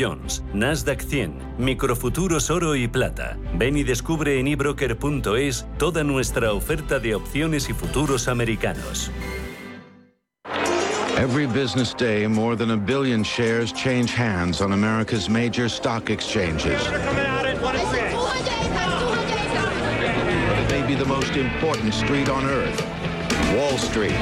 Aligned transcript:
Jones, 0.00 0.42
Nasdaq 0.54 1.02
100, 1.02 1.58
Microfuturos 1.58 2.50
Oro 2.50 2.74
y 2.74 2.88
Plata. 2.88 3.36
Ven 3.58 3.76
y 3.76 3.82
descubre 3.82 4.40
en 4.40 4.48
ebroker.es 4.48 5.66
toda 5.76 6.02
nuestra 6.02 6.54
oferta 6.54 6.98
de 6.98 7.14
opciones 7.14 7.68
y 7.68 7.74
futuros 7.74 8.26
americanos. 8.26 9.10
Every 11.18 11.44
business 11.44 11.94
day, 11.94 12.26
more 12.26 12.56
than 12.56 12.70
a 12.70 12.76
billion 12.78 13.22
shares 13.22 13.74
change 13.74 14.14
hands 14.14 14.62
on 14.62 14.72
America's 14.72 15.28
major 15.28 15.68
stock 15.68 16.08
exchanges. 16.08 16.80
It 16.86 16.94
may 20.70 20.82
be 20.86 20.94
the 20.94 21.04
most 21.04 21.36
important 21.36 21.92
street 21.92 22.30
on 22.30 22.46
earth, 22.46 22.82
Wall 23.54 23.76
Street. 23.76 24.16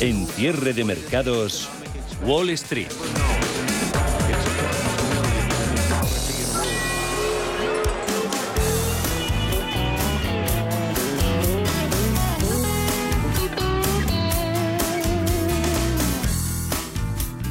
En 0.00 0.26
cierre 0.26 0.72
de 0.72 0.82
mercados, 0.82 1.68
Wall 2.24 2.50
Street. 2.56 2.90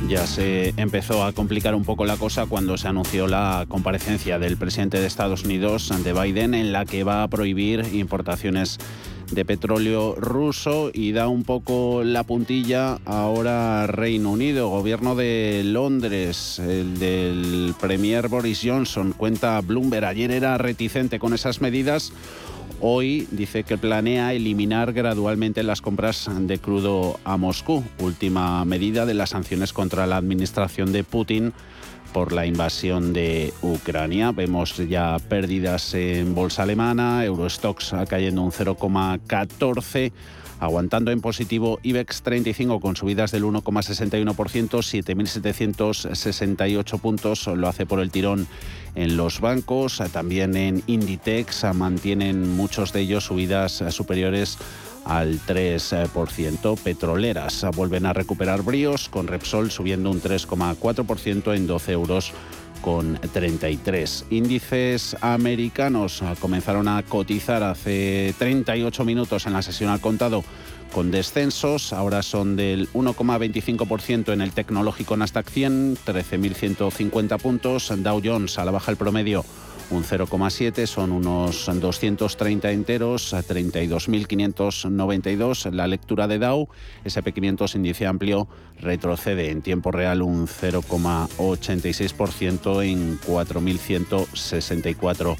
Ya 0.09 0.25
se 0.25 0.73
empezó 0.77 1.23
a 1.23 1.33
complicar 1.33 1.75
un 1.75 1.85
poco 1.85 2.03
la 2.03 2.17
cosa 2.17 2.47
cuando 2.47 2.79
se 2.79 2.87
anunció 2.87 3.27
la 3.27 3.67
comparecencia 3.69 4.39
del 4.39 4.57
presidente 4.57 4.99
de 4.99 5.05
Estados 5.05 5.43
Unidos, 5.43 5.93
de 6.03 6.13
Biden, 6.13 6.55
en 6.55 6.73
la 6.73 6.85
que 6.85 7.03
va 7.03 7.21
a 7.21 7.27
prohibir 7.27 7.85
importaciones 7.93 8.79
de 9.29 9.45
petróleo 9.45 10.15
ruso 10.15 10.89
y 10.91 11.11
da 11.11 11.27
un 11.27 11.43
poco 11.43 12.03
la 12.03 12.23
puntilla 12.23 12.97
ahora 13.05 13.85
Reino 13.85 14.31
Unido, 14.31 14.69
gobierno 14.69 15.13
de 15.13 15.61
Londres, 15.63 16.57
el 16.57 16.97
del 16.97 17.75
Premier 17.79 18.29
Boris 18.29 18.61
Johnson, 18.63 19.13
cuenta 19.15 19.61
Bloomberg, 19.61 20.05
ayer 20.05 20.31
era 20.31 20.57
reticente 20.57 21.19
con 21.19 21.35
esas 21.35 21.61
medidas. 21.61 22.13
Hoy 22.81 23.27
dice 23.31 23.65
que 23.65 23.77
planea 23.77 24.33
eliminar 24.33 24.93
gradualmente 24.93 25.63
las 25.63 25.81
compras 25.81 26.29
de 26.33 26.59
crudo 26.59 27.19
a 27.25 27.35
Moscú, 27.35 27.83
última 27.99 28.63
medida 28.63 29.05
de 29.05 29.13
las 29.13 29.31
sanciones 29.31 29.73
contra 29.73 30.07
la 30.07 30.15
administración 30.15 30.93
de 30.93 31.03
Putin 31.03 31.51
por 32.13 32.31
la 32.31 32.45
invasión 32.45 33.11
de 33.11 33.53
Ucrania. 33.61 34.31
Vemos 34.31 34.77
ya 34.77 35.17
pérdidas 35.27 35.93
en 35.93 36.33
bolsa 36.33 36.63
alemana, 36.63 37.25
Eurostox 37.25 37.93
cayendo 38.07 38.43
un 38.43 38.51
0,14 38.51 40.13
aguantando 40.59 41.11
en 41.11 41.21
positivo 41.21 41.79
IBEX 41.83 42.21
35 42.21 42.79
con 42.79 42.95
subidas 42.95 43.31
del 43.31 43.43
1,61%, 43.43 44.35
7.768 44.35 46.99
puntos, 46.99 47.47
lo 47.47 47.67
hace 47.67 47.85
por 47.85 47.99
el 47.99 48.11
tirón 48.11 48.47
en 48.95 49.17
los 49.17 49.39
bancos, 49.39 50.01
también 50.11 50.55
en 50.55 50.83
Inditex 50.87 51.65
mantienen 51.73 52.55
muchos 52.55 52.93
de 52.93 53.01
ellos 53.01 53.25
subidas 53.25 53.83
superiores 53.89 54.57
al 55.05 55.39
3%. 55.39 56.77
Petroleras 56.77 57.65
vuelven 57.75 58.05
a 58.05 58.13
recuperar 58.13 58.61
bríos, 58.61 59.09
con 59.09 59.27
Repsol 59.27 59.71
subiendo 59.71 60.11
un 60.11 60.21
3,4% 60.21 61.55
en 61.55 61.67
12 61.67 61.91
euros 61.91 62.33
con 62.81 63.19
33. 63.33 64.25
Índices 64.29 65.15
americanos 65.21 66.23
comenzaron 66.39 66.87
a 66.87 67.03
cotizar 67.03 67.63
hace 67.63 68.33
38 68.37 69.05
minutos 69.05 69.45
en 69.45 69.53
la 69.53 69.61
sesión 69.61 69.89
al 69.89 70.01
contado 70.01 70.43
con 70.91 71.11
descensos, 71.11 71.93
ahora 71.93 72.23
son 72.23 72.55
del 72.55 72.89
1,25% 72.93 74.33
en 74.33 74.41
el 74.41 74.51
tecnológico 74.51 75.15
Nasdaq 75.15 75.47
100, 75.49 75.97
13.150 75.97 77.39
puntos, 77.39 77.93
Dow 77.95 78.21
Jones 78.23 78.57
a 78.57 78.65
la 78.65 78.71
baja 78.71 78.91
el 78.91 78.97
promedio 78.97 79.45
un 79.91 80.03
0,7, 80.03 80.85
son 80.85 81.11
unos 81.11 81.65
230 81.65 82.71
enteros, 82.71 83.33
32.592. 83.33 85.71
La 85.71 85.87
lectura 85.87 86.27
de 86.27 86.37
Dow, 86.39 86.69
SP500 87.05 87.75
índice 87.75 88.05
amplio, 88.05 88.49
retrocede 88.79 89.49
en 89.51 89.61
tiempo 89.61 89.91
real 89.91 90.21
un 90.21 90.47
0,86% 90.47 92.85
en 92.85 93.19
4.164 93.19 95.35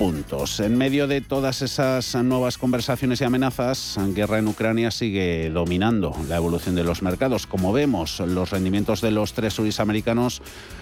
puntos. 0.00 0.60
En 0.60 0.78
medio 0.78 1.06
de 1.06 1.20
todas 1.20 1.60
esas 1.60 2.14
nuevas 2.24 2.56
conversaciones 2.56 3.20
y 3.20 3.24
amenazas, 3.24 3.98
guerra 4.14 4.38
en 4.38 4.48
Ucrania 4.48 4.90
sigue 4.90 5.50
dominando 5.50 6.16
la 6.26 6.38
evolución 6.38 6.74
de 6.74 6.84
los 6.84 7.02
mercados. 7.02 7.46
Como 7.46 7.70
vemos, 7.70 8.18
los 8.20 8.48
rendimientos 8.48 9.02
de 9.02 9.10
los 9.10 9.34
tresuris 9.34 9.78
americanos 9.78 10.40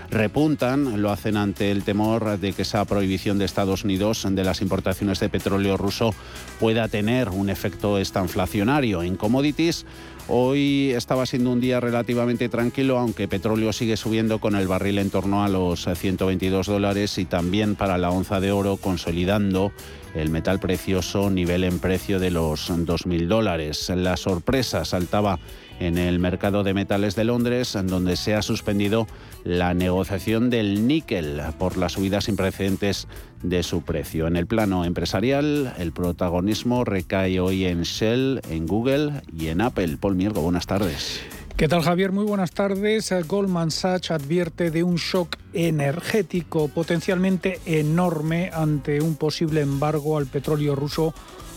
repuntan, 0.09 1.03
lo 1.03 1.11
hacen 1.11 1.37
ante 1.37 1.73
el 1.73 1.83
temor 1.83 2.39
de 2.39 2.53
que 2.53 2.63
esa 2.63 2.85
prohibición 2.85 3.41
de 3.41 3.45
Estados 3.45 3.83
Unidos 3.83 4.25
de 4.25 4.45
las 4.45 4.63
importaciones 4.63 5.19
de 5.19 5.29
petróleo 5.29 5.77
ruso 5.77 6.15
pueda 6.61 6.87
tener 6.87 7.29
un 7.29 7.51
efecto 7.51 7.99
estanflacionario 7.99 9.03
en 9.03 9.17
commodities. 9.17 9.85
Hoy 10.31 10.91
estaba 10.91 11.25
siendo 11.25 11.51
un 11.51 11.61
día 11.61 11.81
relativamente 11.81 12.51
tranquilo, 12.51 12.99
aunque 12.99 13.29
petróleo 13.29 13.73
sigue 13.73 13.97
subiendo 13.97 14.41
con 14.41 14.57
el 14.57 14.69
barril 14.69 14.99
en 14.99 15.09
torno 15.09 15.43
a 15.43 15.49
los 15.49 15.89
122 15.91 16.67
dólares 16.67 17.17
y 17.17 17.25
también 17.25 17.77
para 17.77 17.97
la 17.97 18.11
onza 18.11 18.39
de 18.39 18.53
oro 18.53 18.77
consolidando 18.77 19.73
el 20.15 20.29
metal 20.29 20.61
precioso 20.61 21.31
nivel 21.31 21.65
en 21.65 21.79
precio 21.79 22.19
de 22.19 22.31
los 22.31 22.71
2.000 22.71 23.27
dólares. 23.27 23.91
La 23.95 24.19
sorpresa 24.19 24.85
saltaba 24.85 25.39
en 25.81 25.97
el 25.97 26.19
mercado 26.19 26.63
de 26.63 26.75
metales 26.75 27.15
de 27.15 27.25
Londres, 27.25 27.79
donde 27.85 28.17
se 28.17 28.35
ha 28.35 28.43
suspendido 28.43 29.07
la 29.45 29.73
negociación 29.73 30.51
del 30.51 30.87
níquel 30.87 31.41
por 31.59 31.79
las 31.79 31.93
subidas 31.93 32.25
sin 32.25 32.37
precedentes 32.37 33.09
de 33.43 33.63
su 33.63 33.83
precio. 33.83 34.27
En 34.27 34.37
el 34.37 34.47
plano 34.47 34.85
empresarial, 34.85 35.75
el 35.79 35.93
protagonismo 35.93 36.85
recae 36.85 37.41
hoy 37.41 37.65
en 37.65 37.83
Shell, 37.83 38.41
en 38.51 38.67
Google 38.67 39.23
y 39.37 39.49
en 39.49 39.61
Apple. 39.61 39.97
Paul 40.01 40.17
Miergo, 40.17 40.43
buenas 40.43 40.67
tardes. 40.67 41.21
¿Qué 41.59 41.67
tal 41.67 41.83
Javier? 41.83 42.13
Muy 42.13 42.25
buenas 42.25 42.53
tardes. 42.53 43.13
Goldman 43.27 43.73
Sachs 43.73 44.13
advierte 44.13 44.71
de 44.71 44.85
un 44.85 44.95
shock 44.95 45.37
energético 45.53 46.69
potencialmente 46.69 47.59
enorme 47.67 48.51
ante 48.55 49.01
un 49.01 49.17
posible 49.17 49.63
embargo 49.63 50.19
al 50.19 50.27
petróleo 50.27 50.77
ruso 50.77 51.13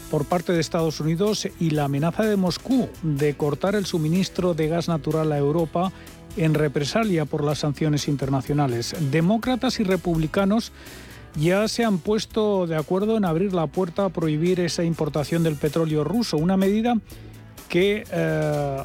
por 0.09 0.25
parte 0.25 0.53
de 0.53 0.59
Estados 0.59 0.99
Unidos 0.99 1.47
y 1.59 1.69
la 1.69 1.85
amenaza 1.85 2.23
de 2.23 2.35
Moscú 2.35 2.89
de 3.03 3.35
cortar 3.35 3.75
el 3.75 3.85
suministro 3.85 4.55
de 4.55 4.67
gas 4.67 4.87
natural 4.87 5.31
a 5.31 5.37
Europa 5.37 5.91
en 6.35 6.53
represalia 6.53 7.25
por 7.25 7.43
las 7.43 7.59
sanciones 7.59 8.07
internacionales. 8.07 8.95
Demócratas 9.11 9.79
y 9.79 9.83
republicanos 9.83 10.71
ya 11.35 11.67
se 11.67 11.83
han 11.83 11.97
puesto 11.97 12.67
de 12.67 12.75
acuerdo 12.75 13.17
en 13.17 13.25
abrir 13.25 13.53
la 13.53 13.67
puerta 13.67 14.05
a 14.05 14.09
prohibir 14.09 14.59
esa 14.59 14.83
importación 14.83 15.43
del 15.43 15.55
petróleo 15.55 16.03
ruso, 16.03 16.37
una 16.37 16.57
medida 16.57 16.95
que 17.69 18.03
eh, 18.11 18.77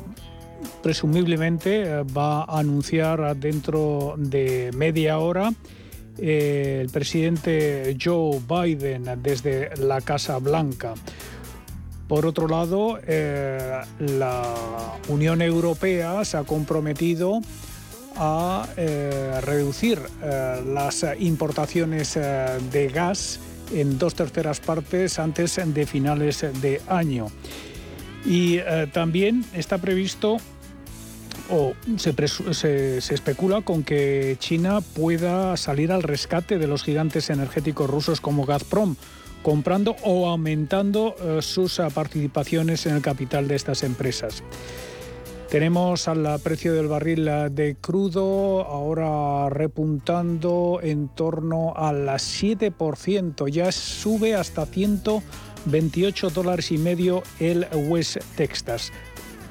presumiblemente 0.82 1.82
eh, 1.82 2.02
va 2.04 2.44
a 2.44 2.60
anunciar 2.60 3.36
dentro 3.36 4.14
de 4.16 4.70
media 4.76 5.18
hora 5.18 5.52
eh, 6.18 6.78
el 6.82 6.90
presidente 6.90 7.96
Joe 8.00 8.40
Biden 8.48 9.20
desde 9.22 9.76
la 9.76 10.00
Casa 10.00 10.38
Blanca. 10.38 10.94
Por 12.06 12.24
otro 12.24 12.46
lado, 12.46 13.00
la 13.98 14.44
Unión 15.08 15.42
Europea 15.42 16.24
se 16.24 16.36
ha 16.36 16.44
comprometido 16.44 17.40
a 18.16 18.69
eh, 18.77 19.41
reducir 19.43 20.00
las 20.21 21.04
importaciones 21.19 22.15
de 22.15 22.91
gas 22.93 23.41
en 23.72 23.99
dos 23.99 24.15
terceras 24.15 24.60
partes 24.60 25.19
antes 25.19 25.60
de 25.65 25.87
finales 25.87 26.44
de 26.60 26.81
año. 26.88 27.27
Y 28.25 28.59
también 28.93 29.44
está 29.54 29.78
previsto 29.78 30.38
o 31.50 31.75
se, 31.97 32.99
especula 32.99 33.62
con 33.62 33.82
que 33.82 34.37
China 34.38 34.81
pueda 34.81 35.56
salir 35.56 35.92
al 35.92 36.03
rescate 36.03 36.59
de 36.59 36.66
los 36.66 36.83
gigantes 36.83 37.30
energéticos 37.30 37.89
rusos 37.89 38.21
como 38.21 38.45
Gazprom, 38.45 38.97
comprando 39.42 39.97
o 40.03 40.28
aumentando 40.28 41.15
eh, 41.21 41.39
sus 41.42 41.78
eh, 41.78 41.84
participaciones 41.95 42.86
en 42.86 42.97
el 42.97 43.03
capital 43.03 43.48
de 43.48 43.57
estas 43.57 43.83
empresas. 43.83 44.42
Tenemos 45.51 46.09
al 46.09 46.41
precio 46.41 46.75
del 46.75 46.89
barril 46.89 47.31
de 47.53 47.77
crudo 47.81 48.65
ahora 48.65 49.48
repuntando 49.48 50.81
en 50.83 51.09
torno 51.09 51.72
a 51.77 51.93
las 51.93 52.43
7%, 52.43 53.48
ya 53.48 53.71
sube 53.71 54.34
hasta 54.34 54.66
128 54.66 56.31
dólares 56.31 56.72
y 56.72 56.78
medio 56.78 57.22
el 57.39 57.65
West 57.72 58.19
Texas. 58.37 58.93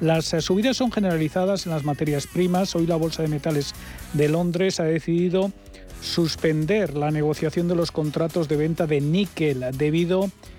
Las 0.00 0.34
eh, 0.34 0.42
subidas 0.42 0.76
son 0.76 0.92
generalizadas 0.92 1.64
en 1.64 1.72
las 1.72 1.84
materias 1.84 2.26
primas. 2.26 2.76
Hoy 2.76 2.86
la 2.86 2.96
Bolsa 2.96 3.22
de 3.22 3.28
Metales 3.28 3.74
de 4.12 4.28
Londres 4.28 4.78
ha 4.80 4.84
decidido 4.84 5.50
suspender 6.02 6.94
la 6.94 7.10
negociación 7.10 7.68
de 7.68 7.74
los 7.74 7.90
contratos 7.90 8.48
de 8.48 8.56
venta 8.56 8.86
de 8.86 9.00
níquel 9.00 9.64
debido 9.72 10.24
a 10.24 10.55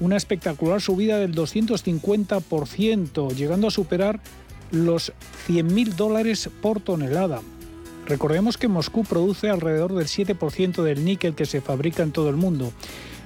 una 0.00 0.16
espectacular 0.16 0.80
subida 0.80 1.18
del 1.18 1.34
250%, 1.34 3.34
llegando 3.34 3.66
a 3.66 3.70
superar 3.70 4.20
los 4.70 5.12
100.000 5.48 5.94
dólares 5.94 6.48
por 6.62 6.80
tonelada. 6.80 7.42
Recordemos 8.06 8.58
que 8.58 8.68
Moscú 8.68 9.04
produce 9.04 9.48
alrededor 9.48 9.94
del 9.94 10.06
7% 10.06 10.82
del 10.82 11.04
níquel 11.04 11.34
que 11.34 11.46
se 11.46 11.60
fabrica 11.60 12.02
en 12.02 12.12
todo 12.12 12.28
el 12.28 12.36
mundo 12.36 12.72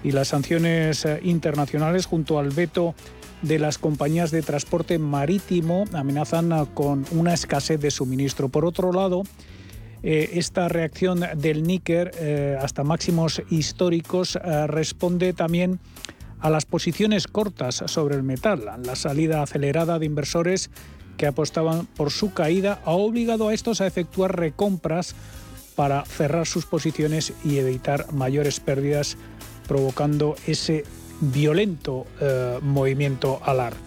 y 0.05 0.13
las 0.13 0.29
sanciones 0.29 1.05
eh, 1.05 1.21
internacionales 1.25 2.07
junto 2.07 2.39
al 2.39 2.51
veto 2.51 2.95
de 3.43 3.59
las 3.59 3.79
compañías 3.79 4.31
de 4.31 4.43
transporte 4.43 4.99
marítimo 4.99 5.85
amenazan 5.93 6.53
eh, 6.53 6.65
con 6.75 7.05
una 7.11 7.35
escasez 7.35 7.81
de 7.81 7.91
suministro. 7.91 8.49
Por 8.49 8.65
otro 8.65 8.93
lado, 8.93 9.25
eh, 10.03 10.31
esta 10.35 10.69
reacción 10.69 11.25
del 11.37 11.63
níquel 11.63 12.11
hasta 12.61 12.85
máximos 12.85 13.43
históricos 13.51 14.39
responde 14.67 15.33
también 15.33 15.81
a 16.41 16.51
las 16.51 16.67
posiciones 16.67 17.27
cortas 17.27 17.83
sobre 17.87 18.17
el 18.17 18.23
metal. 18.23 18.65
La 18.85 18.97
salida 18.97 19.43
acelerada 19.43 19.99
de 19.99 20.07
inversores 20.07 20.71
que 21.17 21.27
apostaban 21.27 21.87
por 21.87 22.11
su 22.11 22.33
caída 22.33 22.81
ha 22.85 22.93
obligado 22.93 23.49
a 23.49 23.55
estos 23.55 23.81
a 23.81 23.87
efectuar 23.87 24.39
recompras 24.39 25.15
para 25.75 26.05
cerrar 26.05 26.47
sus 26.47 26.65
posiciones 26.67 27.33
y 27.45 27.59
evitar 27.59 28.13
mayores 28.13 28.61
pérdidas, 28.61 29.17
provocando 29.67 30.35
ese 30.47 30.85
violento 31.21 32.07
eh, 32.21 32.59
movimiento 32.63 33.41
al 33.45 33.61
ARF. 33.61 33.79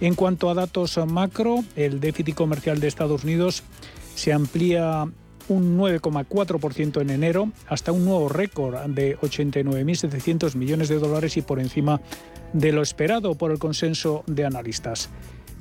En 0.00 0.14
cuanto 0.14 0.50
a 0.50 0.54
datos 0.54 0.98
macro, 1.06 1.62
el 1.76 2.00
déficit 2.00 2.34
comercial 2.34 2.80
de 2.80 2.88
Estados 2.88 3.22
Unidos 3.22 3.62
se 4.14 4.32
amplía 4.32 5.08
un 5.48 5.78
9,4% 5.78 7.00
en 7.00 7.10
enero 7.10 7.50
hasta 7.68 7.92
un 7.92 8.04
nuevo 8.04 8.28
récord 8.28 8.78
de 8.88 9.18
89.700 9.18 10.54
millones 10.54 10.88
de 10.88 10.98
dólares 10.98 11.36
y 11.36 11.42
por 11.42 11.60
encima 11.60 12.00
de 12.52 12.72
lo 12.72 12.82
esperado 12.82 13.34
por 13.34 13.50
el 13.50 13.58
consenso 13.58 14.24
de 14.26 14.44
analistas. 14.44 15.10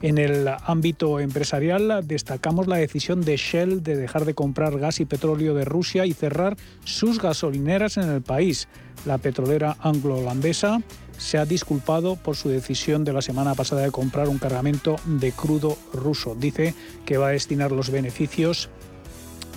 En 0.01 0.17
el 0.17 0.47
ámbito 0.65 1.19
empresarial 1.19 2.01
destacamos 2.07 2.65
la 2.65 2.77
decisión 2.77 3.21
de 3.21 3.37
Shell 3.37 3.83
de 3.83 3.95
dejar 3.95 4.25
de 4.25 4.33
comprar 4.33 4.79
gas 4.79 4.99
y 4.99 5.05
petróleo 5.05 5.53
de 5.53 5.63
Rusia 5.63 6.07
y 6.07 6.13
cerrar 6.13 6.57
sus 6.83 7.21
gasolineras 7.21 7.97
en 7.97 8.09
el 8.09 8.23
país. 8.23 8.67
La 9.05 9.19
petrolera 9.19 9.77
anglo-holandesa 9.79 10.81
se 11.19 11.37
ha 11.37 11.45
disculpado 11.45 12.15
por 12.15 12.35
su 12.35 12.49
decisión 12.49 13.03
de 13.03 13.13
la 13.13 13.21
semana 13.21 13.53
pasada 13.53 13.83
de 13.83 13.91
comprar 13.91 14.27
un 14.27 14.39
cargamento 14.39 14.95
de 15.05 15.31
crudo 15.33 15.77
ruso. 15.93 16.35
Dice 16.35 16.73
que 17.05 17.17
va 17.17 17.27
a 17.27 17.31
destinar 17.31 17.71
los 17.71 17.91
beneficios 17.91 18.71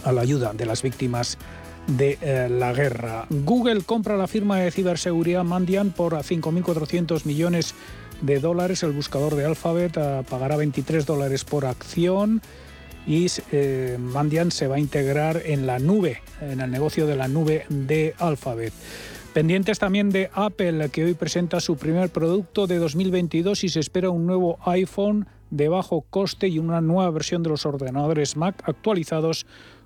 a 0.05 0.13
la 0.13 0.21
ayuda 0.21 0.53
de 0.53 0.67
las 0.67 0.83
víctimas 0.83 1.39
de 1.87 2.19
eh, 2.21 2.49
la 2.49 2.73
guerra. 2.73 3.27
Google 3.31 3.83
compra 3.83 4.17
la 4.17 4.27
firma 4.27 4.59
de 4.59 4.71
ciberseguridad 4.71 5.45
Mandiant 5.45 5.95
por 5.95 6.15
5.400 6.15 7.25
millones 7.25 7.75
de 8.23 8.41
dólares. 8.41 8.83
El 8.83 8.93
buscador 8.93 9.35
de 9.35 9.45
Alphabet 9.45 9.97
eh, 9.97 10.23
pagará 10.29 10.57
23 10.57 11.05
dólares 11.07 11.45
por 11.45 11.67
acción 11.67 12.41
y 13.07 13.27
eh, 13.53 13.99
Mandiant 14.01 14.51
se 14.51 14.67
va 14.67 14.77
a 14.77 14.81
integrar 14.81 15.43
en 15.45 15.67
la 15.67 15.79
nube, 15.79 16.23
en 16.41 16.61
el 16.61 16.71
negocio 16.71 17.07
de 17.07 17.17
la 17.17 17.29
nube 17.29 17.67
de 17.69 18.15
Alphabet. 18.19 18.73
Pendientes 19.35 19.81
también 19.81 20.11
de 20.11 20.31
Apple, 20.33 20.91
que 20.91 21.05
hoy 21.05 21.15
presenta 21.15 21.59
su 21.59 21.77
primer 21.77 22.09
producto 22.11 22.67
de 22.69 22.79
2022 22.79 23.65
y 23.65 23.69
se 23.69 23.81
espera 23.81 24.09
un 24.11 24.27
nuevo 24.27 24.59
iPhone 24.65 25.27
de 25.51 25.69
bajo 25.69 26.03
coste 26.09 26.49
y 26.49 26.59
una 26.59 26.81
nueva 26.81 27.11
versión 27.11 27.43
de 27.43 27.51
los 27.51 27.67
ordenadores 27.67 28.37
Mac 28.37 28.63
actualizados 28.65 29.45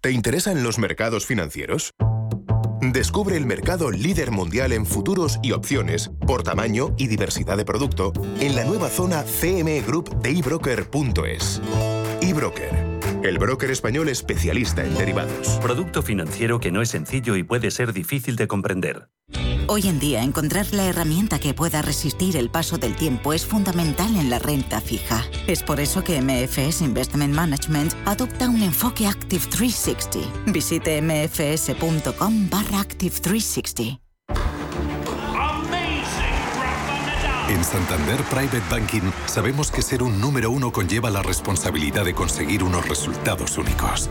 ¿Te 0.00 0.12
interesan 0.12 0.62
los 0.62 0.78
mercados 0.78 1.26
financieros? 1.26 1.90
Descubre 2.80 3.36
el 3.36 3.44
mercado 3.44 3.90
líder 3.90 4.30
mundial 4.30 4.72
en 4.72 4.86
futuros 4.86 5.38
y 5.42 5.52
opciones 5.52 6.10
por 6.26 6.42
tamaño 6.42 6.94
y 6.96 7.06
diversidad 7.06 7.58
de 7.58 7.66
producto 7.66 8.14
en 8.40 8.56
la 8.56 8.64
nueva 8.64 8.88
zona 8.88 9.24
CME 9.24 9.82
Group 9.82 10.22
de 10.22 10.30
ebroker.es. 10.38 11.60
eBroker, 12.22 12.70
el 13.22 13.38
broker 13.38 13.70
español 13.70 14.08
especialista 14.08 14.82
en 14.82 14.94
derivados. 14.94 15.58
Producto 15.60 16.00
financiero 16.00 16.60
que 16.60 16.72
no 16.72 16.80
es 16.80 16.88
sencillo 16.88 17.36
y 17.36 17.42
puede 17.42 17.70
ser 17.70 17.92
difícil 17.92 18.36
de 18.36 18.48
comprender. 18.48 19.10
Hoy 19.72 19.86
en 19.86 20.00
día, 20.00 20.24
encontrar 20.24 20.66
la 20.72 20.86
herramienta 20.86 21.38
que 21.38 21.54
pueda 21.54 21.80
resistir 21.80 22.36
el 22.36 22.50
paso 22.50 22.76
del 22.76 22.96
tiempo 22.96 23.32
es 23.32 23.46
fundamental 23.46 24.16
en 24.16 24.28
la 24.28 24.40
renta 24.40 24.80
fija. 24.80 25.24
Es 25.46 25.62
por 25.62 25.78
eso 25.78 26.02
que 26.02 26.20
MFS 26.20 26.80
Investment 26.80 27.32
Management 27.32 27.94
adopta 28.04 28.48
un 28.48 28.64
enfoque 28.64 29.06
Active 29.06 29.46
360. 29.48 30.50
Visite 30.50 31.00
mfs.com 31.00 32.50
barra 32.50 32.80
Active 32.80 33.14
360. 33.20 34.00
En 37.48 37.64
Santander 37.64 38.20
Private 38.24 38.62
Banking 38.68 39.12
sabemos 39.26 39.70
que 39.70 39.82
ser 39.82 40.02
un 40.02 40.20
número 40.20 40.50
uno 40.50 40.72
conlleva 40.72 41.10
la 41.10 41.22
responsabilidad 41.22 42.04
de 42.04 42.14
conseguir 42.14 42.64
unos 42.64 42.88
resultados 42.88 43.56
únicos. 43.56 44.10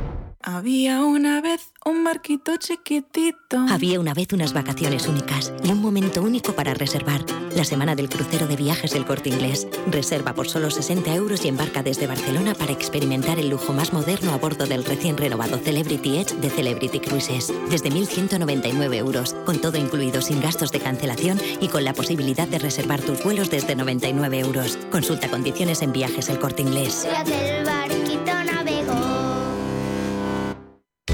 Había 0.43 1.01
una 1.03 1.39
vez 1.39 1.71
un 1.85 2.03
barquito 2.03 2.55
chiquitito. 2.57 3.65
Había 3.69 3.99
una 3.99 4.13
vez 4.13 4.33
unas 4.33 4.53
vacaciones 4.53 5.07
únicas 5.07 5.53
y 5.63 5.69
un 5.69 5.81
momento 5.81 6.21
único 6.21 6.53
para 6.53 6.73
reservar. 6.73 7.23
La 7.55 7.63
semana 7.63 7.95
del 7.95 8.09
crucero 8.09 8.47
de 8.47 8.55
viajes 8.55 8.91
del 8.91 9.05
corte 9.05 9.29
inglés. 9.29 9.67
Reserva 9.87 10.33
por 10.33 10.47
solo 10.47 10.71
60 10.71 11.13
euros 11.13 11.45
y 11.45 11.49
embarca 11.49 11.83
desde 11.83 12.07
Barcelona 12.07 12.55
para 12.55 12.71
experimentar 12.71 13.37
el 13.39 13.49
lujo 13.49 13.73
más 13.73 13.93
moderno 13.93 14.31
a 14.31 14.37
bordo 14.37 14.65
del 14.65 14.83
recién 14.83 15.17
renovado 15.17 15.57
Celebrity 15.59 16.17
Edge 16.17 16.35
de 16.35 16.49
Celebrity 16.49 16.99
Cruises. 16.99 17.53
Desde 17.69 17.91
1.199 17.91 18.95
euros, 18.95 19.35
con 19.45 19.59
todo 19.59 19.77
incluido 19.77 20.21
sin 20.21 20.41
gastos 20.41 20.71
de 20.71 20.79
cancelación 20.79 21.39
y 21.59 21.67
con 21.67 21.83
la 21.83 21.93
posibilidad 21.93 22.47
de 22.47 22.59
reservar 22.59 23.01
tus 23.01 23.23
vuelos 23.23 23.51
desde 23.51 23.75
99 23.75 24.39
euros. 24.39 24.77
Consulta 24.91 25.29
condiciones 25.29 25.81
en 25.81 25.93
viajes 25.93 26.29
el 26.29 26.39
corte 26.39 26.63
inglés. 26.63 27.07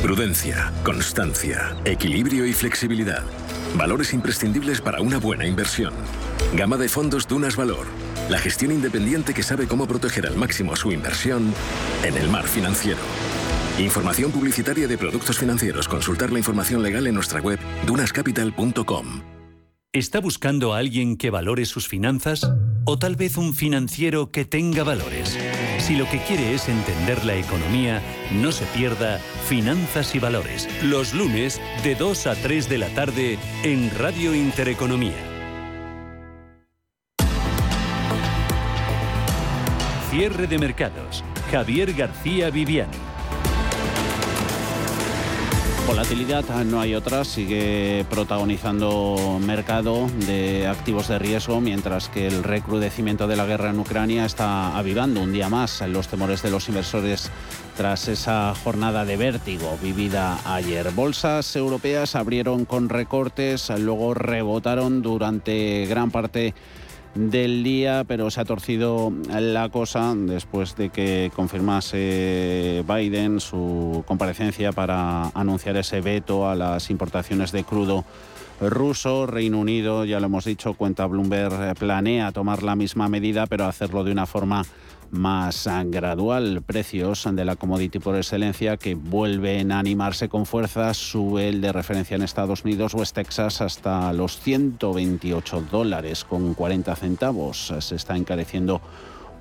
Prudencia, 0.08 0.72
constancia, 0.86 1.76
equilibrio 1.84 2.46
y 2.46 2.54
flexibilidad. 2.54 3.24
Valores 3.76 4.14
imprescindibles 4.14 4.80
para 4.80 5.02
una 5.02 5.18
buena 5.18 5.46
inversión. 5.46 5.94
Gama 6.56 6.78
de 6.78 6.88
fondos 6.88 7.28
Dunas 7.28 7.58
Valor. 7.58 7.86
La 8.30 8.40
gestión 8.40 8.72
independiente 8.72 9.34
que 9.34 9.44
sabe 9.44 9.68
cómo 9.68 9.86
proteger 9.86 10.26
al 10.26 10.38
máximo 10.38 10.78
su 10.78 10.94
inversión 10.94 11.54
en 12.06 12.16
el 12.16 12.30
mar 12.30 12.46
financiero. 12.46 13.02
Información 13.80 14.32
publicitaria 14.32 14.88
de 14.88 14.98
productos 14.98 15.38
financieros. 15.40 15.90
Consultar 15.90 16.32
la 16.32 16.38
información 16.38 16.82
legal 16.82 17.06
en 17.06 17.14
nuestra 17.14 17.42
web 17.42 17.60
dunascapital.com. 17.86 19.24
¿Está 19.92 20.22
buscando 20.22 20.74
a 20.74 20.78
alguien 20.78 21.18
que 21.18 21.32
valore 21.32 21.66
sus 21.66 21.90
finanzas? 21.90 22.50
¿O 22.86 22.98
tal 22.98 23.18
vez 23.18 23.36
un 23.36 23.54
financiero 23.54 24.32
que 24.32 24.46
tenga 24.46 24.86
valores? 24.86 25.38
Si 25.88 25.96
lo 25.96 26.06
que 26.10 26.20
quiere 26.20 26.54
es 26.54 26.68
entender 26.68 27.24
la 27.24 27.36
economía, 27.36 28.02
no 28.34 28.52
se 28.52 28.66
pierda 28.66 29.20
Finanzas 29.48 30.16
y 30.16 30.20
Valores, 30.20 30.68
los 30.84 31.14
lunes 31.14 31.62
de 31.82 31.96
2 31.96 32.28
a 32.28 32.36
3 32.36 32.68
de 32.68 32.78
la 32.78 32.90
tarde 32.90 33.40
en 33.64 33.90
Radio 33.98 34.36
Intereconomía. 34.36 35.16
Cierre 40.12 40.48
de 40.48 40.58
mercados. 40.58 41.24
Javier 41.52 41.94
García 41.94 42.50
Viviani. 42.50 42.98
Volatilidad, 45.88 46.44
no 46.66 46.82
hay 46.82 46.96
otra, 46.96 47.24
sigue 47.24 48.06
protagonizando 48.10 49.40
mercado 49.40 50.10
de 50.26 50.68
activos 50.68 51.08
de 51.08 51.18
riesgo, 51.18 51.62
mientras 51.62 52.10
que 52.10 52.28
el 52.28 52.44
recrudecimiento 52.44 53.26
de 53.26 53.38
la 53.38 53.46
guerra 53.46 53.70
en 53.70 53.80
Ucrania 53.80 54.26
está 54.26 54.78
avivando 54.78 55.22
un 55.22 55.32
día 55.32 55.48
más 55.48 55.82
los 55.88 56.10
temores 56.10 56.44
de 56.44 56.52
los 56.52 56.68
inversores 56.68 57.32
tras 57.78 58.10
esa 58.10 58.54
jornada 58.66 59.06
de 59.06 59.16
vértigo 59.16 59.80
vivida 59.82 60.38
ayer. 60.44 60.92
Bolsas 60.92 61.56
europeas 61.56 62.16
abrieron 62.16 62.66
con 62.66 62.90
recortes, 62.90 63.70
luego 63.80 64.14
rebotaron 64.14 65.02
durante 65.02 65.86
gran 65.86 66.12
parte 66.12 66.54
del 67.18 67.64
día, 67.64 68.04
pero 68.08 68.30
se 68.30 68.42
ha 68.42 68.46
torcido 68.46 69.12
la 69.30 69.70
cosa 69.70 70.14
después 70.16 70.76
de 70.76 70.90
que 70.90 71.32
confirmase 71.36 72.84
Biden 72.88 73.40
su 73.40 74.04
comparecencia 74.08 74.72
para 74.72 75.30
anunciar 75.30 75.78
ese 75.78 76.02
veto 76.02 76.48
a 76.48 76.56
las 76.56 76.90
importaciones 76.90 77.52
de 77.52 77.64
crudo 77.64 78.06
ruso. 78.62 79.26
Reino 79.26 79.60
Unido, 79.60 80.06
ya 80.06 80.20
lo 80.20 80.28
hemos 80.28 80.46
dicho, 80.46 80.76
cuenta 80.76 81.06
Bloomberg, 81.08 81.76
planea 81.76 82.32
tomar 82.32 82.64
la 82.64 82.76
misma 82.76 83.10
medida, 83.10 83.48
pero 83.48 83.66
hacerlo 83.66 84.04
de 84.04 84.12
una 84.12 84.26
forma 84.26 84.64
más 85.12 85.70
gradual. 85.86 86.62
Precios 86.66 87.28
de 87.32 87.46
la 87.46 87.56
commodity 87.56 88.00
por 88.00 88.16
excelencia 88.16 88.78
que 88.78 88.96
vuelven 88.96 89.72
a 89.72 89.80
animarse 89.80 90.30
con 90.30 90.46
fuerza. 90.46 90.94
Sube 90.94 91.50
el 91.50 91.62
de 91.62 91.72
referencia 91.72 92.16
en 92.16 92.24
Estados 92.24 92.64
Unidos, 92.64 92.94
West 92.94 93.16
Texas, 93.16 93.62
hasta 93.62 94.12
los 94.14 94.40
128 94.40 95.66
dólares 95.72 96.24
con 96.24 96.54
40 96.54 96.96
centavos. 96.96 97.74
Se 97.80 97.96
está 97.96 98.16
encareciendo 98.16 98.82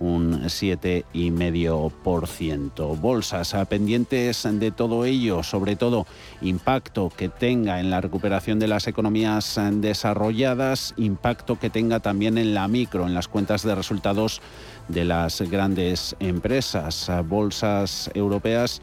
un 0.01 0.43
7,5%. 0.43 3.01
Bolsas 3.01 3.55
pendientes 3.69 4.49
de 4.51 4.71
todo 4.71 5.05
ello, 5.05 5.43
sobre 5.43 5.77
todo 5.77 6.07
impacto 6.41 7.13
que 7.15 7.29
tenga 7.29 7.79
en 7.81 7.91
la 7.91 8.01
recuperación 8.01 8.59
de 8.59 8.69
las 8.69 8.87
economías 8.87 9.61
desarrolladas, 9.73 10.95
impacto 10.97 11.59
que 11.59 11.69
tenga 11.71 12.01
también 12.01 12.39
en 12.39 12.55
la 12.55 12.69
micro, 12.69 13.07
en 13.07 13.13
las 13.15 13.29
cuentas 13.29 13.63
de 13.63 13.75
resultados 13.75 14.41
de 14.89 15.05
las 15.05 15.41
grandes 15.43 16.17
empresas, 16.21 17.11
bolsas 17.29 18.11
europeas 18.15 18.81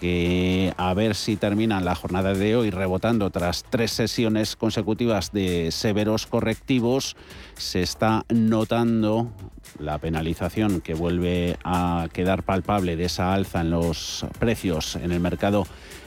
que 0.00 0.72
a 0.78 0.94
ver 0.94 1.14
si 1.14 1.36
terminan 1.36 1.84
la 1.84 1.94
jornada 1.94 2.32
de 2.32 2.56
hoy 2.56 2.70
rebotando 2.70 3.28
tras 3.30 3.64
tres 3.68 3.90
sesiones 3.90 4.56
consecutivas 4.56 5.30
de 5.30 5.70
severos 5.70 6.26
correctivos, 6.26 7.16
se 7.56 7.82
está 7.82 8.24
notando 8.30 9.30
la 9.78 9.98
penalización 9.98 10.80
que 10.80 10.94
vuelve 10.94 11.58
a 11.64 12.08
quedar 12.14 12.44
palpable 12.44 12.96
de 12.96 13.04
esa 13.04 13.34
alza 13.34 13.60
en 13.60 13.70
los 13.70 14.24
precios 14.38 14.96
en 14.96 15.12
el 15.12 15.20
mercado 15.20 15.66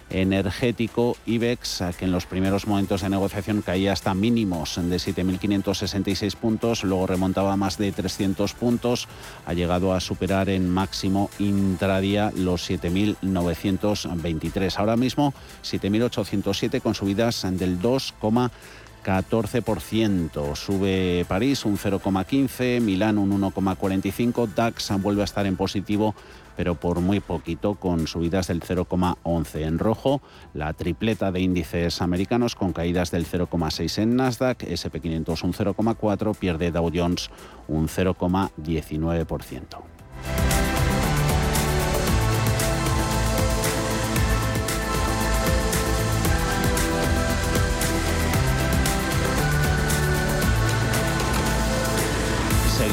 energético 0.10 1.16
IBEX, 1.26 1.84
que 1.98 2.06
en 2.06 2.12
los 2.12 2.26
primeros 2.26 2.68
momentos 2.68 3.02
de 3.02 3.10
negociación 3.10 3.62
caía 3.62 3.94
hasta 3.94 4.14
mínimos 4.14 4.76
de 4.76 4.98
7.566 4.98 6.36
puntos, 6.36 6.84
luego 6.84 7.08
remontaba 7.08 7.56
más 7.58 7.78
de 7.78 7.92
300 7.92 8.54
puntos, 8.54 9.08
ha 9.46 9.54
llegado 9.54 9.94
a 9.94 10.00
superar 10.00 10.50
en 10.50 10.70
máximo 10.70 11.30
intradía 11.40 12.32
los 12.36 12.70
7.923. 12.70 14.78
Ahora 14.78 14.96
mismo 14.96 15.34
7.807 15.64 16.82
con 16.82 16.96
subidas 16.96 17.46
del 17.52 17.82
2,14%. 17.82 20.56
Sube 20.56 21.26
París 21.28 21.66
un 21.66 21.78
0,15, 21.78 22.80
Milán 22.82 23.18
un 23.18 23.42
1,45, 23.42 24.54
DAX 24.54 24.92
vuelve 25.02 25.22
a 25.22 25.26
estar 25.26 25.46
en 25.46 25.56
positivo 25.56 26.14
pero 26.56 26.76
por 26.76 27.00
muy 27.00 27.20
poquito, 27.20 27.76
con 27.76 28.08
subidas 28.08 28.48
del 28.48 28.62
0,11 28.62 29.62
en 29.62 29.80
rojo, 29.80 30.22
la 30.54 30.74
tripleta 30.74 31.32
de 31.32 31.42
índices 31.42 32.02
americanos 32.02 32.56
con 32.56 32.74
caídas 32.74 33.12
del 33.12 33.26
0,6 33.26 34.02
en 34.02 34.16
Nasdaq, 34.16 34.64
SP500 34.64 35.44
un 35.44 35.54
0,4, 35.54 36.36
pierde 36.36 36.72
Dow 36.72 36.92
Jones 36.94 37.30
un 37.68 37.88
0,19%. 37.88 40.63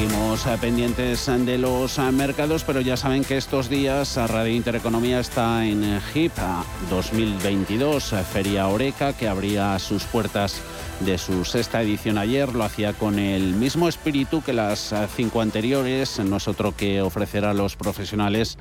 Seguimos 0.00 0.46
eh, 0.46 0.56
pendientes 0.58 1.26
de 1.26 1.58
los 1.58 1.98
eh, 1.98 2.10
mercados, 2.10 2.64
pero 2.64 2.80
ya 2.80 2.96
saben 2.96 3.22
que 3.22 3.36
estos 3.36 3.68
días 3.68 4.16
Radio 4.16 4.54
Intereconomía 4.54 5.20
está 5.20 5.66
en 5.66 6.00
HIP 6.14 6.32
2022, 6.88 8.14
eh, 8.14 8.24
Feria 8.24 8.68
Oreca, 8.68 9.12
que 9.12 9.28
abría 9.28 9.78
sus 9.78 10.04
puertas 10.04 10.62
de 11.00 11.18
su 11.18 11.44
sexta 11.44 11.82
edición 11.82 12.16
ayer. 12.16 12.54
Lo 12.54 12.64
hacía 12.64 12.94
con 12.94 13.18
el 13.18 13.52
mismo 13.52 13.88
espíritu 13.88 14.42
que 14.42 14.54
las 14.54 14.94
cinco 15.14 15.42
anteriores, 15.42 16.18
no 16.18 16.38
es 16.38 16.48
otro 16.48 16.74
que 16.74 17.02
ofrecer 17.02 17.44
a 17.44 17.52
los 17.52 17.76
profesionales 17.76 18.56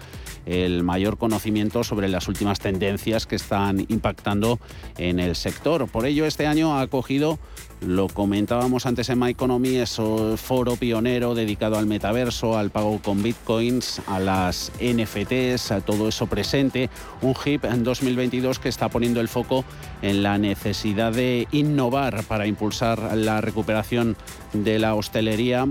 el 0.45 0.83
mayor 0.83 1.17
conocimiento 1.17 1.85
sobre 1.85 2.09
las 2.09 2.27
últimas 2.27 2.59
tendencias 2.59 3.25
que 3.25 3.35
están 3.37 3.85
impactando 3.87 4.59
en 4.97 5.21
el 5.21 5.37
sector. 5.37 5.87
Por 5.87 6.05
ello, 6.05 6.25
este 6.25 6.47
año 6.47 6.77
ha 6.77 6.81
acogido 6.81 7.39
lo 7.81 8.07
comentábamos 8.09 8.85
antes 8.85 9.09
en 9.09 9.19
My 9.19 9.31
Economy, 9.31 9.77
eso 9.77 10.35
foro 10.35 10.75
pionero 10.75 11.33
dedicado 11.33 11.77
al 11.77 11.85
metaverso, 11.85 12.57
al 12.57 12.71
pago 12.71 12.99
con 13.01 13.23
bitcoins, 13.23 14.01
a 14.07 14.19
las 14.19 14.71
NFTs, 14.81 15.71
a 15.71 15.81
todo 15.81 16.09
eso 16.09 16.27
presente. 16.27 16.89
Un 17.21 17.33
HIP 17.33 17.63
en 17.65 17.83
2022 17.83 18.59
que 18.59 18.67
está 18.67 18.89
poniendo 18.89 19.21
el 19.21 19.29
foco 19.29 19.63
en 20.01 20.23
la 20.23 20.37
necesidad 20.37 21.13
de 21.13 21.47
innovar 21.51 22.23
para 22.25 22.47
impulsar 22.47 23.15
la 23.15 23.39
recuperación 23.39 24.17
de 24.51 24.77
la 24.77 24.95
hostelería 24.95 25.65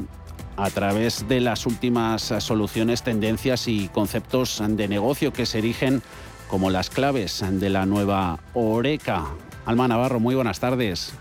a 0.57 0.71
través 0.71 1.29
de 1.29 1.41
las 1.41 1.67
últimas 1.67 2.23
soluciones, 2.38 3.03
tendencias 3.03 3.69
y 3.69 3.88
conceptos 3.88 4.62
de 4.67 4.88
negocio 4.88 5.33
que 5.33 5.47
se 5.47 5.59
erigen 5.59 6.03
como 6.49 6.71
las 6.71 6.88
claves 6.88 7.45
de 7.49 7.69
la 7.69 7.85
nueva 7.85 8.41
Oreca. 8.55 9.27
Alma 9.67 9.87
Navarro, 9.87 10.19
muy 10.19 10.35
buenas 10.35 10.59
tardes. 10.59 11.12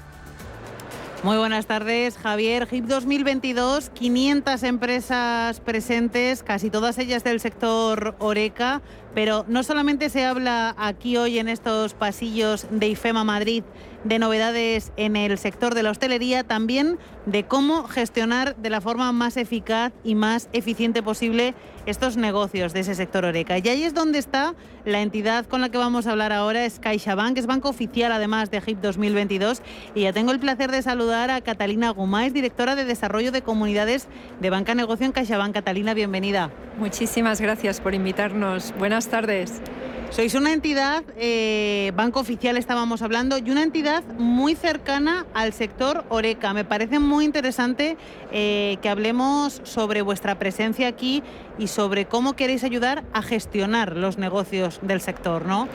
Muy 1.23 1.37
buenas 1.37 1.65
tardes, 1.65 2.15
Javier. 2.15 2.67
HIP 2.69 2.85
2022, 2.85 3.89
500 3.89 4.61
empresas 4.61 5.59
presentes, 5.59 6.43
casi 6.43 6.69
todas 6.69 6.99
ellas 6.99 7.23
del 7.23 7.39
sector 7.39 8.15
Oreca, 8.19 8.83
pero 9.15 9.43
no 9.47 9.63
solamente 9.63 10.11
se 10.11 10.23
habla 10.23 10.75
aquí 10.77 11.17
hoy 11.17 11.39
en 11.39 11.47
estos 11.47 11.95
pasillos 11.95 12.67
de 12.69 12.89
IFEMA 12.89 13.23
Madrid 13.23 13.63
de 14.03 14.19
novedades 14.19 14.91
en 14.97 15.15
el 15.15 15.37
sector 15.37 15.75
de 15.75 15.83
la 15.83 15.91
hostelería, 15.91 16.43
también 16.43 16.97
de 17.25 17.43
cómo 17.43 17.87
gestionar 17.87 18.55
de 18.55 18.69
la 18.69 18.81
forma 18.81 19.11
más 19.11 19.37
eficaz 19.37 19.91
y 20.03 20.15
más 20.15 20.49
eficiente 20.53 21.03
posible 21.03 21.55
estos 21.85 22.17
negocios 22.17 22.73
de 22.73 22.81
ese 22.81 22.95
sector 22.95 23.25
Oreca. 23.25 23.57
Y 23.57 23.67
ahí 23.67 23.83
es 23.83 23.93
donde 23.93 24.19
está 24.19 24.55
la 24.85 25.01
entidad 25.01 25.45
con 25.45 25.61
la 25.61 25.69
que 25.69 25.77
vamos 25.77 26.07
a 26.07 26.11
hablar 26.11 26.31
ahora, 26.33 26.65
es 26.65 26.79
CaixaBank, 26.79 27.37
es 27.37 27.47
banco 27.47 27.69
oficial 27.69 28.11
además 28.11 28.51
de 28.51 28.61
HIP 28.65 28.79
2022. 28.79 29.61
Y 29.95 30.01
ya 30.01 30.13
tengo 30.13 30.31
el 30.31 30.39
placer 30.39 30.71
de 30.71 30.81
saludar 30.81 31.31
a 31.31 31.41
Catalina 31.41 31.89
Gumáez, 31.89 32.33
directora 32.33 32.75
de 32.75 32.85
Desarrollo 32.85 33.31
de 33.31 33.41
Comunidades 33.41 34.07
de 34.39 34.49
Banca 34.49 34.75
Negocio 34.75 35.05
en 35.05 35.11
CaixaBank. 35.11 35.53
Catalina, 35.53 35.93
bienvenida. 35.93 36.51
Muchísimas 36.77 37.41
gracias 37.41 37.81
por 37.81 37.93
invitarnos. 37.93 38.73
Buenas 38.77 39.07
tardes. 39.07 39.61
Sois 40.09 40.33
una 40.35 40.53
entidad, 40.53 41.03
eh, 41.17 41.91
Banco 41.95 42.21
Oficial 42.21 42.57
estábamos 42.57 43.01
hablando, 43.01 43.37
y 43.37 43.51
una 43.51 43.61
entidad 43.61 44.03
muy 44.17 44.55
cercana 44.55 45.25
al 45.33 45.53
sector 45.53 46.05
Oreca. 46.09 46.53
Me 46.53 46.63
parece 46.63 46.97
muy 46.97 47.25
interesante 47.25 47.97
eh, 48.31 48.77
que 48.81 48.89
hablemos 48.89 49.61
sobre 49.63 50.01
vuestra 50.01 50.39
presencia 50.39 50.87
aquí 50.87 51.23
y 51.59 51.67
sobre 51.67 52.05
cómo 52.05 52.33
queréis 52.33 52.63
ayudar 52.63 53.03
a 53.13 53.21
gestionar 53.21 53.95
los 53.95 54.17
negocios 54.17 54.79
del 54.81 55.01
sector, 55.01 55.45
¿no? 55.45 55.67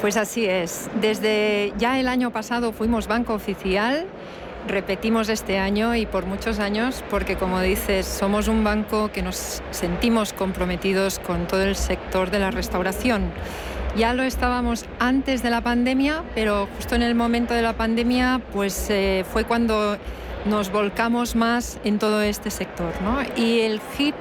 Pues 0.00 0.16
así 0.16 0.46
es. 0.46 0.88
Desde 1.00 1.72
ya 1.76 1.98
el 2.00 2.08
año 2.08 2.30
pasado 2.32 2.72
fuimos 2.72 3.08
Banco 3.08 3.34
Oficial 3.34 4.06
repetimos 4.66 5.28
este 5.28 5.58
año 5.58 5.94
y 5.96 6.06
por 6.06 6.26
muchos 6.26 6.58
años 6.58 7.02
porque, 7.10 7.36
como 7.36 7.60
dices, 7.60 8.06
somos 8.06 8.48
un 8.48 8.64
banco 8.64 9.10
que 9.12 9.22
nos 9.22 9.62
sentimos 9.70 10.32
comprometidos 10.32 11.18
con 11.18 11.46
todo 11.46 11.62
el 11.62 11.76
sector 11.76 12.30
de 12.30 12.38
la 12.38 12.50
restauración. 12.50 13.32
Ya 13.96 14.14
lo 14.14 14.22
estábamos 14.22 14.86
antes 14.98 15.42
de 15.42 15.50
la 15.50 15.60
pandemia, 15.60 16.22
pero 16.34 16.66
justo 16.76 16.94
en 16.94 17.02
el 17.02 17.14
momento 17.14 17.52
de 17.52 17.60
la 17.60 17.74
pandemia 17.74 18.40
pues 18.52 18.86
eh, 18.88 19.24
fue 19.30 19.44
cuando 19.44 19.98
nos 20.46 20.72
volcamos 20.72 21.36
más 21.36 21.78
en 21.84 21.98
todo 21.98 22.22
este 22.22 22.50
sector. 22.50 22.92
¿no? 23.02 23.18
Y 23.36 23.60
el 23.60 23.80
HIT 23.98 24.14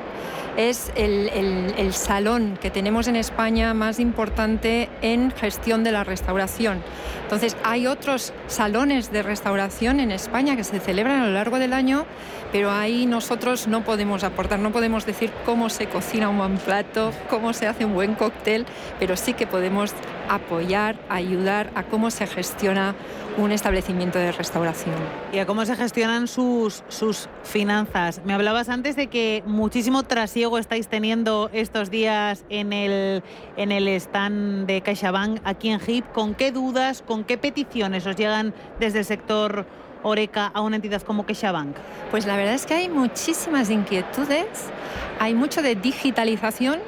es 0.58 0.91
el, 0.96 1.93
salón 1.93 2.58
que 2.62 2.70
tenemos 2.72 3.08
en 3.08 3.15
España 3.15 3.74
más 3.74 4.00
importante 4.00 4.89
en 5.01 5.31
gestión 5.31 5.84
de 5.84 5.91
la 5.91 6.03
restauración. 6.03 6.81
Entonces, 7.24 7.55
hay 7.63 7.88
otros 7.88 8.34
salones 8.48 9.12
de 9.12 9.24
restauración 9.24 10.00
en 10.00 10.12
España 10.12 10.55
que 10.55 10.63
se 10.63 10.79
celebran 10.79 11.22
a 11.22 11.27
lo 11.27 11.34
largo 11.34 11.60
del 11.60 11.74
año, 11.74 12.05
pero 12.51 12.72
ahí 12.72 13.05
nosotros 13.05 13.67
no 13.67 13.84
podemos 13.84 14.24
aportar, 14.24 14.60
no 14.60 14.72
podemos 14.72 15.05
decir 15.05 15.31
cómo 15.46 15.70
se 15.70 15.88
cocina 15.88 16.29
un 16.29 16.38
buen 16.38 16.58
plato, 16.58 17.12
cómo 17.29 17.53
se 17.53 17.67
hace 17.67 17.86
un 17.86 17.93
buen 17.93 18.15
cóctel, 18.15 18.65
pero 19.00 19.15
sí 19.15 19.34
que 19.34 19.48
podemos 19.48 19.93
apoyar, 20.29 20.96
ayudar 21.10 21.72
a 21.75 21.84
cómo 21.84 22.12
se 22.12 22.27
gestiona 22.27 22.96
un 23.38 23.51
establecimiento 23.51 24.19
de 24.19 24.31
restauración. 24.31 24.95
Y 25.31 25.39
a 25.39 25.45
cómo 25.45 25.65
se 25.65 25.75
gestionan 25.75 26.27
sus, 26.27 26.83
sus 26.89 27.29
finanzas. 27.43 28.21
Me 28.25 28.33
hablabas 28.33 28.69
antes 28.69 28.95
de 28.95 29.07
que 29.07 29.43
muchísimo 29.45 30.03
trasiego 30.03 30.57
estáis 30.57 30.88
teniendo 30.88 31.50
estos 31.53 31.89
días 31.89 32.45
en 32.50 32.73
el, 32.73 33.23
en 33.57 33.71
el 33.71 33.88
stand 33.88 34.67
de 34.67 34.81
CaixaBank 34.81 35.41
aquí 35.43 35.69
en 35.69 35.79
HIP. 35.79 36.11
¿Con 36.11 36.35
qué 36.35 36.51
dudas, 36.51 37.03
con 37.05 37.23
qué 37.23 37.38
peticiones 37.38 38.05
os 38.05 38.15
llegan 38.15 38.53
desde 38.79 39.00
el 39.00 39.05
sector 39.05 39.65
Oreca 40.03 40.47
a 40.53 40.61
una 40.61 40.75
entidad 40.77 41.01
como 41.01 41.25
CaixaBank? 41.25 41.75
Pues 42.09 42.25
la 42.25 42.35
verdad 42.35 42.53
es 42.53 42.65
que 42.65 42.73
hay 42.73 42.89
muchísimas 42.89 43.69
inquietudes, 43.69 44.71
hay 45.19 45.33
mucho 45.33 45.61
de 45.61 45.75
digitalización 45.75 46.79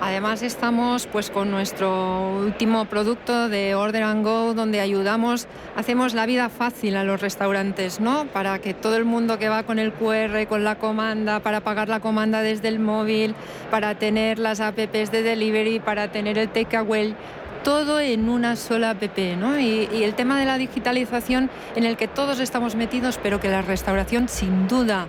Además 0.00 0.42
estamos 0.42 1.06
pues 1.06 1.28
con 1.28 1.50
nuestro 1.50 2.38
último 2.38 2.86
producto 2.86 3.50
de 3.50 3.74
Order 3.74 4.04
and 4.04 4.24
Go 4.24 4.54
donde 4.54 4.80
ayudamos, 4.80 5.46
hacemos 5.76 6.14
la 6.14 6.24
vida 6.24 6.48
fácil 6.48 6.96
a 6.96 7.04
los 7.04 7.20
restaurantes, 7.20 8.00
¿no? 8.00 8.24
Para 8.24 8.60
que 8.60 8.72
todo 8.72 8.96
el 8.96 9.04
mundo 9.04 9.38
que 9.38 9.50
va 9.50 9.64
con 9.64 9.78
el 9.78 9.92
QR, 9.92 10.46
con 10.48 10.64
la 10.64 10.76
comanda, 10.76 11.40
para 11.40 11.60
pagar 11.60 11.90
la 11.90 12.00
comanda 12.00 12.40
desde 12.40 12.68
el 12.68 12.78
móvil, 12.78 13.34
para 13.70 13.94
tener 13.94 14.38
las 14.38 14.60
apps 14.60 15.10
de 15.10 15.22
delivery, 15.22 15.80
para 15.80 16.08
tener 16.10 16.38
el 16.38 16.48
takeaway, 16.48 17.14
todo 17.62 18.00
en 18.00 18.30
una 18.30 18.56
sola 18.56 18.90
app, 18.90 19.18
¿no? 19.38 19.58
Y, 19.60 19.86
y, 19.92 20.04
el 20.04 20.14
tema 20.14 20.40
de 20.40 20.46
la 20.46 20.56
digitalización 20.56 21.50
en 21.76 21.84
el 21.84 21.98
que 21.98 22.08
todos 22.08 22.40
estamos 22.40 22.74
metidos, 22.74 23.20
pero 23.22 23.38
que 23.38 23.50
la 23.50 23.60
restauración 23.60 24.30
sin 24.30 24.66
duda 24.66 25.08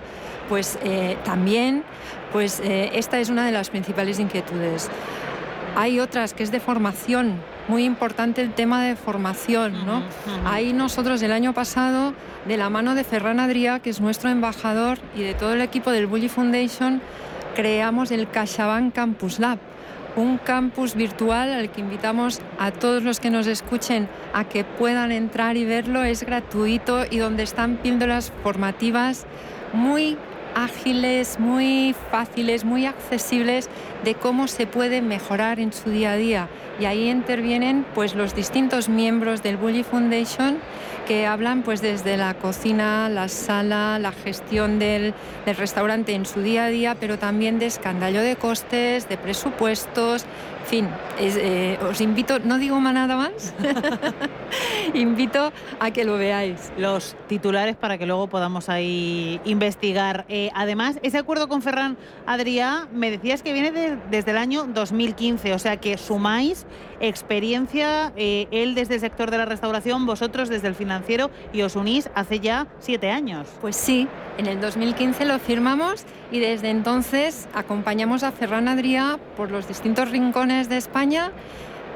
pues 0.50 0.78
eh, 0.84 1.18
también 1.24 1.84
pues 2.32 2.60
eh, 2.62 2.92
esta 2.94 3.20
es 3.20 3.30
una 3.30 3.46
de 3.46 3.52
las 3.52 3.70
principales 3.70 4.20
inquietudes. 4.20 4.90
Hay 5.76 6.00
otras 6.00 6.34
que 6.34 6.44
es 6.44 6.52
de 6.52 6.60
formación, 6.60 7.36
muy 7.68 7.86
importante 7.86 8.42
el 8.42 8.54
tema 8.54 8.84
de 8.84 8.96
formación, 8.96 9.86
¿no? 9.86 10.04
Ahí 10.46 10.74
nosotros 10.74 11.22
el 11.22 11.32
año 11.32 11.54
pasado, 11.54 12.14
de 12.46 12.58
la 12.58 12.70
mano 12.70 12.94
de 12.94 13.06
Ferran 13.06 13.40
Adrià, 13.40 13.80
que 13.80 13.90
es 13.90 14.02
nuestro 14.02 14.30
embajador, 14.30 15.00
y 15.16 15.22
de 15.22 15.34
todo 15.34 15.54
el 15.54 15.62
equipo 15.62 15.92
del 15.92 16.08
Bully 16.08 16.28
Foundation, 16.28 17.02
creamos 17.56 18.12
el 18.12 18.30
CaixaBank 18.30 18.94
Campus 18.94 19.40
Lab, 19.40 19.60
un 20.18 20.38
campus 20.38 20.96
virtual 20.96 21.54
al 21.54 21.72
que 21.72 21.80
invitamos 21.80 22.42
a 22.60 22.72
todos 22.72 23.04
los 23.04 23.20
que 23.22 23.30
nos 23.30 23.48
escuchen 23.48 24.10
a 24.34 24.44
que 24.44 24.66
puedan 24.66 25.12
entrar 25.12 25.56
y 25.56 25.64
verlo. 25.64 26.04
Es 26.04 26.24
gratuito 26.24 27.06
y 27.10 27.18
donde 27.18 27.44
están 27.44 27.78
píldoras 27.78 28.32
formativas 28.44 29.26
muy 29.74 30.18
ágiles, 30.56 31.40
muy 31.40 31.96
fáciles, 32.12 32.64
muy 32.64 32.86
accesibles 32.86 33.70
de 34.04 34.16
cómo 34.16 34.48
se 34.48 34.68
puede 34.68 35.02
mejorar 35.02 35.60
en 35.60 35.74
su 35.74 35.90
día 35.90 36.14
a 36.14 36.18
día. 36.18 36.50
Y 36.80 36.86
ahí 36.86 37.10
intervienen 37.10 37.86
pues 37.94 38.16
los 38.16 38.34
distintos 38.36 38.90
miembros 38.90 39.44
del 39.44 39.58
Bully 39.58 39.84
Foundation 39.84 40.58
que 41.08 41.26
hablan 41.26 41.64
pues 41.64 41.82
desde 41.82 42.18
la 42.18 42.34
cocina, 42.34 43.10
la 43.10 43.28
sala, 43.28 44.00
la 44.00 44.12
gestión 44.12 44.80
del, 44.80 45.14
del 45.46 45.56
restaurante 45.56 46.14
en 46.14 46.26
su 46.26 46.42
día 46.42 46.66
a 46.66 46.70
día, 46.70 46.96
pero 47.00 47.18
también 47.18 47.60
de 47.60 47.66
escandallo 47.66 48.22
de 48.22 48.36
costes, 48.36 49.10
de 49.10 49.18
presupuestos, 49.18 50.26
fin, 50.66 50.88
eh, 51.20 51.78
os 51.90 52.02
invito, 52.02 52.40
no 52.40 52.58
digo 52.58 52.80
más 52.80 52.94
nada 52.94 53.16
más, 53.16 53.54
invito 54.94 55.52
a 55.80 55.92
que 55.92 56.04
lo 56.04 56.18
veáis. 56.18 56.72
Los 56.78 57.16
titulares 57.28 57.76
para 57.76 57.98
que 57.98 58.06
luego 58.06 58.28
podamos 58.28 58.70
ahí 58.70 59.40
investigar. 59.46 60.26
Eh, 60.30 60.50
además, 60.54 61.00
ese 61.04 61.18
acuerdo 61.18 61.48
con 61.48 61.62
Ferran 61.62 61.98
Adrià, 62.26 62.88
me 62.94 63.12
decías 63.12 63.44
que 63.44 63.54
viene 63.54 63.98
desde 64.10 64.32
el 64.32 64.38
año 64.38 64.66
2015, 64.66 65.54
o 65.54 65.60
sea 65.60 65.78
que 65.78 65.98
sumáis 65.98 66.66
experiencia, 67.00 68.14
eh, 68.16 68.48
él 68.52 68.76
desde 68.76 68.96
el 68.96 69.00
sector 69.02 69.32
de 69.32 69.38
la 69.38 69.46
restauración, 69.46 70.06
vosotros 70.06 70.50
desde 70.50 70.68
el 70.68 70.76
financiero, 70.76 71.32
y 71.52 71.64
os 71.64 71.76
unís 71.76 72.10
hace 72.14 72.40
ya 72.40 72.68
siete 72.80 73.10
años. 73.10 73.48
Pues 73.60 73.76
sí, 73.76 74.08
en 74.38 74.46
el 74.46 74.62
2015 74.62 75.26
lo 75.26 75.40
firmamos 75.40 76.06
y 76.32 76.40
desde 76.40 76.70
entonces 76.70 77.48
acompañamos 77.54 78.24
a 78.24 78.32
Ferran 78.32 78.68
Adrià 78.68 79.20
por 79.36 79.52
los 79.52 79.68
distintos 79.68 80.10
rincones 80.12 80.51
de 80.52 80.78
España 80.78 81.32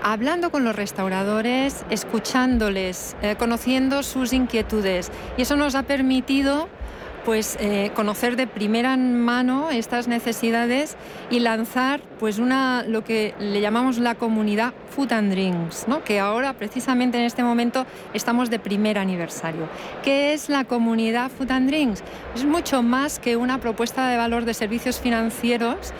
hablando 0.01 0.51
con 0.51 0.63
los 0.63 0.75
restauradores, 0.75 1.83
escuchándoles, 1.89 3.15
eh, 3.21 3.35
conociendo 3.37 4.03
sus 4.03 4.33
inquietudes. 4.33 5.11
Y 5.37 5.41
eso 5.41 5.55
nos 5.55 5.75
ha 5.75 5.83
permitido 5.83 6.69
pues 7.25 7.57
eh, 7.59 7.89
conocer 7.95 8.35
de 8.35 8.45
primera 8.45 8.95
mano 8.97 9.71
estas 9.71 10.07
necesidades 10.07 10.95
y 11.31 11.39
lanzar 11.39 12.01
pues 12.19 12.37
una 12.37 12.83
lo 12.87 13.03
que 13.03 13.33
le 13.39 13.61
llamamos 13.61 13.97
la 13.97 14.13
comunidad 14.13 14.75
Food 14.91 15.11
and 15.11 15.31
Drinks, 15.31 15.87
¿no? 15.87 16.03
que 16.03 16.19
ahora 16.19 16.53
precisamente 16.53 17.17
en 17.17 17.23
este 17.23 17.43
momento 17.43 17.87
estamos 18.13 18.51
de 18.51 18.59
primer 18.59 18.99
aniversario. 18.99 19.67
¿Qué 20.03 20.33
es 20.33 20.49
la 20.49 20.65
comunidad 20.65 21.31
Food 21.31 21.49
and 21.49 21.67
Drinks? 21.67 22.03
Es 22.35 22.45
mucho 22.45 22.83
más 22.83 23.17
que 23.17 23.35
una 23.35 23.59
propuesta 23.59 24.07
de 24.07 24.17
valor 24.17 24.45
de 24.45 24.53
servicios 24.53 24.99
financieros. 24.99 25.93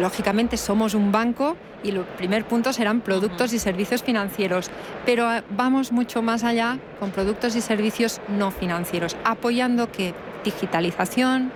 Lógicamente 0.00 0.56
somos 0.56 0.94
un 0.94 1.12
banco 1.12 1.58
y 1.84 1.90
el 1.90 2.00
primer 2.00 2.44
punto 2.46 2.72
serán 2.72 3.00
productos 3.00 3.52
y 3.52 3.58
servicios 3.58 4.02
financieros, 4.02 4.70
pero 5.06 5.32
eh, 5.32 5.44
vamos 5.50 5.92
mucho 5.92 6.22
más 6.22 6.42
allá 6.42 6.78
con 6.98 7.10
productos 7.10 7.54
y 7.54 7.60
servicios 7.60 8.20
no 8.28 8.50
financieros, 8.50 9.16
apoyando 9.24 9.92
que 9.92 10.14
digitalización, 10.42 11.52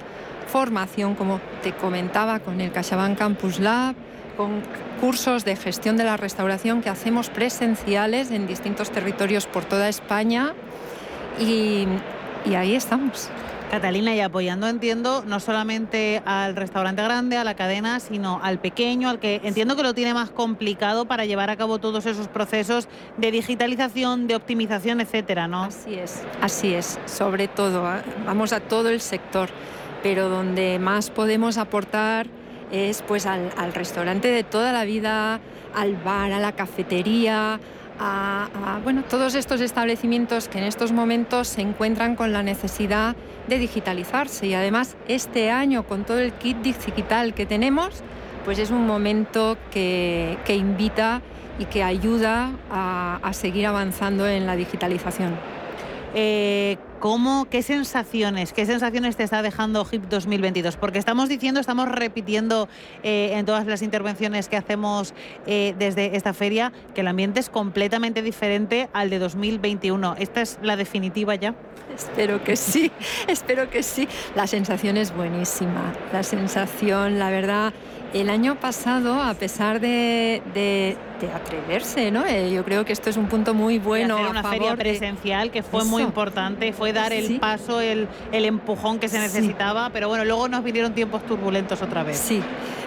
formación, 0.46 1.14
como 1.14 1.40
te 1.62 1.72
comentaba, 1.72 2.40
con 2.40 2.60
el 2.60 2.70
CaixaBank 2.70 3.18
Campus 3.18 3.58
Lab, 3.58 3.96
con 4.36 4.62
cursos 5.00 5.44
de 5.44 5.56
gestión 5.56 5.96
de 5.96 6.04
la 6.04 6.16
restauración 6.16 6.80
que 6.82 6.90
hacemos 6.90 7.28
presenciales 7.28 8.30
en 8.30 8.46
distintos 8.46 8.90
territorios 8.90 9.46
por 9.46 9.64
toda 9.64 9.88
España. 9.88 10.54
Y, 11.40 11.86
y 12.44 12.54
ahí 12.54 12.74
estamos. 12.74 13.30
Catalina, 13.70 14.14
y 14.14 14.20
apoyando, 14.20 14.66
entiendo, 14.66 15.22
no 15.26 15.40
solamente 15.40 16.22
al 16.24 16.57
restaurante 16.57 17.02
grande, 17.02 17.37
a 17.37 17.44
la 17.44 17.54
cadena, 17.54 18.00
sino 18.00 18.40
al 18.42 18.59
pequeño, 18.59 19.11
al 19.11 19.18
que 19.18 19.40
entiendo 19.44 19.76
que 19.76 19.83
lo 19.83 19.94
tiene 19.94 20.14
más 20.14 20.31
complicado 20.31 21.04
para 21.04 21.26
llevar 21.26 21.50
a 21.50 21.57
cabo 21.57 21.78
todos 21.78 22.07
esos 22.07 22.28
procesos 22.28 22.88
de 23.18 23.31
digitalización, 23.31 24.26
de 24.26 24.37
optimización, 24.37 25.00
etcétera, 25.00 25.48
¿no? 25.48 25.64
Así 25.64 25.94
es, 25.94 26.22
así 26.40 26.74
es, 26.74 26.98
sobre 27.04 27.46
todo, 27.46 27.87
¿eh? 27.94 28.00
vamos 28.24 28.52
a 28.52 28.61
todo 28.61 28.88
el 28.88 29.00
sector, 29.00 29.50
pero 30.02 30.31
donde 30.31 30.78
más 30.78 31.11
podemos 31.11 31.59
aportar 31.59 32.26
es 32.72 33.02
pues 33.02 33.26
al, 33.26 33.50
al 33.57 33.74
restaurante 33.74 34.28
de 34.28 34.44
toda 34.44 34.72
la 34.72 34.85
vida, 34.85 35.40
al 35.74 35.96
bar, 35.96 36.33
a 36.33 36.40
la 36.40 36.52
cafetería, 36.52 37.61
a, 37.98 38.80
bueno, 38.84 39.02
todos 39.02 39.34
estos 39.34 39.61
establecimientos 39.61 40.48
que 40.48 40.58
en 40.58 40.64
estos 40.64 40.92
momentos 40.92 41.48
se 41.48 41.62
encuentran 41.62 42.16
con 42.16 42.32
la 42.32 42.42
necesidad 42.42 43.16
de 43.48 43.58
digitalizarse 43.58 44.46
y 44.46 44.54
además 44.54 44.96
este 45.08 45.50
año 45.50 45.84
con 45.84 46.04
todo 46.04 46.18
el 46.18 46.32
kit 46.32 46.58
digital 46.58 47.34
que 47.34 47.46
tenemos, 47.46 48.02
pues 48.44 48.58
es 48.58 48.70
un 48.70 48.87
momento 48.87 49.56
que, 49.70 50.38
invita 50.48 51.22
y 51.58 51.64
que 51.64 51.82
ayuda 51.82 52.52
a, 52.70 53.18
a 53.22 53.32
seguir 53.32 53.66
avanzando 53.66 54.26
en 54.26 54.46
la 54.46 54.56
digitalización. 54.56 55.58
Eh, 56.14 56.79
¿Cómo, 57.01 57.47
qué 57.49 57.62
sensaciones, 57.62 58.53
qué 58.53 58.66
sensaciones 58.66 59.16
te 59.16 59.23
está 59.23 59.40
dejando 59.40 59.87
HIP 59.88 60.09
2022? 60.09 60.77
Porque 60.77 60.99
estamos 60.99 61.29
diciendo, 61.29 61.61
estamos 61.61 61.88
repitiendo 61.88 62.68
eh, 63.05 63.31
en 63.35 63.47
todas 63.47 63.66
las 63.66 63.83
intervenciones 63.83 64.49
que 64.49 64.57
hacemos 64.57 65.14
eh, 65.47 65.77
desde 65.79 66.16
esta 66.16 66.35
feria 66.35 66.73
que 66.97 67.03
el 67.03 67.09
ambiente 67.09 67.38
es 67.38 67.51
completamente 67.51 68.21
diferente 68.21 68.88
al 68.92 69.11
de 69.11 69.21
2021. 69.21 70.16
¿Esta 70.18 70.40
es 70.40 70.59
la 70.61 70.75
definitiva 70.75 71.37
ya? 71.37 71.55
Espero 71.94 72.42
que 72.42 72.57
sí, 72.57 72.90
espero 73.29 73.71
que 73.71 73.85
sí. 73.85 74.09
La 74.35 74.49
sensación 74.49 74.97
es 74.97 75.14
buenísima. 75.14 75.92
La 76.12 76.25
sensación, 76.25 77.21
la 77.21 77.31
verdad, 77.31 77.73
el 78.14 78.31
año 78.31 78.59
pasado, 78.59 79.23
a 79.23 79.35
pesar 79.35 79.81
de, 79.81 80.97
atreverse, 81.35 82.11
¿no? 82.11 82.25
Eh, 82.25 82.53
yo 82.53 82.64
creo 82.64 82.85
que 82.85 82.92
esto 82.92 83.11
es 83.11 83.16
un 83.16 83.27
punto 83.27 83.55
muy 83.55 83.79
bueno. 83.79 84.16
hacer 84.16 84.31
una 84.31 84.42
feria 84.42 84.77
presencial 84.77 85.51
que 85.51 85.62
fue 85.62 85.85
muy 85.85 86.03
importante, 86.03 86.73
fue 86.73 86.92
dar 86.92 87.12
el 87.12 87.38
paso, 87.38 87.81
el, 87.81 88.09
el, 88.33 88.44
empujón 88.44 88.99
que 88.99 89.09
se 89.09 89.18
necesitaba, 89.18 89.90
pero 89.90 90.09
bueno, 90.09 90.25
luego 90.25 90.49
nos 90.49 90.64
vinieron 90.64 90.94
tiempos 90.94 91.25
turbulentos 91.27 91.83
otra 91.83 92.03
vez. 92.03 92.18
Sí, 92.18 92.42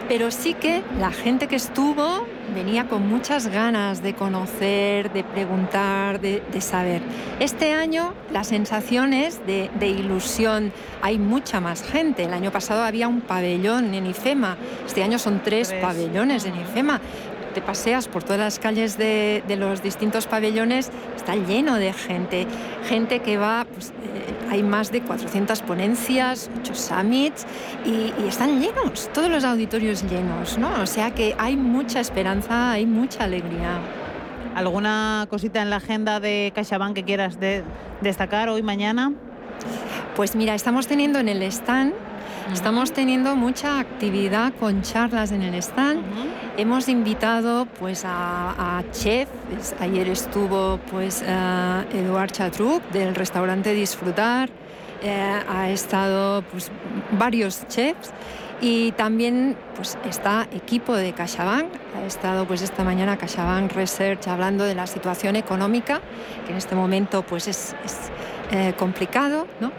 pero 0.07 0.31
sí 0.31 0.53
que 0.53 0.83
la 0.99 1.11
gente 1.11 1.47
que 1.47 1.55
estuvo 1.55 2.25
venía 2.53 2.87
con 2.87 3.07
muchas 3.07 3.47
ganas 3.47 4.03
de 4.03 4.13
conocer, 4.13 5.11
de 5.13 5.23
preguntar, 5.23 6.19
de, 6.19 6.41
saber. 6.61 7.01
Este 7.39 7.73
año 7.73 8.13
las 8.31 8.47
sensaciones 8.47 9.45
de, 9.45 9.69
de, 9.79 9.87
ilusión, 9.87 10.71
hay 11.01 11.17
mucha 11.17 11.59
más 11.59 11.83
gente. 11.83 12.23
El 12.23 12.33
año 12.33 12.51
pasado 12.51 12.83
había 12.83 13.07
un 13.07 13.21
pabellón 13.21 13.93
en 13.93 14.05
IFEMA, 14.05 14.57
este 14.85 15.03
año 15.03 15.17
son 15.17 15.41
tres, 15.43 15.73
pabellones 15.81 16.45
en 16.45 16.59
IFEMA 16.59 16.99
te 17.51 17.61
paseas 17.61 18.07
por 18.07 18.23
todas 18.23 18.39
las 18.39 18.59
calles 18.59 18.97
de, 18.97 19.43
los 19.57 19.83
distintos 19.83 20.27
pabellones, 20.27 20.91
está 21.15 21.35
lleno 21.35 21.75
de 21.75 21.93
gente. 21.93 22.47
Gente 22.87 23.19
que 23.19 23.37
va, 23.37 23.65
pues, 23.71 23.89
eh, 23.89 23.93
hay 24.49 24.63
más 24.63 24.91
de 24.91 25.01
400 25.01 25.61
ponencias, 25.61 26.49
8 26.61 26.75
summits 26.75 27.45
y, 27.85 28.13
están 28.27 28.59
llenos, 28.59 29.09
todos 29.13 29.29
los 29.29 29.43
auditorios 29.43 30.03
llenos, 30.09 30.57
¿no? 30.57 30.81
O 30.81 30.85
sea 30.85 31.11
que 31.11 31.35
hay 31.37 31.55
mucha 31.55 31.99
esperanza, 31.99 32.71
hay 32.71 32.85
mucha 32.85 33.25
alegría. 33.25 33.79
¿Alguna 34.55 35.27
cosita 35.29 35.61
en 35.61 35.69
la 35.69 35.77
agenda 35.77 36.19
de 36.19 36.51
CaixaBank 36.53 36.93
que 36.95 37.03
quieras 37.03 37.37
destacar 38.01 38.49
hoy, 38.49 38.61
mañana? 38.61 39.13
Pues 40.15 40.35
mira, 40.35 40.55
estamos 40.55 40.87
teniendo 40.87 41.19
en 41.19 41.29
el 41.29 41.41
stand 41.43 41.93
Estamos 42.51 42.91
teniendo 42.91 43.35
mucha 43.35 43.79
actividad 43.79 44.53
con 44.59 44.81
charlas 44.81 45.31
en 45.31 45.41
el 45.41 45.55
stand. 45.55 46.03
Hemos 46.57 46.89
invitado 46.89 47.65
pues 47.79 48.03
a, 48.05 48.83
chefs. 48.91 49.73
Ayer 49.79 50.09
estuvo 50.09 50.79
pues 50.91 51.23
uh, 51.23 51.97
Eduard 51.97 52.31
Chatruc 52.31 52.83
del 52.91 53.15
restaurante 53.15 53.73
Disfrutar. 53.73 54.49
Eh, 55.03 55.39
ha 55.49 55.69
estado 55.69 56.43
pues, 56.51 56.71
varios 57.11 57.67
chefs 57.67 58.11
y 58.61 58.91
también 58.91 59.57
pues, 59.75 59.97
está 60.07 60.47
equipo 60.51 60.93
de 60.93 61.13
CaixaBank. 61.13 61.67
Ha 61.97 62.05
estado 62.05 62.45
pues, 62.45 62.61
esta 62.61 62.83
mañana 62.83 63.17
CaixaBank 63.17 63.71
Research 63.73 64.27
hablando 64.27 64.63
de 64.63 64.75
la 64.75 64.85
situación 64.85 65.35
económica, 65.35 66.01
que 66.45 66.51
en 66.51 66.57
este 66.57 66.75
momento 66.75 67.23
pues, 67.23 67.47
es, 67.47 67.75
eh, 68.51 68.73
complicado. 68.77 69.47
¿no? 69.59 69.71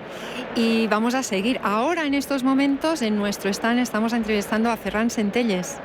Y 0.56 0.86
vamos 0.86 1.14
a 1.14 1.22
seguir. 1.22 1.60
Ahora, 1.62 2.04
en 2.04 2.14
estos 2.14 2.42
momentos, 2.42 3.02
en 3.02 3.16
nuestro 3.16 3.50
stand 3.50 3.78
estamos 3.78 4.12
entrevistando 4.12 4.70
a 4.70 4.76
Ferran 4.76 5.10
Centelles. 5.10 5.78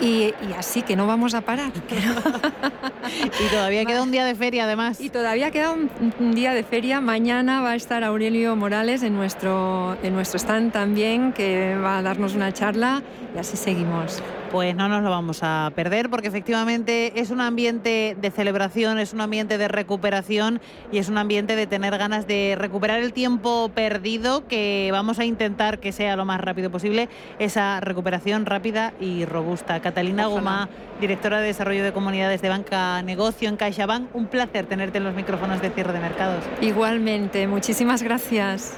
Y, 0.00 0.34
así 0.58 0.82
que 0.82 0.96
no 0.96 1.06
vamos 1.06 1.34
a 1.34 1.42
parar. 1.42 1.70
y 3.40 3.50
todavía 3.50 3.84
queda 3.84 4.02
un 4.02 4.10
día 4.10 4.24
de 4.24 4.34
feria 4.34 4.64
además. 4.64 5.00
Y 5.00 5.08
todavía 5.08 5.50
queda 5.50 5.72
un, 5.72 6.34
día 6.34 6.52
de 6.52 6.64
feria. 6.64 7.00
Mañana 7.00 7.60
va 7.60 7.70
a 7.70 7.76
estar 7.76 8.02
Aurelio 8.04 8.56
Morales 8.56 9.02
en 9.02 9.14
nuestro, 9.14 9.96
en 10.02 10.14
nuestro 10.14 10.38
stand 10.38 10.72
también, 10.72 11.32
que 11.32 11.76
va 11.76 11.98
a 11.98 12.02
darnos 12.02 12.34
una 12.34 12.52
charla 12.52 13.02
y 13.34 13.38
así 13.38 13.56
seguimos 13.56 14.22
pues 14.54 14.76
no 14.76 14.88
nos 14.88 15.02
lo 15.02 15.10
vamos 15.10 15.40
a 15.42 15.72
perder 15.74 16.08
porque 16.08 16.28
efectivamente 16.28 17.18
es 17.20 17.30
un 17.30 17.40
ambiente 17.40 18.16
de 18.16 18.30
celebración, 18.30 19.00
es 19.00 19.12
un 19.12 19.20
ambiente 19.20 19.58
de 19.58 19.66
recuperación 19.66 20.60
y 20.92 20.98
es 20.98 21.08
un 21.08 21.18
ambiente 21.18 21.56
de 21.56 21.66
tener 21.66 21.98
ganas 21.98 22.28
de 22.28 22.54
recuperar 22.56 23.00
el 23.00 23.12
tiempo 23.12 23.72
perdido 23.74 24.46
que 24.46 24.90
vamos 24.92 25.18
a 25.18 25.24
intentar 25.24 25.80
que 25.80 25.90
sea 25.90 26.14
lo 26.14 26.24
más 26.24 26.40
rápido 26.40 26.70
posible, 26.70 27.08
esa 27.40 27.80
recuperación 27.80 28.46
rápida 28.46 28.92
y 29.00 29.24
robusta. 29.24 29.80
Catalina 29.80 30.26
Goma, 30.26 30.68
directora 31.00 31.40
de 31.40 31.48
Desarrollo 31.48 31.82
de 31.82 31.92
Comunidades 31.92 32.40
de 32.40 32.48
Banca 32.48 33.02
Negocio 33.02 33.48
en 33.48 33.56
CaixaBank, 33.56 34.14
un 34.14 34.28
placer 34.28 34.66
tenerte 34.66 34.98
en 34.98 35.04
los 35.04 35.16
micrófonos 35.16 35.60
de 35.62 35.70
cierre 35.70 35.92
de 35.92 35.98
mercados. 35.98 36.44
Igualmente, 36.60 37.48
muchísimas 37.48 38.04
gracias. 38.04 38.74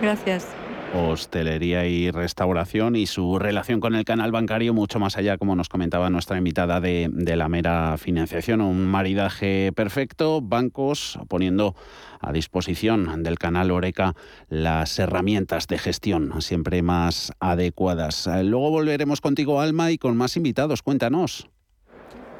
Gracias 0.00 0.46
hostelería 0.94 1.86
y 1.86 2.10
restauración 2.10 2.96
y 2.96 3.06
su 3.06 3.38
relación 3.38 3.80
con 3.80 3.94
el 3.94 4.04
canal 4.04 4.32
bancario 4.32 4.74
mucho 4.74 4.98
más 4.98 5.16
allá, 5.16 5.38
como 5.38 5.54
nos 5.56 5.68
comentaba 5.68 6.10
nuestra 6.10 6.38
invitada, 6.38 6.80
de, 6.80 7.10
la 7.36 7.48
mera 7.48 7.96
financiación. 7.98 8.60
Un 8.60 8.86
maridaje 8.86 9.72
perfecto, 9.74 10.40
bancos 10.42 11.18
poniendo 11.28 11.74
a 12.20 12.32
disposición 12.32 13.22
del 13.22 13.38
canal 13.38 13.70
Oreca 13.70 14.14
las 14.48 14.98
herramientas 14.98 15.66
de 15.66 15.78
gestión 15.78 16.40
siempre 16.42 16.82
más 16.82 17.32
adecuadas. 17.40 18.28
Luego 18.42 18.70
volveremos 18.70 19.20
contigo, 19.20 19.60
Alma, 19.60 19.90
y 19.90 19.98
con 19.98 20.16
más 20.16 20.36
invitados. 20.36 20.82
Cuéntanos. 20.82 21.48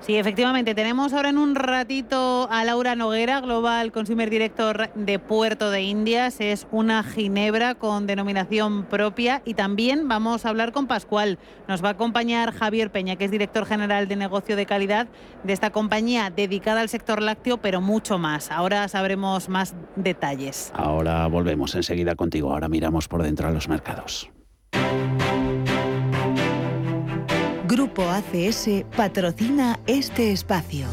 Sí, 0.00 0.16
efectivamente. 0.16 0.74
Tenemos 0.74 1.12
ahora 1.12 1.28
en 1.28 1.38
un 1.38 1.54
ratito 1.54 2.48
a 2.50 2.64
Laura 2.64 2.96
Noguera, 2.96 3.40
Global 3.40 3.92
Consumer 3.92 4.30
Director 4.30 4.90
de 4.94 5.18
Puerto 5.18 5.70
de 5.70 5.82
Indias. 5.82 6.40
Es 6.40 6.66
una 6.70 7.02
ginebra 7.02 7.74
con 7.74 8.06
denominación 8.06 8.84
propia. 8.84 9.42
Y 9.44 9.54
también 9.54 10.08
vamos 10.08 10.46
a 10.46 10.48
hablar 10.48 10.72
con 10.72 10.86
Pascual. 10.86 11.38
Nos 11.68 11.84
va 11.84 11.88
a 11.88 11.92
acompañar 11.92 12.52
Javier 12.52 12.90
Peña, 12.90 13.16
que 13.16 13.26
es 13.26 13.30
director 13.30 13.66
general 13.66 14.08
de 14.08 14.16
negocio 14.16 14.56
de 14.56 14.66
calidad 14.66 15.06
de 15.44 15.52
esta 15.52 15.70
compañía 15.70 16.30
dedicada 16.30 16.80
al 16.80 16.88
sector 16.88 17.20
lácteo, 17.22 17.58
pero 17.58 17.80
mucho 17.80 18.18
más. 18.18 18.50
Ahora 18.50 18.88
sabremos 18.88 19.48
más 19.48 19.74
detalles. 19.96 20.72
Ahora 20.74 21.26
volvemos 21.26 21.74
enseguida 21.74 22.14
contigo. 22.14 22.52
Ahora 22.52 22.68
miramos 22.68 23.06
por 23.06 23.22
dentro 23.22 23.48
a 23.48 23.50
los 23.50 23.68
mercados. 23.68 24.30
Grupo 27.70 28.02
ACS 28.02 28.84
patrocina 28.96 29.78
este 29.86 30.32
espacio. 30.32 30.88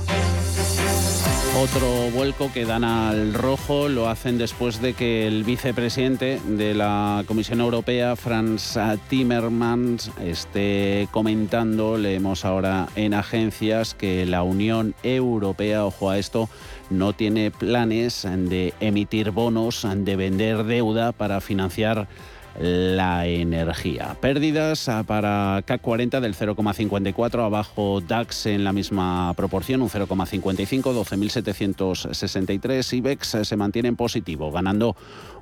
Otro 1.60 2.12
vuelco 2.14 2.52
que 2.54 2.66
dan 2.66 2.84
al 2.84 3.34
rojo 3.34 3.90
lo 3.90 4.08
hacen 4.08 4.38
después 4.38 4.80
de 4.80 4.94
que 4.94 5.26
el 5.26 5.44
vicepresidente 5.44 6.40
de 6.48 6.76
la 6.76 7.24
Comisión 7.28 7.62
Europea, 7.62 8.16
Franz 8.16 8.78
Timmermans, 9.10 10.12
esté 10.24 11.08
comentando, 11.10 11.98
leemos 11.98 12.46
ahora 12.46 12.90
en 12.96 13.16
agencias, 13.16 13.96
que 13.96 14.28
la 14.28 14.44
Unión 14.44 14.94
Europea, 15.02 15.84
ojo 15.84 16.12
a 16.12 16.20
esto, 16.20 16.48
no 16.92 17.14
tiene 17.14 17.50
planes 17.50 18.22
de 18.32 18.76
emitir 18.80 19.32
bonos, 19.32 19.88
de 19.96 20.16
vender 20.16 20.64
deuda 20.64 21.12
para 21.12 21.42
financiar 21.42 22.08
la 22.60 23.28
energía. 23.28 24.18
Pérdidas 24.20 24.90
ah, 24.90 25.04
para 25.04 25.62
CAC 25.66 25.82
40 25.82 26.20
del 26.22 26.36
0,54, 26.36 27.46
abajo 27.46 28.02
DAX 28.02 28.48
en 28.48 28.64
la 28.64 28.74
misma 28.74 29.34
proporción, 29.36 29.82
un 29.82 29.90
0,55, 29.90 30.82
12.763. 30.82 32.98
IBEX 32.98 33.36
eh, 33.36 33.46
se 33.46 33.58
mantiene 33.58 33.90
en 33.90 33.96
positivo, 33.96 34.52
ganando 34.52 34.96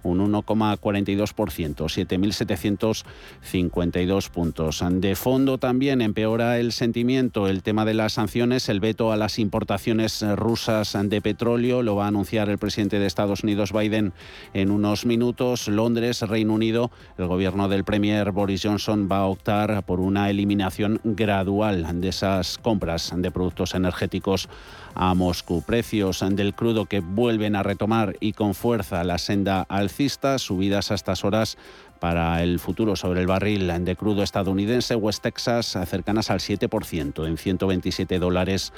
un 0.04 0.20
1,42%, 0.32 1.76
7.752 1.76 4.30
puntos. 4.30 4.84
De 4.92 5.16
fondo 5.16 5.58
también 5.58 6.02
empeora 6.02 6.60
el 6.60 6.72
sentimiento 6.72 7.48
el 7.48 7.64
tema 7.64 7.86
de 7.86 7.96
las 7.96 8.14
sanciones, 8.14 8.70
el 8.70 8.80
veto 8.80 9.12
a 9.12 9.18
las 9.18 9.40
importaciones 9.40 10.24
rusas 10.36 10.96
de 11.02 11.22
petróleo, 11.22 11.82
lo 11.82 11.96
va 11.96 12.06
a 12.06 12.10
anunciar 12.10 12.50
el 12.50 12.58
presidente 12.58 13.00
de 13.00 13.08
Estados 13.08 13.44
Unidos 13.44 13.74
Biden 13.74 14.14
en 14.54 14.72
unos 14.72 15.06
minutos. 15.06 15.68
Londres, 15.68 16.22
Reino 16.22 16.54
Unido, 16.54 16.92
el 17.18 17.28
gobierno 17.28 17.70
del 17.70 17.84
Premier 17.84 18.32
Boris 18.32 18.62
Johnson 18.64 19.08
va 19.12 19.20
a 19.20 19.26
optar 19.26 19.84
por 19.84 20.00
una 20.00 20.30
eliminación 20.30 21.00
gradual 21.04 22.02
de 22.02 22.10
esas 22.10 22.58
compras 22.58 23.14
de 23.16 23.32
productos 23.32 23.74
energéticos 23.74 24.50
a 24.96 25.14
Moscú. 25.14 25.62
Precios 25.62 26.24
del 26.32 26.54
crudo 26.54 26.86
que 26.86 27.00
vuelven 27.00 27.56
a 27.56 27.64
retomar 27.64 28.16
y 28.20 28.34
con 28.34 28.54
fuerza 28.54 29.04
la 29.04 29.18
senda 29.18 29.62
alcista, 29.70 30.40
subidas 30.40 30.92
a 30.92 30.96
estas 30.96 31.24
horas 31.24 31.58
para 32.00 32.44
el 32.44 32.60
futuro 32.60 32.96
sobre 32.96 33.22
el 33.22 33.28
barril 33.28 33.72
de 33.86 33.96
crudo 33.96 34.22
estadounidense 34.22 34.96
West 34.96 35.24
Texas 35.24 35.78
cercanas 35.88 36.30
al 36.30 36.40
7% 36.40 37.28
en 37.28 37.38
127 37.38 38.20
dólares 38.20 38.74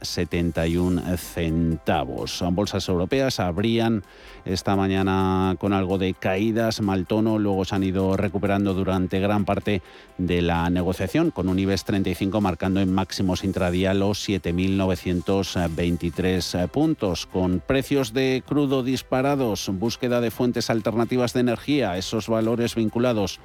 71 0.00 1.02
centavos. 1.16 2.44
Bolsas 2.52 2.88
europeas 2.88 3.40
abrían 3.40 4.04
esta 4.44 4.76
mañana 4.76 5.56
con 5.58 5.72
algo 5.72 5.98
de 5.98 6.14
caídas, 6.14 6.80
mal 6.80 7.06
tono, 7.06 7.38
luego 7.38 7.64
se 7.64 7.74
han 7.74 7.82
ido 7.84 8.16
recuperando 8.16 8.74
durante 8.74 9.20
gran 9.20 9.44
parte 9.44 9.82
de 10.16 10.42
la 10.42 10.68
negociación, 10.70 11.30
con 11.30 11.48
un 11.48 11.58
IBEX 11.58 11.84
35 11.84 12.40
marcando 12.40 12.80
en 12.80 12.92
máximos 12.92 13.44
intradía 13.44 13.94
los 13.94 14.28
7.923 14.28 16.68
puntos, 16.68 17.26
con 17.26 17.60
precios 17.60 18.12
de 18.12 18.42
crudo 18.46 18.82
disparados, 18.82 19.70
búsqueda 19.72 20.20
de 20.20 20.30
fuentes 20.30 20.70
alternativas 20.70 21.32
de 21.32 21.40
energía, 21.40 21.96
esos 21.96 22.28
valores 22.28 22.74
vinculados 22.74 23.40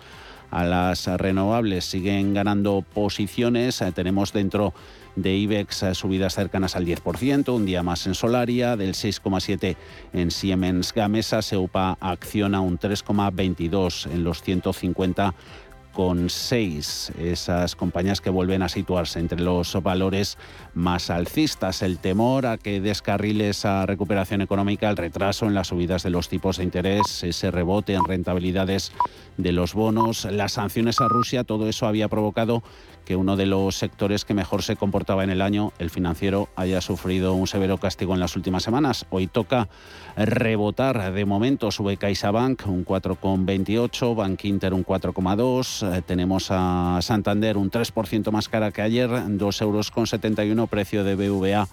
a 0.54 0.66
las 0.66 1.08
renovables 1.08 1.86
siguen 1.86 2.36
ganando 2.36 2.86
posiciones. 2.94 3.84
Tenemos 3.96 4.34
dentro 4.34 4.74
de 5.16 5.36
IBEX 5.36 5.86
subidas 5.94 6.36
cercanas 6.36 6.76
al 6.76 6.86
10%, 6.86 7.54
un 7.54 7.66
día 7.66 7.84
más 7.84 8.08
en 8.08 8.16
Solaria, 8.16 8.76
del 8.76 8.94
6,7 8.94 9.76
en 10.14 10.32
Siemens 10.32 10.94
Gamesa, 10.94 11.42
Seupa 11.42 11.98
acciona 12.00 12.62
un 12.62 12.80
3,22 12.80 14.12
en 14.12 14.24
los 14.24 14.42
150 14.42 15.34
con 15.94 16.30
seis 16.32 17.12
esas 17.20 17.76
compañías 17.76 18.20
que 18.20 18.32
vuelven 18.32 18.64
a 18.64 18.70
situarse 18.70 19.20
entre 19.20 19.40
los 19.40 19.82
valores 19.82 20.38
más 20.74 21.10
alcistas. 21.10 21.84
El 21.84 22.00
temor 22.00 22.48
a 22.48 22.58
que 22.58 22.82
descarrile 22.82 23.50
esa 23.50 23.86
recuperación 23.86 24.42
económica, 24.42 24.90
el 24.90 24.98
retraso 24.98 25.46
en 25.46 25.54
las 25.54 25.68
subidas 25.68 26.04
de 26.04 26.10
los 26.10 26.30
tipos 26.30 26.58
de 26.58 26.64
interés, 26.64 27.24
ese 27.24 27.52
rebote 27.52 27.94
en 27.94 28.04
rentabilidades 28.04 28.92
de 29.38 29.52
los 29.52 29.74
bonos, 29.74 30.26
las 30.26 30.54
sanciones 30.54 31.00
a 31.00 31.08
Rusia, 31.08 31.44
todo 31.44 31.70
eso 31.70 31.86
había 31.86 32.08
provocado 32.08 32.64
que 33.06 33.16
uno 33.16 33.36
de 33.36 33.46
los 33.46 33.76
sectores 33.76 34.26
que 34.26 34.34
mejor 34.34 34.64
se 34.64 34.76
comportaba 34.76 35.24
en 35.24 35.30
el 35.30 35.42
año, 35.42 35.74
el 35.80 35.90
financiero, 35.90 36.50
haya 36.56 36.82
sufrido 36.82 37.34
un 37.34 37.48
severo 37.48 37.78
castigo 37.78 38.14
en 38.14 38.20
las 38.20 38.36
últimas 38.36 38.64
semanas. 38.64 39.06
Hoy 39.10 39.28
toca 39.28 39.68
rebotar. 40.16 41.14
De 41.14 41.26
momento 41.26 41.72
sube 41.72 41.98
CaixaBank 41.98 42.68
un 42.68 42.86
4,28, 42.86 44.16
Bank 44.16 44.46
Inter 44.46 44.74
un 44.74 44.86
4,2. 44.86 45.98
Eh, 45.98 46.02
tenemos 46.02 46.48
a 46.50 47.00
Santander 47.02 47.58
un 47.58 47.70
3% 47.70 48.32
más 48.32 48.50
cara 48.50 48.72
que 48.72 48.82
ayer, 48.82 49.10
2,71 49.10 50.48
euros, 50.48 50.70
precio 50.70 51.04
de 51.04 51.16
BVA 51.16 51.68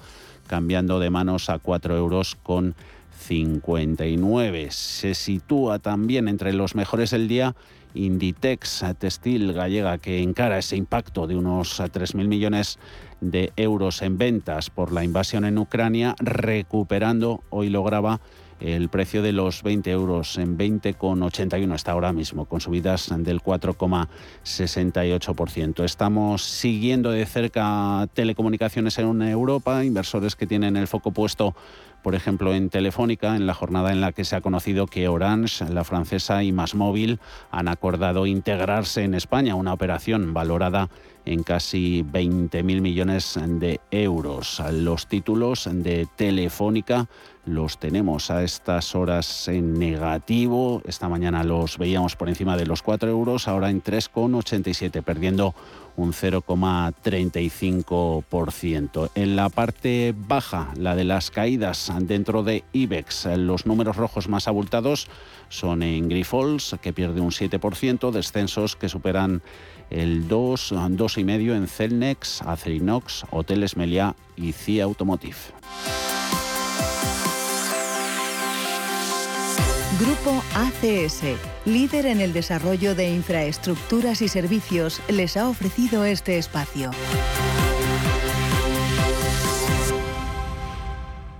cambiando 0.46 0.98
de 0.98 1.10
manos 1.10 1.48
a 1.48 1.60
4 1.60 1.96
euros 1.96 2.36
con 2.42 2.74
59. 3.20 4.68
Se 4.70 5.14
sitúa 5.14 5.78
también 5.78 6.26
entre 6.26 6.52
los 6.52 6.74
mejores 6.74 7.10
del 7.10 7.28
día 7.28 7.54
Inditex 7.94 8.85
Textil 8.98 9.53
Gallega, 9.53 9.98
que 9.98 10.22
encara 10.22 10.59
ese 10.59 10.76
impacto 10.76 11.26
de 11.26 11.37
unos 11.37 11.81
3.000 11.81 12.26
millones 12.26 12.79
de 13.20 13.53
euros 13.57 14.03
en 14.03 14.18
ventas 14.18 14.70
por 14.70 14.92
la 14.92 15.05
invasión 15.05 15.44
en 15.44 15.59
Ucrania, 15.59 16.14
recuperando, 16.18 17.42
hoy 17.50 17.68
lograba 17.68 18.20
el 18.60 18.88
precio 18.88 19.22
de 19.22 19.32
los 19.32 19.62
20 19.62 19.88
euros 19.90 20.36
en 20.38 20.58
20,81 20.58 21.74
está 21.74 21.92
ahora 21.92 22.12
mismo, 22.12 22.44
con 22.44 22.60
subidas 22.60 23.10
del 23.18 23.42
4,68%. 23.42 25.84
Estamos 25.84 26.44
siguiendo 26.44 27.10
de 27.10 27.24
cerca 27.26 28.06
telecomunicaciones 28.14 28.98
en 28.98 29.22
Europa, 29.22 29.84
inversores 29.84 30.36
que 30.36 30.46
tienen 30.46 30.76
el 30.76 30.86
foco 30.86 31.10
puesto 31.12 31.56
por 32.02 32.14
ejemplo, 32.14 32.54
en 32.54 32.70
Telefónica, 32.70 33.36
en 33.36 33.46
la 33.46 33.54
jornada 33.54 33.92
en 33.92 34.00
la 34.00 34.12
que 34.12 34.24
se 34.24 34.34
ha 34.34 34.40
conocido 34.40 34.86
que 34.86 35.08
Orange, 35.08 35.68
la 35.68 35.84
francesa 35.84 36.42
y 36.42 36.52
Másmóvil 36.52 37.20
han 37.50 37.68
acordado 37.68 38.26
integrarse 38.26 39.04
en 39.04 39.14
España, 39.14 39.54
una 39.54 39.74
operación 39.74 40.32
valorada 40.32 40.88
en 41.26 41.42
casi 41.42 42.02
20.000 42.02 42.80
millones 42.80 43.38
de 43.38 43.80
euros. 43.90 44.62
Los 44.72 45.06
títulos 45.06 45.68
de 45.70 46.08
Telefónica 46.16 47.08
los 47.46 47.79
tenemos 47.79 48.31
a 48.31 48.44
estas 48.44 48.94
horas 48.94 49.48
en 49.48 49.79
negativo. 49.79 50.83
Esta 50.87 51.09
mañana 51.09 51.42
los 51.44 51.79
veíamos 51.79 52.16
por 52.16 52.29
encima 52.29 52.55
de 52.57 52.66
los 52.66 52.83
4 52.83 53.09
euros, 53.09 53.48
ahora 53.48 53.70
en 53.70 53.83
3,87, 53.83 55.03
perdiendo 55.03 55.55
un 55.96 56.12
0,35%. 56.12 59.11
En 59.14 59.37
la 59.37 59.48
parte 59.48 60.14
baja, 60.16 60.72
la 60.76 60.94
de 60.96 61.05
las 61.05 61.31
caídas 61.31 61.90
dentro 62.03 62.42
de 62.42 62.64
IBEX, 62.72 63.26
los 63.37 63.64
números 63.66 63.96
rojos 63.96 64.29
más 64.29 64.48
abultados 64.48 65.09
son 65.48 65.83
en 65.83 66.09
Grifols, 66.09 66.76
que 66.81 66.92
pierde 66.92 67.20
un 67.20 67.31
7%, 67.31 68.11
descensos 68.11 68.74
que 68.76 68.88
superan 68.88 69.42
el 69.90 70.29
2, 70.29 70.72
2,5% 70.72 71.57
en 71.57 71.66
Celnex, 71.66 72.42
Acerinox, 72.42 73.24
Hoteles 73.31 73.76
Meliá 73.76 74.14
y 74.37 74.53
CIA 74.53 74.85
Automotive. 74.85 75.37
Grupo 80.00 80.42
ACS, 80.54 81.24
líder 81.66 82.06
en 82.06 82.22
el 82.22 82.32
desarrollo 82.32 82.94
de 82.94 83.12
infraestructuras 83.12 84.22
y 84.22 84.28
servicios, 84.28 85.02
les 85.10 85.36
ha 85.36 85.46
ofrecido 85.46 86.06
este 86.06 86.38
espacio. 86.38 86.90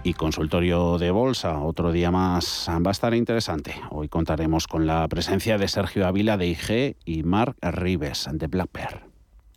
Y 0.03 0.13
consultorio 0.13 0.99
de 0.99 1.11
bolsa, 1.11 1.59
otro 1.59 1.91
día 1.91 2.11
más 2.11 2.67
va 2.69 2.91
a 2.91 2.93
estar 2.93 3.15
interesante. 3.15 3.75
Hoy 3.89 4.11
contaremos 4.11 4.67
con 4.67 4.87
la 4.87 5.09
presencia 5.09 5.57
de 5.57 5.67
Sergio 5.67 6.07
Ávila 6.07 6.37
de 6.37 6.49
IG 6.49 6.97
y 7.07 7.23
Mark 7.23 7.57
Rives 7.63 8.29
de 8.31 8.47
Black 8.47 8.69
Bear. 8.75 9.10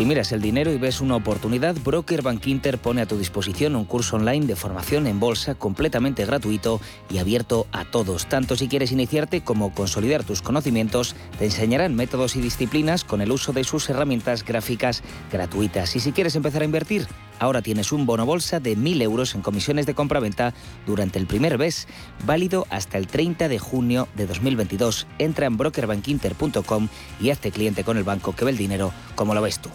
Si 0.00 0.06
miras 0.06 0.32
el 0.32 0.40
dinero 0.40 0.72
y 0.72 0.78
ves 0.78 1.02
una 1.02 1.16
oportunidad, 1.16 1.76
Broker 1.84 2.22
Inter 2.46 2.78
pone 2.78 3.02
a 3.02 3.06
tu 3.06 3.18
disposición 3.18 3.76
un 3.76 3.84
curso 3.84 4.16
online 4.16 4.46
de 4.46 4.56
formación 4.56 5.06
en 5.06 5.20
bolsa 5.20 5.56
completamente 5.56 6.24
gratuito 6.24 6.80
y 7.10 7.18
abierto 7.18 7.66
a 7.70 7.84
todos. 7.84 8.24
Tanto 8.24 8.56
si 8.56 8.66
quieres 8.66 8.92
iniciarte 8.92 9.42
como 9.42 9.74
consolidar 9.74 10.24
tus 10.24 10.40
conocimientos, 10.40 11.14
te 11.38 11.44
enseñarán 11.44 11.96
métodos 11.96 12.34
y 12.34 12.40
disciplinas 12.40 13.04
con 13.04 13.20
el 13.20 13.30
uso 13.30 13.52
de 13.52 13.62
sus 13.62 13.90
herramientas 13.90 14.42
gráficas 14.42 15.02
gratuitas. 15.30 15.94
Y 15.94 16.00
si 16.00 16.12
quieres 16.12 16.34
empezar 16.34 16.62
a 16.62 16.64
invertir, 16.64 17.06
ahora 17.38 17.60
tienes 17.60 17.92
un 17.92 18.06
bono 18.06 18.24
bolsa 18.24 18.58
de 18.58 18.78
1.000 18.78 19.02
euros 19.02 19.34
en 19.34 19.42
comisiones 19.42 19.84
de 19.84 19.92
compra-venta 19.92 20.54
durante 20.86 21.18
el 21.18 21.26
primer 21.26 21.58
mes, 21.58 21.88
válido 22.24 22.66
hasta 22.70 22.96
el 22.96 23.06
30 23.06 23.48
de 23.48 23.58
junio 23.58 24.08
de 24.14 24.26
2022. 24.26 25.06
Entra 25.18 25.44
en 25.44 25.58
brokerbankinter.com 25.58 26.88
y 27.20 27.28
hazte 27.28 27.50
cliente 27.50 27.84
con 27.84 27.98
el 27.98 28.04
banco 28.04 28.34
que 28.34 28.46
ve 28.46 28.52
el 28.52 28.56
dinero 28.56 28.94
como 29.14 29.34
lo 29.34 29.42
ves 29.42 29.58
tú. 29.58 29.68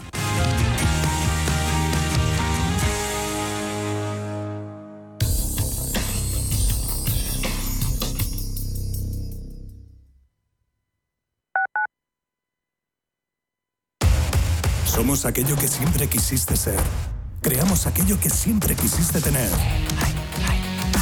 Aquello 15.23 15.56
que 15.56 15.67
siempre 15.67 16.08
quisiste 16.08 16.58
ser. 16.58 16.80
Creamos 17.41 17.88
aquello 17.88 18.19
que 18.19 18.30
siempre 18.30 18.75
quisiste 18.75 19.21
tener. 19.21 19.49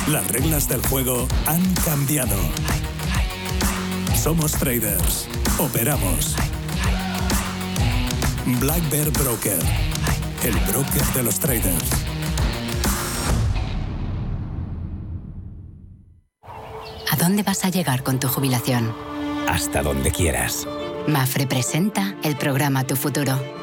Las 0.08 0.28
reglas 0.28 0.70
del 0.70 0.86
juego 0.86 1.28
han 1.48 1.74
cambiado. 1.84 2.36
Somos 4.16 4.52
traders. 4.52 5.28
Operamos. 5.58 6.36
Black 8.62 8.88
Bear 8.92 9.10
Broker. 9.10 9.60
El 10.44 10.54
broker 10.72 11.06
de 11.16 11.24
los 11.24 11.40
traders. 11.40 11.90
¿A 17.10 17.16
dónde 17.18 17.42
vas 17.42 17.66
a 17.66 17.70
llegar 17.70 18.04
con 18.04 18.20
tu 18.20 18.28
jubilación? 18.28 18.94
Hasta 19.50 19.82
donde 19.82 20.12
quieras. 20.12 20.68
Mafre 21.08 21.48
presenta 21.48 22.16
el 22.24 22.38
programa 22.38 22.86
Tu 22.86 22.96
Futuro 22.96 23.63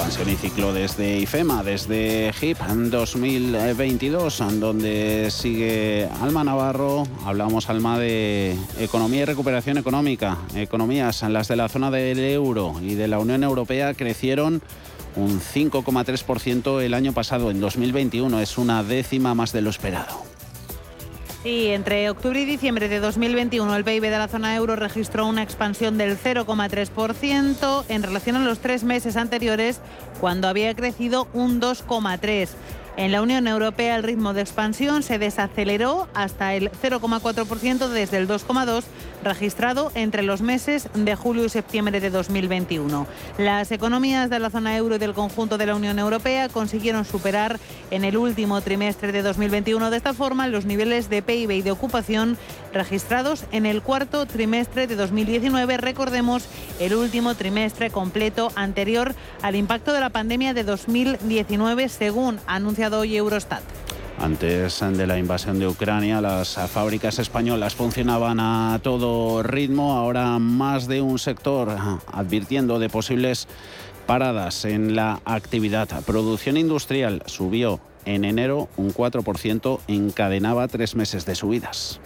Expansión 0.00 0.30
y 0.30 0.36
ciclo 0.36 0.72
desde 0.72 1.18
IFEMA, 1.18 1.62
desde 1.62 2.32
HIP 2.40 2.56
2022, 2.56 4.42
donde 4.58 5.30
sigue 5.30 6.08
Alma 6.22 6.42
Navarro. 6.42 7.06
Hablamos, 7.26 7.68
Alma, 7.68 7.98
de 7.98 8.56
economía 8.78 9.20
y 9.20 9.24
recuperación 9.26 9.76
económica. 9.76 10.38
Economías, 10.54 11.22
las 11.24 11.48
de 11.48 11.56
la 11.56 11.68
zona 11.68 11.90
del 11.90 12.18
euro 12.18 12.76
y 12.80 12.94
de 12.94 13.08
la 13.08 13.18
Unión 13.18 13.44
Europea, 13.44 13.92
crecieron 13.92 14.62
un 15.16 15.38
5,3% 15.38 16.80
el 16.80 16.94
año 16.94 17.12
pasado, 17.12 17.50
en 17.50 17.60
2021. 17.60 18.40
Es 18.40 18.56
una 18.56 18.82
décima 18.82 19.34
más 19.34 19.52
de 19.52 19.60
lo 19.60 19.68
esperado. 19.68 20.29
Sí, 21.42 21.68
entre 21.68 22.10
octubre 22.10 22.38
y 22.38 22.44
diciembre 22.44 22.90
de 22.90 23.00
2021 23.00 23.74
el 23.74 23.82
PIB 23.82 24.02
de 24.02 24.10
la 24.10 24.28
zona 24.28 24.54
euro 24.56 24.76
registró 24.76 25.26
una 25.26 25.42
expansión 25.42 25.96
del 25.96 26.18
0,3% 26.18 27.84
en 27.88 28.02
relación 28.02 28.36
a 28.36 28.44
los 28.44 28.58
tres 28.58 28.84
meses 28.84 29.16
anteriores, 29.16 29.80
cuando 30.20 30.48
había 30.48 30.74
crecido 30.74 31.28
un 31.32 31.58
2,3%. 31.58 32.48
En 32.96 33.12
la 33.12 33.22
Unión 33.22 33.46
Europea 33.46 33.96
el 33.96 34.02
ritmo 34.02 34.34
de 34.34 34.42
expansión 34.42 35.02
se 35.02 35.18
desaceleró 35.18 36.08
hasta 36.14 36.54
el 36.54 36.70
0,4% 36.70 37.88
desde 37.88 38.18
el 38.18 38.28
2,2% 38.28 38.84
registrado 39.22 39.92
entre 39.94 40.22
los 40.22 40.40
meses 40.40 40.88
de 40.94 41.14
julio 41.14 41.44
y 41.44 41.48
septiembre 41.48 42.00
de 42.00 42.10
2021. 42.10 43.06
Las 43.38 43.72
economías 43.72 44.30
de 44.30 44.38
la 44.38 44.50
zona 44.50 44.76
euro 44.76 44.96
y 44.96 44.98
del 44.98 45.14
conjunto 45.14 45.58
de 45.58 45.66
la 45.66 45.74
Unión 45.74 45.98
Europea 45.98 46.48
consiguieron 46.48 47.04
superar 47.04 47.58
en 47.90 48.04
el 48.04 48.16
último 48.16 48.60
trimestre 48.60 49.12
de 49.12 49.22
2021 49.22 49.90
de 49.90 49.96
esta 49.96 50.14
forma 50.14 50.48
los 50.48 50.64
niveles 50.64 51.10
de 51.10 51.22
PIB 51.22 51.50
y 51.50 51.62
de 51.62 51.70
ocupación 51.70 52.38
registrados 52.72 53.44
en 53.52 53.66
el 53.66 53.82
cuarto 53.82 54.26
trimestre 54.26 54.86
de 54.86 54.96
2019, 54.96 55.76
recordemos 55.76 56.46
el 56.78 56.94
último 56.94 57.34
trimestre 57.34 57.90
completo 57.90 58.52
anterior 58.54 59.14
al 59.42 59.56
impacto 59.56 59.92
de 59.92 60.00
la 60.00 60.10
pandemia 60.10 60.54
de 60.54 60.64
2019 60.64 61.88
según 61.88 62.38
ha 62.46 62.58
anunciado 62.80 63.00
hoy 63.02 63.16
Eurostat. 63.16 63.62
Antes 64.18 64.80
de 64.80 65.06
la 65.06 65.18
invasión 65.18 65.58
de 65.58 65.66
Ucrania, 65.66 66.22
las 66.22 66.54
fábricas 66.54 67.18
españolas 67.18 67.74
funcionaban 67.74 68.40
a 68.40 68.80
todo 68.82 69.42
ritmo. 69.42 69.98
Ahora 69.98 70.38
más 70.38 70.86
de 70.86 71.02
un 71.02 71.18
sector 71.18 71.76
advirtiendo 72.10 72.78
de 72.78 72.88
posibles 72.88 73.48
paradas 74.06 74.64
en 74.64 74.96
la 74.96 75.20
actividad. 75.26 75.88
Producción 76.06 76.56
industrial 76.56 77.22
subió 77.26 77.80
en 78.06 78.24
enero 78.24 78.70
un 78.78 78.94
4%, 78.94 79.80
encadenaba 79.86 80.66
tres 80.68 80.94
meses 80.94 81.26
de 81.26 81.34
subidas. 81.34 82.00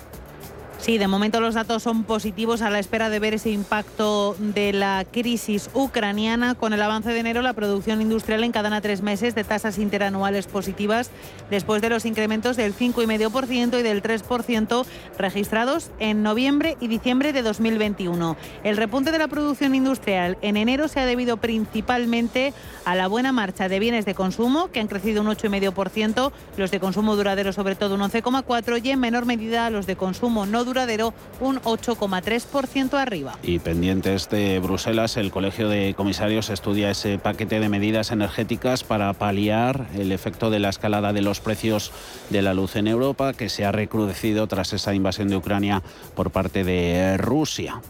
Sí, 0.85 0.99
de 0.99 1.09
momento 1.09 1.41
los 1.41 1.55
datos 1.55 1.83
son 1.83 2.05
positivos 2.05 2.61
a 2.61 2.69
la 2.69 2.79
espera 2.79 3.09
de 3.09 3.19
ver 3.19 3.33
ese 3.33 3.49
impacto 3.49 4.37
de 4.39 4.75
la 4.75 5.07
crisis 5.11 5.71
ucraniana. 5.73 6.57
Con 6.57 6.75
el 6.75 6.83
avance 6.83 7.09
de 7.09 7.21
enero, 7.21 7.41
la 7.41 7.55
producción 7.55 8.03
industrial 8.03 8.45
encadena 8.45 8.83
tres 8.83 9.01
meses 9.01 9.35
de 9.35 9.45
tasas 9.45 9.79
interanuales 9.79 10.47
positivas 10.47 11.11
después 11.49 11.81
de 11.81 11.89
los 11.89 12.05
incrementos 12.05 12.59
del 12.59 12.77
5,5% 12.77 13.81
y 13.81 13.83
del 13.83 14.03
3% 14.03 14.85
registrados 15.17 15.91
en 16.01 16.23
noviembre 16.23 16.77
y 16.81 16.89
diciembre 16.89 17.33
de 17.33 17.41
2021. 17.41 18.37
El 18.63 18.77
repunte 18.77 19.11
de 19.11 19.19
la 19.19 19.29
producción 19.29 19.75
industrial 19.75 20.37
en 20.43 20.59
enero 20.59 20.89
se 20.89 21.01
ha 21.01 21.07
debido 21.07 21.39
principalmente 21.39 22.53
a 22.85 22.95
la 22.95 23.09
buena 23.09 23.33
marcha 23.33 23.71
de 23.71 23.79
bienes 23.79 24.05
de 24.05 24.15
consumo, 24.15 24.71
que 24.71 24.81
han 24.81 24.89
crecido 24.89 25.23
un 25.23 25.29
8,5%, 25.29 26.31
los 26.59 26.71
de 26.71 26.79
consumo 26.79 27.17
duradero 27.17 27.55
sobre 27.55 27.75
todo 27.75 27.95
un 27.95 28.03
11,4% 28.03 28.85
y 28.85 28.91
en 28.91 29.01
menor 29.01 29.25
medida 29.25 29.71
los 29.71 29.87
de 29.87 29.97
consumo 29.97 30.45
no 30.45 30.59
duradero 30.59 30.74
un 31.41 31.61
8,3% 31.61 32.95
arriba. 32.95 33.39
Y 33.43 33.59
pendientes 33.59 34.29
de 34.29 34.59
Bruselas, 34.59 35.17
el 35.17 35.31
Colegio 35.31 35.69
de 35.69 35.95
Comisarios 35.95 36.51
estudia 36.51 36.91
ese 36.91 37.19
paquete 37.19 37.61
de 37.61 37.69
medidas 37.69 38.11
energéticas 38.11 38.83
para 38.85 39.13
paliar 39.13 39.87
el 39.97 40.13
efecto 40.13 40.51
de 40.51 40.59
la 40.59 40.71
escalada 40.71 41.13
de 41.13 41.23
los 41.23 41.41
precios 41.41 41.93
de 42.31 42.43
la 42.43 42.55
luz 42.55 42.77
en 42.77 42.89
Europa, 42.89 43.35
que 43.35 43.49
se 43.49 43.65
ha 43.65 43.73
recrudecido 43.73 44.47
tras 44.47 44.73
esa 44.73 44.95
invasión 44.95 45.29
de 45.29 45.37
Ucrania 45.37 45.83
por 46.15 46.31
parte 46.31 46.65
de 46.65 47.17
Rusia. 47.19 47.81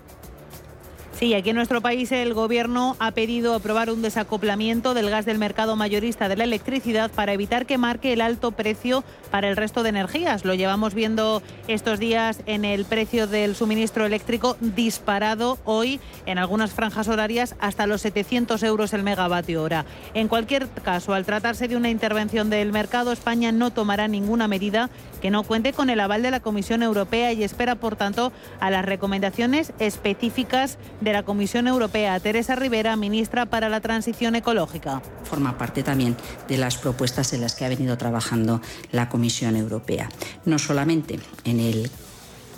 Sí, 1.19 1.33
aquí 1.33 1.51
en 1.51 1.57
nuestro 1.57 1.81
país 1.81 2.11
el 2.11 2.35
Gobierno 2.35 2.97
ha 2.99 3.13
pedido 3.13 3.55
aprobar 3.55 3.89
un 3.89 4.03
desacoplamiento 4.03 4.95
del 4.95 5.11
gas 5.11 5.25
del 5.25 5.39
mercado 5.39 5.77
mayorista 5.77 6.29
de 6.29 6.37
la 6.37 6.43
electricidad 6.43 7.09
para 7.09 7.33
evitar 7.33 7.67
que 7.67 7.79
marque 7.79 8.13
el 8.13 8.21
alto 8.21 8.51
precio 8.51 9.05
para 9.31 9.49
el 9.49 9.57
resto 9.57 9.85
de 9.85 9.91
energías. 9.91 10.45
Lo 10.45 10.55
llevamos 10.55 10.93
viendo 10.93 11.41
estos 11.69 12.01
días 12.01 12.41
en 12.47 12.65
el 12.65 12.85
precio 12.85 13.29
del 13.29 13.55
suministro 13.55 14.07
eléctrico 14.07 14.57
disparado 14.61 15.59
hoy 15.65 16.01
en 16.27 16.39
algunas 16.39 16.73
franjas 16.73 17.07
horarias 17.07 17.55
hasta 17.61 17.87
los 17.87 18.01
700 18.01 18.61
euros 18.65 18.93
el 18.93 19.05
megavatio 19.05 19.63
hora. 19.63 19.85
En 20.15 20.27
cualquier 20.27 20.67
caso, 20.69 21.15
al 21.15 21.25
tratarse 21.25 21.69
de 21.69 21.77
una 21.77 21.91
intervención 21.91 22.51
del 22.51 22.73
mercado, 22.73 23.13
España 23.13 23.53
no 23.53 23.71
tomará 23.71 24.09
ninguna 24.09 24.49
medida 24.49 24.91
que 25.23 25.31
no 25.31 25.45
cuente 25.45 25.73
con 25.73 25.91
el 25.91 26.01
aval 26.01 26.23
de 26.23 26.33
la 26.33 26.41
Comisión 26.41 26.83
Europea 26.83 27.33
y 27.33 27.45
espera, 27.45 27.77
por 27.77 27.95
tanto, 27.95 28.33
a 28.59 28.71
las 28.71 28.85
recomendaciones 28.85 29.73
específicas 29.79 30.77
de 31.05 31.13
la 31.13 31.23
Comisión 31.23 31.69
Europea. 31.69 32.19
Teresa 32.19 32.57
Rivera, 32.57 32.97
ministra 32.97 33.47
para 33.47 33.69
la 33.69 33.81
Transición 33.81 34.35
Ecológica. 34.35 35.03
Forma 35.25 35.57
parte 35.59 35.83
también 35.83 36.17
de 36.49 36.57
las 36.57 36.77
propuestas 36.79 37.33
en 37.33 37.43
las 37.43 37.55
que 37.55 37.65
ha 37.65 37.69
venido 37.69 37.97
trabajando 37.99 38.61
la 38.91 39.09
Comisión 39.09 39.55
Europea. 39.57 40.09
No 40.45 40.59
solamente 40.59 41.21
en 41.45 41.61
el 41.61 41.91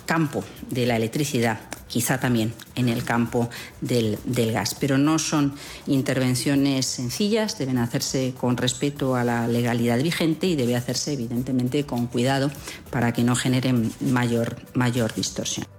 campo 0.05 0.43
de 0.69 0.85
la 0.85 0.95
electricidad, 0.95 1.59
quizá 1.87 2.19
también 2.19 2.53
en 2.75 2.89
el 2.89 3.03
campo 3.03 3.49
del, 3.81 4.17
gas. 4.25 4.75
Pero 4.79 4.97
no 4.97 5.19
son 5.19 5.53
intervenciones 5.85 6.85
sencillas, 6.85 7.57
deben 7.57 7.77
hacerse 7.77 8.33
con 8.39 8.57
respeto 8.57 9.15
a 9.15 9.23
la 9.23 9.47
legalidad 9.47 10.01
vigente 10.01 10.47
y 10.47 10.55
debe 10.55 10.75
hacerse 10.75 11.13
evidentemente 11.13 11.85
con 11.85 12.07
cuidado 12.07 12.49
para 12.89 13.13
que 13.13 13.23
no 13.23 13.35
generen 13.35 13.91
mayor, 13.99 14.55
mayor 14.73 15.13
distorsión. 15.13 15.76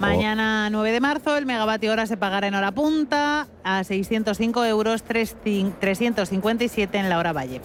Mañana 0.00 0.68
9 0.70 0.92
de 0.92 1.00
marzo 1.00 1.36
el 1.36 1.46
megavatio 1.46 1.92
hora 1.92 2.06
se 2.06 2.16
pagará 2.16 2.48
en 2.48 2.54
hora 2.54 2.72
punta 2.72 3.48
a 3.62 3.84
605 3.84 4.64
euros 4.64 5.02
357 5.02 6.98
en 6.98 7.08
la 7.08 7.18
hora 7.18 7.32
valle. 7.32 7.60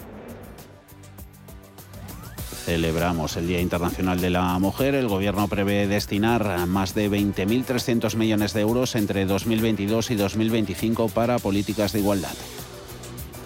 Celebramos 2.65 3.35
el 3.35 3.47
Día 3.47 3.61
Internacional 3.61 4.21
de 4.21 4.29
la 4.29 4.59
Mujer. 4.59 4.93
El 4.93 5.07
Gobierno 5.07 5.47
prevé 5.47 5.87
destinar 5.87 6.67
más 6.67 6.93
de 6.93 7.09
20.300 7.09 8.15
millones 8.15 8.53
de 8.53 8.61
euros 8.61 8.93
entre 8.95 9.25
2022 9.25 10.11
y 10.11 10.15
2025 10.15 11.09
para 11.09 11.39
políticas 11.39 11.93
de 11.93 11.99
igualdad. 11.99 12.35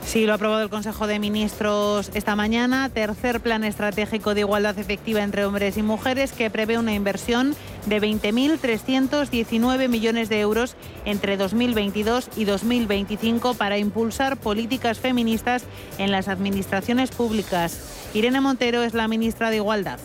Sí, 0.05 0.25
lo 0.25 0.33
ha 0.33 0.35
aprobado 0.35 0.61
el 0.61 0.69
Consejo 0.69 1.07
de 1.07 1.17
Ministros 1.17 2.11
esta 2.13 2.35
mañana. 2.35 2.89
Tercer 2.89 3.39
plan 3.39 3.63
estratégico 3.63 4.35
de 4.35 4.41
igualdad 4.41 4.77
efectiva 4.77 5.23
entre 5.23 5.45
hombres 5.45 5.75
y 5.77 5.81
mujeres 5.81 6.33
que 6.33 6.51
prevé 6.51 6.77
una 6.77 6.93
inversión 6.93 7.55
de 7.87 7.99
20.319 7.99 9.87
millones 9.89 10.29
de 10.29 10.39
euros 10.39 10.75
entre 11.05 11.35
2022 11.35 12.29
y 12.35 12.45
2025 12.45 13.55
para 13.55 13.79
impulsar 13.79 14.37
políticas 14.37 14.99
feministas 14.99 15.63
en 15.97 16.11
las 16.11 16.27
administraciones 16.27 17.09
públicas. 17.09 18.09
Irene 18.13 18.39
Montero 18.39 18.83
es 18.83 18.93
la 18.93 19.07
ministra 19.07 19.49
de 19.49 19.55
Igualdad. 19.55 19.99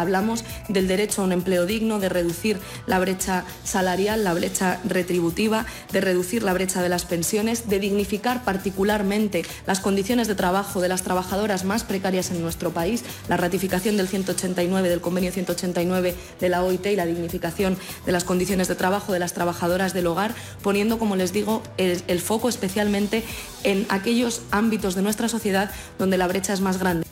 Hablamos 0.00 0.44
del 0.68 0.88
derecho 0.88 1.22
a 1.22 1.24
un 1.24 1.32
empleo 1.32 1.66
digno, 1.66 1.98
de 1.98 2.08
reducir 2.08 2.58
la 2.86 2.98
brecha 2.98 3.44
salarial, 3.64 4.24
la 4.24 4.34
brecha 4.34 4.80
retributiva, 4.84 5.66
de 5.92 6.00
reducir 6.00 6.42
la 6.42 6.52
brecha 6.52 6.82
de 6.82 6.88
las 6.88 7.04
pensiones, 7.04 7.68
de 7.68 7.78
dignificar 7.78 8.44
particularmente 8.44 9.44
las 9.66 9.80
condiciones 9.80 10.28
de 10.28 10.34
trabajo 10.34 10.80
de 10.80 10.88
las 10.88 11.02
trabajadoras 11.02 11.64
más 11.64 11.84
precarias 11.84 12.30
en 12.30 12.40
nuestro 12.40 12.70
país, 12.70 13.04
la 13.28 13.36
ratificación 13.36 13.96
del 13.96 14.08
189 14.08 14.88
del 14.88 15.00
convenio 15.00 15.32
189 15.32 16.14
de 16.40 16.48
la 16.48 16.62
OIT 16.62 16.86
y 16.86 16.96
la 16.96 17.06
dignificación 17.06 17.76
de 18.06 18.12
las 18.12 18.24
condiciones 18.24 18.68
de 18.68 18.74
trabajo 18.74 19.12
de 19.12 19.18
las 19.18 19.34
trabajadoras 19.34 19.92
del 19.92 20.06
hogar, 20.06 20.34
poniendo, 20.62 20.98
como 20.98 21.16
les 21.16 21.32
digo, 21.32 21.62
el, 21.76 22.02
el 22.06 22.20
foco 22.20 22.48
especialmente 22.48 23.22
en 23.64 23.86
aquellos 23.88 24.42
ámbitos 24.50 24.94
de 24.94 25.02
nuestra 25.02 25.28
sociedad 25.28 25.70
donde 25.98 26.18
la 26.18 26.26
brecha 26.26 26.52
es 26.52 26.60
más 26.60 26.78
grande. 26.78 27.06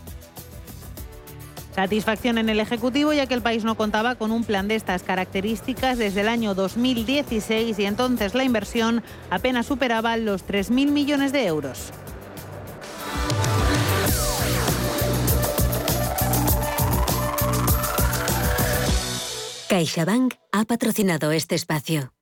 Satisfacción 1.79 2.39
en 2.39 2.49
el 2.49 2.59
Ejecutivo 2.59 3.13
ya 3.13 3.27
que 3.27 3.35
el 3.35 3.41
país 3.41 3.63
no 3.63 3.77
contaba 3.77 4.17
con 4.17 4.33
un 4.33 4.43
plan 4.43 4.67
de 4.67 4.75
estas 4.75 5.05
características 5.05 5.97
desde 5.97 6.23
el 6.23 6.29
año 6.29 6.57
2016 6.57 7.79
y 7.79 7.85
entonces 7.85 8.35
la 8.35 8.43
inversión 8.43 9.05
apenas 9.31 9.67
superaba 9.67 10.17
los 10.17 10.45
3.000 10.45 10.91
millones 10.91 11.31
de 11.31 11.47
euros. 11.47 11.93
CaixaBank 19.69 20.35
ha 20.51 20.65
patrocinado 20.65 21.31
este 21.31 21.55
espacio. 21.55 22.18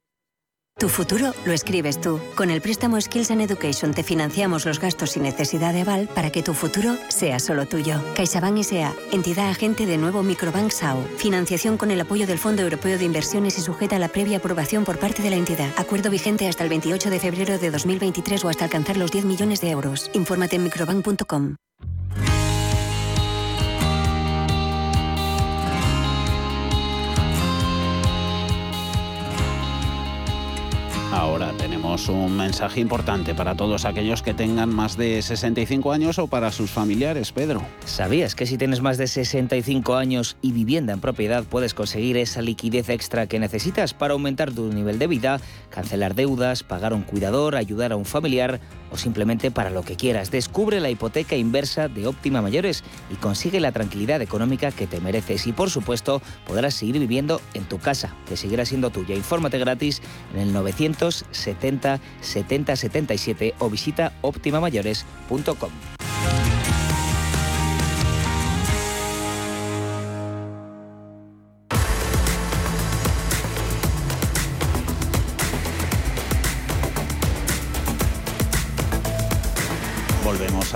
Tu 0.78 0.90
futuro 0.90 1.32
lo 1.46 1.54
escribes 1.54 2.02
tú. 2.02 2.20
Con 2.34 2.50
el 2.50 2.60
préstamo 2.60 3.00
Skills 3.00 3.30
and 3.30 3.40
Education 3.40 3.94
te 3.94 4.02
financiamos 4.02 4.66
los 4.66 4.78
gastos 4.78 5.12
sin 5.12 5.22
necesidad 5.22 5.72
de 5.72 5.80
aval 5.80 6.06
para 6.14 6.28
que 6.28 6.42
tu 6.42 6.52
futuro 6.52 6.98
sea 7.08 7.38
solo 7.38 7.64
tuyo. 7.64 7.98
CaixaBank 8.14 8.58
S.A., 8.58 8.94
entidad 9.10 9.48
agente 9.48 9.86
de 9.86 9.96
nuevo 9.96 10.22
Microbank 10.22 10.70
SAO. 10.70 11.02
Financiación 11.16 11.78
con 11.78 11.90
el 11.90 12.00
apoyo 12.02 12.26
del 12.26 12.38
Fondo 12.38 12.60
Europeo 12.60 12.98
de 12.98 13.06
Inversiones 13.06 13.56
y 13.56 13.62
sujeta 13.62 13.96
a 13.96 13.98
la 13.98 14.08
previa 14.08 14.36
aprobación 14.36 14.84
por 14.84 14.98
parte 14.98 15.22
de 15.22 15.30
la 15.30 15.36
entidad. 15.36 15.70
Acuerdo 15.78 16.10
vigente 16.10 16.46
hasta 16.46 16.62
el 16.62 16.68
28 16.68 17.08
de 17.08 17.20
febrero 17.20 17.56
de 17.56 17.70
2023 17.70 18.44
o 18.44 18.50
hasta 18.50 18.64
alcanzar 18.64 18.98
los 18.98 19.10
10 19.10 19.24
millones 19.24 19.62
de 19.62 19.70
euros. 19.70 20.10
Infórmate 20.12 20.56
en 20.56 20.64
microbank.com. 20.64 21.56
Ahora 31.16 31.50
tenemos 31.56 32.10
un 32.10 32.36
mensaje 32.36 32.78
importante 32.78 33.34
para 33.34 33.54
todos 33.54 33.86
aquellos 33.86 34.20
que 34.20 34.34
tengan 34.34 34.68
más 34.68 34.98
de 34.98 35.22
65 35.22 35.90
años 35.90 36.18
o 36.18 36.26
para 36.26 36.52
sus 36.52 36.70
familiares, 36.70 37.32
Pedro. 37.32 37.62
¿Sabías 37.86 38.34
que 38.34 38.44
si 38.44 38.58
tienes 38.58 38.82
más 38.82 38.98
de 38.98 39.06
65 39.06 39.96
años 39.96 40.36
y 40.42 40.52
vivienda 40.52 40.92
en 40.92 41.00
propiedad 41.00 41.44
puedes 41.44 41.72
conseguir 41.72 42.18
esa 42.18 42.42
liquidez 42.42 42.90
extra 42.90 43.26
que 43.28 43.38
necesitas 43.38 43.94
para 43.94 44.12
aumentar 44.12 44.52
tu 44.52 44.70
nivel 44.70 44.98
de 44.98 45.06
vida, 45.06 45.40
cancelar 45.70 46.14
deudas, 46.14 46.62
pagar 46.62 46.92
un 46.92 47.00
cuidador, 47.00 47.56
ayudar 47.56 47.92
a 47.92 47.96
un 47.96 48.04
familiar 48.04 48.60
simplemente 48.96 49.50
para 49.50 49.70
lo 49.70 49.82
que 49.82 49.96
quieras? 49.96 50.30
Descubre 50.30 50.80
la 50.80 50.90
hipoteca 50.90 51.36
inversa 51.36 51.88
de 51.88 52.06
Óptima 52.06 52.42
Mayores 52.42 52.84
y 53.10 53.16
consigue 53.16 53.60
la 53.60 53.72
tranquilidad 53.72 54.22
económica 54.22 54.70
que 54.70 54.86
te 54.86 55.00
mereces 55.00 55.46
y 55.46 55.52
por 55.52 55.70
supuesto 55.70 56.22
podrás 56.46 56.74
seguir 56.74 56.98
viviendo 56.98 57.40
en 57.54 57.64
tu 57.64 57.78
casa, 57.78 58.14
que 58.28 58.36
seguirá 58.36 58.64
siendo 58.64 58.90
tuya. 58.90 59.14
Infórmate 59.14 59.58
gratis 59.58 60.02
en 60.34 60.40
el 60.40 60.52
900 60.52 61.24
70 61.30 62.00
70 62.20 62.76
77 62.76 63.54
o 63.58 63.70
visita 63.70 64.12
optimamayores.com. 64.22 65.95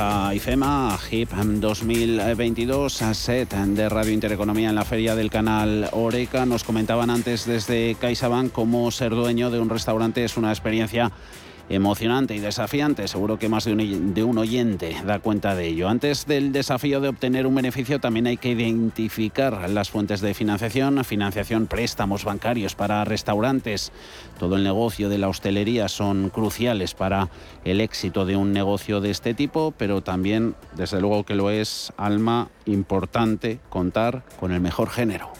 a 0.00 0.34
IFEMA, 0.34 0.94
a 0.94 0.98
HIP 0.98 1.30
2022, 1.30 3.02
a 3.02 3.12
SET 3.12 3.52
de 3.52 3.88
Radio 3.88 4.12
Intereconomía 4.12 4.70
en 4.70 4.74
la 4.74 4.84
Feria 4.84 5.14
del 5.14 5.30
Canal 5.30 5.90
Oreca. 5.92 6.46
Nos 6.46 6.64
comentaban 6.64 7.10
antes 7.10 7.44
desde 7.44 7.94
CaixaBank 8.00 8.50
cómo 8.50 8.90
ser 8.90 9.10
dueño 9.10 9.50
de 9.50 9.60
un 9.60 9.68
restaurante 9.68 10.24
es 10.24 10.38
una 10.38 10.50
experiencia 10.50 11.12
emocionante 11.70 12.34
y 12.34 12.40
desafiante. 12.40 13.08
Seguro 13.08 13.38
que 13.38 13.48
más 13.48 13.64
de 13.64 14.24
un, 14.24 14.38
oyente 14.38 14.96
da 15.06 15.20
cuenta 15.20 15.54
de 15.54 15.68
ello. 15.68 15.88
Antes 15.88 16.26
del 16.26 16.52
desafío 16.52 17.00
de 17.00 17.08
obtener 17.08 17.46
un 17.46 17.54
beneficio, 17.54 18.00
también 18.00 18.26
hay 18.26 18.36
que 18.36 18.50
identificar 18.50 19.70
las 19.70 19.88
fuentes 19.88 20.20
de 20.20 20.34
financiación, 20.34 21.02
financiación, 21.04 21.66
préstamos 21.66 22.24
bancarios 22.24 22.74
para 22.74 23.04
restaurantes. 23.04 23.92
Todo 24.38 24.56
el 24.56 24.64
negocio 24.64 25.08
de 25.08 25.18
la 25.18 25.28
hostelería 25.28 25.88
son 25.88 26.30
cruciales 26.30 26.94
para 26.94 27.28
el 27.64 27.80
éxito 27.80 28.26
de 28.26 28.36
un 28.36 28.52
negocio 28.52 29.00
de 29.00 29.10
este 29.10 29.32
tipo, 29.32 29.72
pero 29.78 30.02
también, 30.02 30.56
desde 30.74 31.00
luego 31.00 31.24
que 31.24 31.36
lo 31.36 31.50
es, 31.50 31.92
Alma, 31.96 32.48
importante 32.66 33.60
contar 33.68 34.24
con 34.40 34.52
el 34.52 34.60
mejor 34.60 34.90
género. 34.90 35.30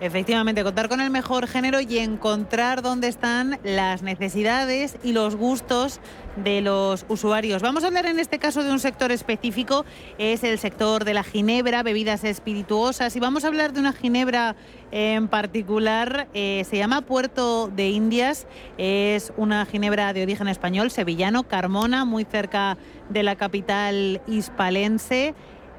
Efectivamente, 0.00 0.64
contar 0.64 0.88
con 0.88 1.02
el 1.02 1.10
mejor 1.10 1.46
género 1.46 1.78
y 1.82 1.98
encontrar 1.98 2.80
dónde 2.80 3.06
están 3.06 3.60
las 3.62 4.00
necesidades 4.02 4.96
y 5.02 5.12
los 5.12 5.36
gustos 5.36 6.00
de 6.36 6.62
los 6.62 7.04
usuarios. 7.08 7.60
Vamos 7.60 7.84
a 7.84 7.88
hablar 7.88 8.06
en 8.06 8.18
este 8.18 8.38
caso 8.38 8.64
de 8.64 8.72
un 8.72 8.80
sector 8.80 9.12
específico, 9.12 9.84
es 10.16 10.42
el 10.42 10.58
sector 10.58 11.04
de 11.04 11.12
la 11.12 11.22
ginebra, 11.22 11.82
bebidas 11.82 12.24
espirituosas, 12.24 13.14
y 13.14 13.20
vamos 13.20 13.44
a 13.44 13.48
hablar 13.48 13.74
de 13.74 13.80
una 13.80 13.92
ginebra 13.92 14.56
en 14.90 15.28
particular, 15.28 16.28
eh, 16.32 16.64
se 16.68 16.78
llama 16.78 17.02
Puerto 17.02 17.68
de 17.68 17.90
Indias, 17.90 18.46
es 18.78 19.34
una 19.36 19.66
ginebra 19.66 20.14
de 20.14 20.22
origen 20.22 20.48
español, 20.48 20.90
sevillano, 20.90 21.42
Carmona, 21.42 22.06
muy 22.06 22.24
cerca 22.24 22.78
de 23.10 23.22
la 23.22 23.36
capital 23.36 24.22
hispalense. 24.26 25.34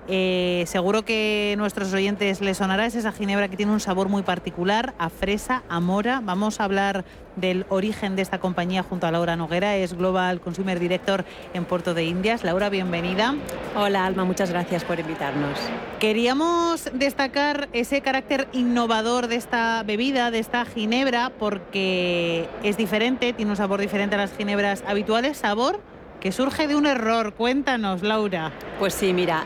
Eh, 0.08 0.64
seguro 0.68 1.04
que 1.04 1.56
nuestros 1.58 1.94
oyentes 1.94 2.42
les 2.42 2.58
sonará, 2.58 2.86
es 2.86 2.96
esa 2.96 3.12
ginebra 3.12 3.48
que 3.48 3.58
tiene 3.58 3.72
un 3.72 3.80
sabor 3.80 4.10
muy 4.10 4.24
particular, 4.24 4.94
a 4.98 5.10
fresa, 5.10 5.64
a 5.70 5.80
mora. 5.80 6.22
Vamos 6.24 6.60
a 6.60 6.64
hablar 6.64 7.06
del 7.36 7.66
origen 7.70 8.16
de 8.16 8.22
esta 8.22 8.40
compañía 8.40 8.84
junto 8.84 9.08
a 9.08 9.12
Laura 9.12 9.36
Noguera, 9.36 9.78
es 9.78 9.94
Global 9.94 10.42
Consumer 10.42 10.80
Director 10.80 11.24
en 11.54 11.66
Puerto 11.66 11.94
de 11.94 12.04
Indias. 12.04 12.44
Laura, 12.44 12.70
bienvenida. 12.70 13.36
Hola 13.76 14.06
Alma, 14.06 14.26
muchas 14.26 14.50
gracias 14.50 14.84
por 14.84 15.00
invitarnos. 15.00 15.58
Queríamos 16.00 16.90
destacar 16.94 17.70
ese 17.72 18.02
carácter 18.02 18.48
innovador 18.54 19.28
de 19.28 19.36
esta 19.36 19.84
bebida, 19.84 20.32
de 20.32 20.40
esta 20.40 20.66
ginebra, 20.66 21.32
porque 21.40 22.50
es 22.64 22.76
diferente, 22.76 23.34
tiene 23.34 23.52
un 23.52 23.58
sabor 23.58 23.80
diferente 23.80 24.16
a 24.16 24.18
las 24.18 24.36
ginebras 24.36 24.84
habituales, 24.88 25.38
sabor 25.38 25.80
que 26.22 26.32
surge 26.32 26.68
de 26.68 26.76
un 26.76 26.86
error. 26.86 27.34
Cuéntanos, 27.34 28.04
Laura. 28.04 28.52
Pues 28.80 28.94
sí, 28.94 29.12
mira, 29.12 29.46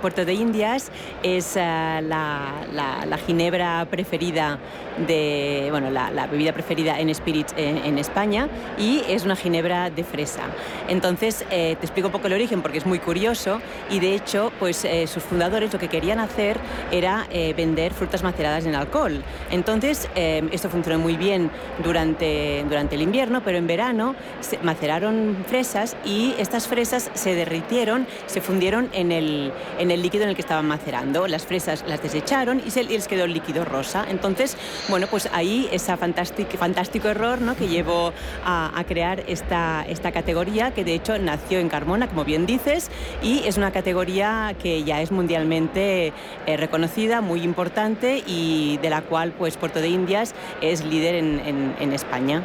Puerto 0.00 0.24
de 0.24 0.34
Indias 0.34 0.90
es 1.22 1.56
eh, 1.56 2.00
la, 2.02 3.18
ginebra 3.26 3.86
preferida 3.90 4.58
de, 5.06 5.68
bueno, 5.70 5.90
la, 5.90 6.26
bebida 6.26 6.52
preferida 6.52 6.98
en 7.00 7.08
Spirit 7.08 7.48
en, 7.56 7.98
España 7.98 8.48
y 8.78 9.02
es 9.08 9.24
una 9.24 9.36
ginebra 9.36 9.90
de 9.90 10.04
fresa. 10.04 10.42
Entonces, 10.88 11.44
eh, 11.50 11.76
te 11.78 11.86
explico 11.86 12.08
un 12.08 12.12
poco 12.12 12.26
el 12.26 12.34
origen 12.34 12.62
porque 12.62 12.78
es 12.78 12.86
muy 12.86 12.98
curioso 12.98 13.60
y 13.90 14.00
de 14.00 14.14
hecho, 14.14 14.52
pues 14.58 14.84
eh, 14.84 15.06
sus 15.06 15.22
fundadores 15.22 15.72
lo 15.72 15.78
que 15.78 15.88
querían 15.88 16.20
hacer 16.20 16.58
era 16.90 17.26
vender 17.56 17.92
frutas 17.92 18.22
maceradas 18.22 18.66
en 18.66 18.74
alcohol. 18.74 19.22
Entonces, 19.50 20.08
esto 20.14 20.68
funcionó 20.68 20.98
muy 20.98 21.16
bien 21.16 21.50
durante, 21.82 22.64
durante 22.68 22.94
el 22.94 23.02
invierno, 23.02 23.42
pero 23.44 23.58
en 23.58 23.66
verano 23.66 24.14
se 24.40 24.58
maceraron 24.58 25.36
fresas 25.48 25.96
estas 26.38 26.66
fresas 26.66 27.10
se 27.14 27.34
derritieron, 27.34 28.06
se 28.26 28.40
fundieron 28.40 28.88
en 28.92 29.12
el, 29.12 29.52
en 29.78 29.90
el 29.90 30.02
líquido 30.02 30.24
en 30.24 30.30
el 30.30 30.34
que 30.34 30.40
estaban 30.40 30.66
macerando. 30.66 31.26
Las 31.26 31.44
fresas 31.44 31.84
las 31.86 32.02
desecharon 32.02 32.62
y, 32.64 32.70
se, 32.70 32.84
les 32.84 33.08
quedó 33.08 33.24
el 33.24 33.34
líquido 33.34 33.64
rosa. 33.64 34.06
Entonces, 34.08 34.56
bueno, 34.88 35.06
pues 35.08 35.28
ahí 35.32 35.68
ese 35.70 35.96
fantástico, 35.96 37.08
error 37.08 37.40
¿no? 37.40 37.56
que 37.56 37.68
llevó 37.68 38.12
a, 38.44 38.82
crear 38.88 39.22
esta, 39.26 39.84
esta 39.86 40.12
categoría, 40.12 40.72
que 40.72 40.84
de 40.84 40.94
hecho 40.94 41.18
nació 41.18 41.58
en 41.58 41.68
Carmona, 41.68 42.08
como 42.08 42.24
bien 42.24 42.46
dices, 42.46 42.90
y 43.22 43.42
es 43.44 43.56
una 43.56 43.70
categoría 43.70 44.54
que 44.62 44.84
ya 44.84 45.02
es 45.02 45.10
mundialmente 45.12 46.12
eh, 46.46 46.56
reconocida, 46.56 47.20
muy 47.20 47.42
importante 47.42 48.22
y 48.26 48.78
de 48.78 48.90
la 48.90 49.02
cual 49.02 49.32
pues 49.32 49.56
Puerto 49.56 49.80
de 49.80 49.88
Indias 49.88 50.34
es 50.62 50.84
líder 50.84 51.16
en 51.16 51.92
España. 51.92 52.42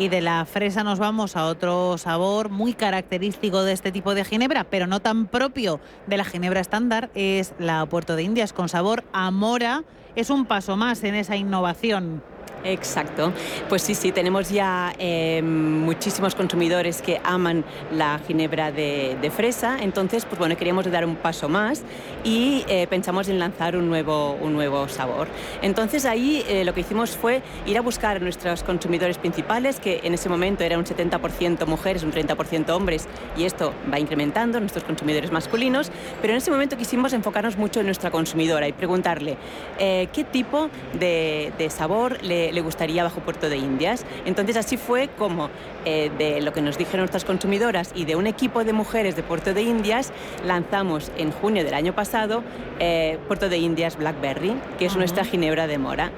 Y 0.00 0.08
de 0.08 0.22
la 0.22 0.46
fresa 0.46 0.82
nos 0.82 0.98
vamos 0.98 1.36
a 1.36 1.44
otro 1.44 1.98
sabor 1.98 2.48
muy 2.48 2.72
característico 2.72 3.64
de 3.64 3.72
este 3.74 3.92
tipo 3.92 4.14
de 4.14 4.24
ginebra, 4.24 4.64
pero 4.64 4.86
no 4.86 5.00
tan 5.00 5.26
propio 5.26 5.78
de 6.06 6.16
la 6.16 6.24
ginebra 6.24 6.60
estándar, 6.60 7.10
es 7.14 7.52
la 7.58 7.84
Puerto 7.84 8.16
de 8.16 8.22
Indias 8.22 8.54
con 8.54 8.70
sabor 8.70 9.04
a 9.12 9.30
mora. 9.30 9.84
Es 10.16 10.30
un 10.30 10.46
paso 10.46 10.74
más 10.78 11.04
en 11.04 11.16
esa 11.16 11.36
innovación. 11.36 12.22
Exacto. 12.64 13.32
Pues 13.68 13.82
sí, 13.82 13.94
sí, 13.94 14.12
tenemos 14.12 14.50
ya 14.50 14.92
eh, 14.98 15.40
muchísimos 15.42 16.34
consumidores 16.34 17.00
que 17.00 17.20
aman 17.24 17.64
la 17.90 18.20
ginebra 18.26 18.70
de, 18.70 19.30
fresa, 19.34 19.78
entonces, 19.80 20.24
pues 20.24 20.38
bueno, 20.38 20.56
queríamos 20.56 20.90
dar 20.90 21.04
un 21.04 21.14
paso 21.14 21.48
más 21.48 21.82
y 22.24 22.64
eh, 22.68 22.86
pensamos 22.88 23.28
en 23.28 23.38
lanzar 23.38 23.76
un 23.76 23.88
nuevo, 23.88 24.32
un 24.32 24.52
nuevo 24.52 24.88
sabor. 24.88 25.28
Entonces 25.62 26.04
ahí 26.04 26.44
eh, 26.48 26.64
lo 26.64 26.74
que 26.74 26.80
hicimos 26.80 27.16
fue 27.16 27.42
ir 27.64 27.78
a 27.78 27.80
buscar 27.80 28.16
a 28.16 28.20
nuestros 28.20 28.64
consumidores 28.64 29.18
principales, 29.18 29.78
que 29.78 30.00
en 30.02 30.14
ese 30.14 30.28
momento 30.28 30.64
era 30.64 30.76
un 30.76 30.84
70% 30.84 31.64
mujeres, 31.66 32.02
un 32.02 32.12
30% 32.12 32.70
hombres, 32.70 33.06
y 33.36 33.44
esto 33.44 33.72
va 33.92 34.00
incrementando, 34.00 34.58
nuestros 34.58 34.84
consumidores 34.84 35.30
masculinos, 35.30 35.92
pero 36.20 36.32
en 36.32 36.38
ese 36.38 36.50
momento 36.50 36.76
quisimos 36.76 37.12
enfocarnos 37.12 37.56
mucho 37.56 37.80
en 37.80 37.86
nuestra 37.86 38.10
consumidora 38.10 38.66
y 38.66 38.72
preguntarle 38.72 39.36
qué 39.78 40.26
tipo 40.30 40.68
de 40.98 41.68
sabor 41.70 42.22
le 42.22 42.39
le, 42.52 42.60
gustaría 42.60 43.04
bajo 43.04 43.20
Puerto 43.20 43.48
de 43.48 43.56
Indias. 43.56 44.04
Entonces 44.24 44.56
así 44.56 44.76
fue 44.76 45.08
como 45.18 45.50
eh, 45.84 46.10
de 46.18 46.40
lo 46.40 46.52
que 46.52 46.62
nos 46.62 46.78
dijeron 46.78 47.00
nuestras 47.00 47.24
consumidoras 47.24 47.92
y 47.94 48.04
de 48.04 48.16
un 48.16 48.26
equipo 48.26 48.64
de 48.64 48.72
mujeres 48.72 49.16
de 49.16 49.22
Puerto 49.22 49.52
de 49.54 49.62
Indias 49.62 50.12
lanzamos 50.44 51.10
en 51.16 51.32
junio 51.32 51.64
del 51.64 51.74
año 51.74 51.94
pasado 51.94 52.42
eh, 52.78 53.18
Puerto 53.26 53.48
de 53.48 53.58
Indias 53.58 53.96
Blackberry, 53.96 54.54
que 54.78 54.86
es 54.86 54.96
nuestra 54.96 55.24
ginebra 55.24 55.66
de 55.66 55.78
mora. 55.78 56.10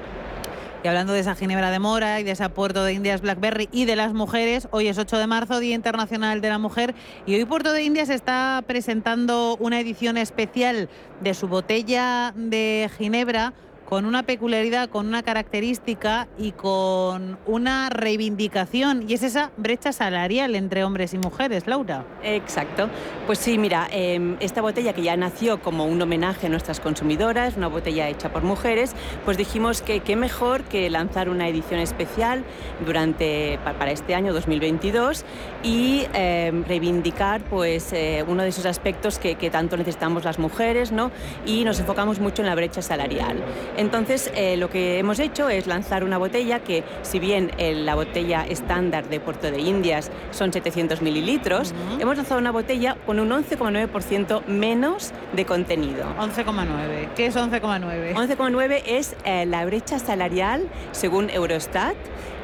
Y 0.84 0.88
hablando 0.88 1.12
de 1.12 1.20
esa 1.20 1.36
Ginebra 1.36 1.70
de 1.70 1.78
Mora 1.78 2.18
y 2.18 2.24
de 2.24 2.32
ese 2.32 2.48
Puerto 2.48 2.82
de 2.82 2.92
Indias 2.92 3.20
Blackberry 3.20 3.68
y 3.70 3.84
de 3.84 3.94
las 3.94 4.14
mujeres, 4.14 4.66
hoy 4.72 4.88
es 4.88 4.98
8 4.98 5.16
de 5.16 5.28
marzo, 5.28 5.60
Día 5.60 5.76
Internacional 5.76 6.40
de 6.40 6.48
la 6.48 6.58
Mujer, 6.58 6.96
y 7.24 7.36
hoy 7.36 7.44
Puerto 7.44 7.72
de 7.72 7.84
Indias 7.84 8.08
está 8.08 8.64
presentando 8.66 9.56
una 9.60 9.78
edición 9.78 10.16
especial 10.16 10.88
de 11.20 11.34
su 11.34 11.46
botella 11.46 12.32
de 12.34 12.90
Ginebra 12.98 13.52
con 13.92 14.06
una 14.06 14.22
peculiaridad, 14.22 14.88
con 14.88 15.06
una 15.06 15.22
característica 15.22 16.26
y 16.38 16.52
con 16.52 17.36
una 17.44 17.90
reivindicación, 17.90 19.04
y 19.06 19.12
es 19.12 19.22
esa 19.22 19.50
brecha 19.58 19.92
salarial 19.92 20.54
entre 20.54 20.82
hombres 20.82 21.12
y 21.12 21.18
mujeres, 21.18 21.66
Laura. 21.66 22.06
Exacto. 22.22 22.88
Pues 23.26 23.38
sí, 23.38 23.58
mira, 23.58 23.86
em, 23.90 24.38
esta 24.40 24.62
botella 24.62 24.94
que 24.94 25.02
ya 25.02 25.14
nació 25.18 25.60
como 25.60 25.84
un 25.84 26.00
homenaje 26.00 26.46
a 26.46 26.48
nuestras 26.48 26.80
consumidoras, 26.80 27.58
una 27.58 27.68
botella 27.68 28.08
hecha 28.08 28.32
por 28.32 28.44
mujeres, 28.44 28.94
pues 29.26 29.36
dijimos 29.36 29.82
que 29.82 30.00
qué 30.00 30.16
mejor 30.16 30.62
que 30.62 30.88
lanzar 30.88 31.28
una 31.28 31.46
edición 31.46 31.78
especial 31.78 32.44
durante 32.86 33.58
para 33.62 33.90
este 33.90 34.14
año 34.14 34.32
2022 34.32 35.26
y 35.62 36.06
em, 36.14 36.64
reivindicar 36.64 37.42
pues 37.42 37.92
eh, 37.92 38.24
uno 38.26 38.42
de 38.42 38.48
esos 38.48 38.64
aspectos 38.64 39.18
que, 39.18 39.34
que, 39.34 39.50
tanto 39.50 39.76
necesitamos 39.76 40.24
las 40.24 40.38
mujeres, 40.38 40.92
¿no? 40.92 41.10
Y 41.44 41.64
nos 41.64 41.78
enfocamos 41.78 42.20
mucho 42.20 42.40
en 42.40 42.46
la 42.46 42.54
brecha 42.54 42.80
salarial. 42.80 43.36
Entonces, 43.82 44.30
eh, 44.36 44.56
lo 44.56 44.70
que 44.70 45.00
hemos 45.00 45.18
hecho 45.18 45.48
es 45.48 45.66
lanzar 45.66 46.04
una 46.04 46.16
botella 46.16 46.60
que, 46.60 46.84
si 47.02 47.18
bien 47.18 47.50
la 47.58 47.96
botella 47.96 48.46
estándar 48.46 49.08
de 49.08 49.18
Puerto 49.18 49.50
de 49.50 49.58
Indias 49.58 50.12
son 50.30 50.52
700 50.52 51.02
mililitros, 51.02 51.74
hemos 51.98 52.16
lanzado 52.16 52.38
una 52.38 52.52
botella 52.52 52.96
con 53.04 53.18
un 53.18 53.30
11,9% 53.30 54.46
menos 54.46 55.10
de 55.32 55.44
contenido. 55.44 56.04
11,9. 56.16 57.08
¿Qué 57.16 57.26
es 57.26 57.34
11,9? 57.34 58.14
11,9 58.14 58.82
es 58.86 59.16
eh, 59.24 59.46
la 59.46 59.64
brecha 59.64 59.98
salarial 59.98 60.68
según 60.92 61.28
Eurostat 61.28 61.96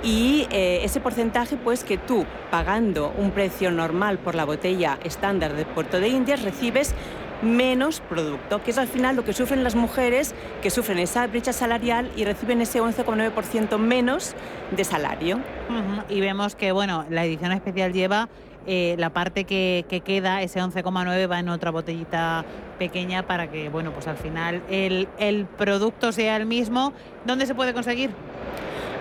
y 0.02 0.48
eh, 0.50 0.80
ese 0.82 0.98
porcentaje 1.00 1.56
pues 1.56 1.84
que 1.84 1.98
tú 1.98 2.26
pagando 2.50 3.12
un 3.16 3.30
precio 3.30 3.70
normal 3.70 4.18
por 4.18 4.34
la 4.34 4.44
botella 4.44 4.98
estándar 5.04 5.54
de 5.54 5.64
Puerto 5.64 6.00
de 6.00 6.08
Indias 6.08 6.42
recibes 6.42 6.94
menos 7.42 8.00
producto, 8.00 8.62
que 8.62 8.70
es 8.70 8.78
al 8.78 8.88
final 8.88 9.16
lo 9.16 9.24
que 9.24 9.32
sufren 9.32 9.64
las 9.64 9.74
mujeres 9.74 10.34
que 10.62 10.70
sufren 10.70 10.98
esa 10.98 11.26
brecha 11.26 11.52
salarial 11.52 12.10
y 12.16 12.24
reciben 12.24 12.60
ese 12.60 12.80
11,9% 12.80 13.78
menos 13.78 14.34
de 14.70 14.84
salario. 14.84 15.40
Y 16.08 16.20
vemos 16.20 16.54
que 16.54 16.72
bueno, 16.72 17.04
la 17.10 17.24
edición 17.24 17.52
especial 17.52 17.92
lleva 17.92 18.28
eh, 18.66 18.96
la 18.98 19.10
parte 19.10 19.44
que, 19.44 19.84
queda, 20.04 20.42
ese 20.42 20.60
11,9 20.60 21.30
va 21.30 21.38
en 21.38 21.48
otra 21.48 21.70
botellita 21.70 22.44
pequeña 22.78 23.26
para 23.26 23.50
que 23.50 23.68
bueno, 23.68 23.92
pues 23.92 24.06
al 24.08 24.16
final 24.16 24.62
el, 24.68 25.08
el 25.18 25.46
producto 25.46 26.12
sea 26.12 26.36
el 26.36 26.46
mismo. 26.46 26.92
¿Dónde 27.24 27.46
se 27.46 27.54
puede 27.54 27.72
conseguir? 27.72 28.10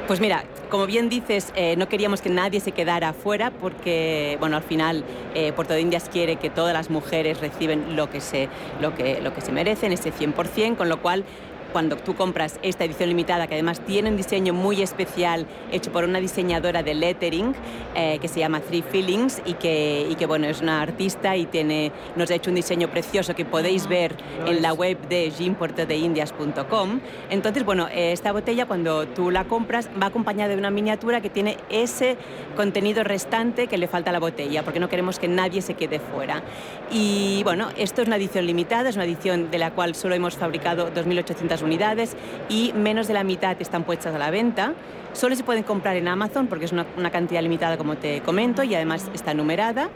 Pues 0.08 0.22
mira, 0.22 0.46
como 0.70 0.86
bien 0.86 1.10
dices, 1.10 1.52
eh, 1.54 1.76
no 1.76 1.90
queríamos 1.90 2.22
que 2.22 2.30
nadie 2.30 2.62
se 2.62 2.72
quedara 2.72 3.10
afuera 3.10 3.52
porque, 3.52 4.38
bueno, 4.40 4.56
al 4.56 4.64
final 4.64 5.04
eh, 5.36 5.52
Puerto 5.52 5.74
de 5.74 5.82
Indias 5.82 6.08
quiere 6.10 6.38
que 6.38 6.50
todas 6.50 6.74
las 6.74 6.90
mujeres 6.90 7.42
reciben 7.42 7.98
lo 7.98 8.10
que 8.10 8.22
se, 8.22 8.48
lo 8.80 8.96
que, 8.96 9.20
lo 9.20 9.34
que 9.34 9.42
se 9.42 9.52
merecen, 9.52 9.92
ese 9.92 10.14
100%, 10.14 10.78
con 10.78 10.88
lo 10.88 11.02
cual 11.02 11.26
cuando 11.72 11.98
tú 11.98 12.16
compras 12.16 12.60
esta 12.62 12.86
edición 12.86 13.10
limitada, 13.10 13.48
que 13.48 13.56
además 13.56 13.80
tiene 13.82 14.10
un 14.10 14.18
diseño 14.18 14.54
muy 14.54 14.82
especial 14.82 15.46
hecho 15.72 15.92
por 15.92 16.04
una 16.04 16.20
diseñadora 16.20 16.84
de 16.84 16.94
lettering 16.94 17.54
eh, 17.96 18.20
que 18.20 18.28
se 18.28 18.40
llama 18.40 18.60
Three 18.62 18.82
Feelings 18.82 19.42
y 19.46 19.54
que, 19.54 20.08
y 20.10 20.16
que 20.16 20.26
bueno, 20.26 20.48
es 20.48 20.62
una 20.62 20.82
artista 20.82 21.36
y 21.36 21.46
tiene, 21.46 21.92
nos 22.16 22.32
ha 22.32 22.36
hecho 22.36 22.50
un 22.50 22.56
diseño 22.56 22.90
precioso 22.90 23.36
que 23.36 23.46
podéis 23.46 23.88
ver 23.88 24.16
en 24.46 24.62
la 24.62 24.74
web 24.74 24.98
de 25.08 25.32
gymportodeindias.com. 25.32 27.00
Entonces, 27.30 27.66
bueno, 27.66 27.88
esta 27.94 28.32
botella 28.32 28.66
cuando 28.66 29.08
tú 29.08 29.32
la 29.32 29.46
compras 29.46 29.90
va 30.02 30.08
acompañada 30.08 30.50
de 30.50 30.58
una 30.58 30.72
miniatura 30.72 31.22
que 31.22 31.30
tiene 31.30 31.58
ese 31.70 32.18
contenido 32.56 33.04
restante 33.04 33.68
que 33.68 33.78
le 33.78 33.88
falta 33.88 34.10
a 34.10 34.14
la 34.14 34.20
botella, 34.20 34.64
porque 34.64 34.80
no 34.80 34.90
queremos 34.90 35.20
que 35.20 35.28
nadie 35.28 35.62
se 35.62 35.74
quede 35.74 36.00
fuera. 36.00 36.44
Y 36.92 37.42
bueno, 37.44 37.70
esto 37.78 38.02
es 38.02 38.08
una 38.08 38.18
edición 38.18 38.46
limitada, 38.46 38.90
es 38.90 38.96
una 38.96 39.06
edición 39.06 39.52
de 39.52 39.58
la 39.58 39.72
cual 39.72 39.96
solo 39.96 40.16
hemos 40.16 40.36
fabricado 40.36 40.94
2.800 40.94 41.57
unidades 41.62 42.16
y 42.50 42.74
menos 42.74 43.08
de 43.08 43.14
la 43.14 43.24
mitad 43.24 43.56
están 43.60 43.84
puestas 43.84 44.14
a 44.16 44.18
la 44.18 44.32
venta. 44.32 44.74
Solo 45.14 45.36
se 45.36 45.44
pueden 45.44 45.64
comprar 45.64 45.96
en 45.96 46.08
Amazon 46.08 46.48
porque 46.48 46.66
es 46.66 46.72
una, 46.72 46.86
cantidad 47.12 47.42
limitada, 47.42 47.78
como 47.78 47.98
te 47.98 48.22
comento, 48.22 48.64
y 48.64 48.76
además 48.76 49.10
está 49.14 49.34
numerada. 49.34 49.90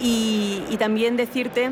Y, 0.00 0.76
también 0.78 1.16
decirte 1.16 1.70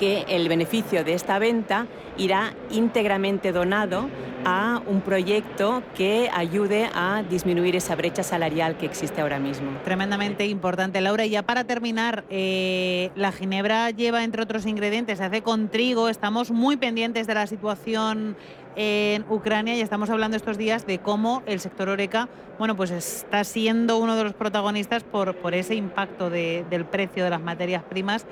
que 0.00 0.24
el 0.28 0.48
beneficio 0.48 1.04
de 1.04 1.12
esta 1.12 1.38
venta 1.38 1.86
irá 2.16 2.54
íntegramente 2.70 3.52
donado 3.52 4.08
a 4.46 4.80
un 4.86 5.02
proyecto 5.02 5.82
que 5.94 6.30
ayude 6.32 6.88
a 6.94 7.22
disminuir 7.22 7.76
esa 7.76 7.94
brecha 7.96 8.22
salarial 8.22 8.78
que 8.78 8.86
existe 8.86 9.20
ahora 9.20 9.38
mismo. 9.38 9.72
Tremendamente 9.84 10.46
importante, 10.46 11.02
Laura. 11.02 11.26
Y 11.26 11.30
ya 11.30 11.42
para 11.42 11.64
terminar, 11.64 12.24
eh, 12.30 13.10
la 13.14 13.30
ginebra 13.30 13.90
lleva, 13.90 14.24
entre 14.24 14.42
otros 14.42 14.64
ingredientes, 14.64 15.18
se 15.18 15.24
hace 15.24 15.42
con 15.42 15.68
trigo. 15.68 16.08
Estamos 16.08 16.50
muy 16.50 16.78
pendientes 16.78 17.26
de 17.26 17.34
la 17.34 17.46
situación 17.46 18.38
en 18.76 19.26
Ucrania 19.28 19.76
y 19.76 19.82
estamos 19.82 20.08
hablando 20.08 20.38
estos 20.38 20.56
días 20.56 20.86
de 20.86 20.98
cómo 20.98 21.42
el 21.44 21.60
sector 21.60 21.90
Oreca 21.90 22.30
bueno, 22.60 22.76
pues 22.76 22.90
está 22.90 23.42
siendo 23.42 23.96
uno 23.96 24.16
de 24.16 24.24
los 24.24 24.34
protagonistas 24.34 25.02
por, 25.02 25.34
por 25.36 25.54
ese 25.54 25.76
impacto 25.76 26.28
del 26.28 26.84
precio 26.84 27.24
de 27.24 27.30
las 27.30 27.40
materias 27.40 27.82
primas 27.82 28.26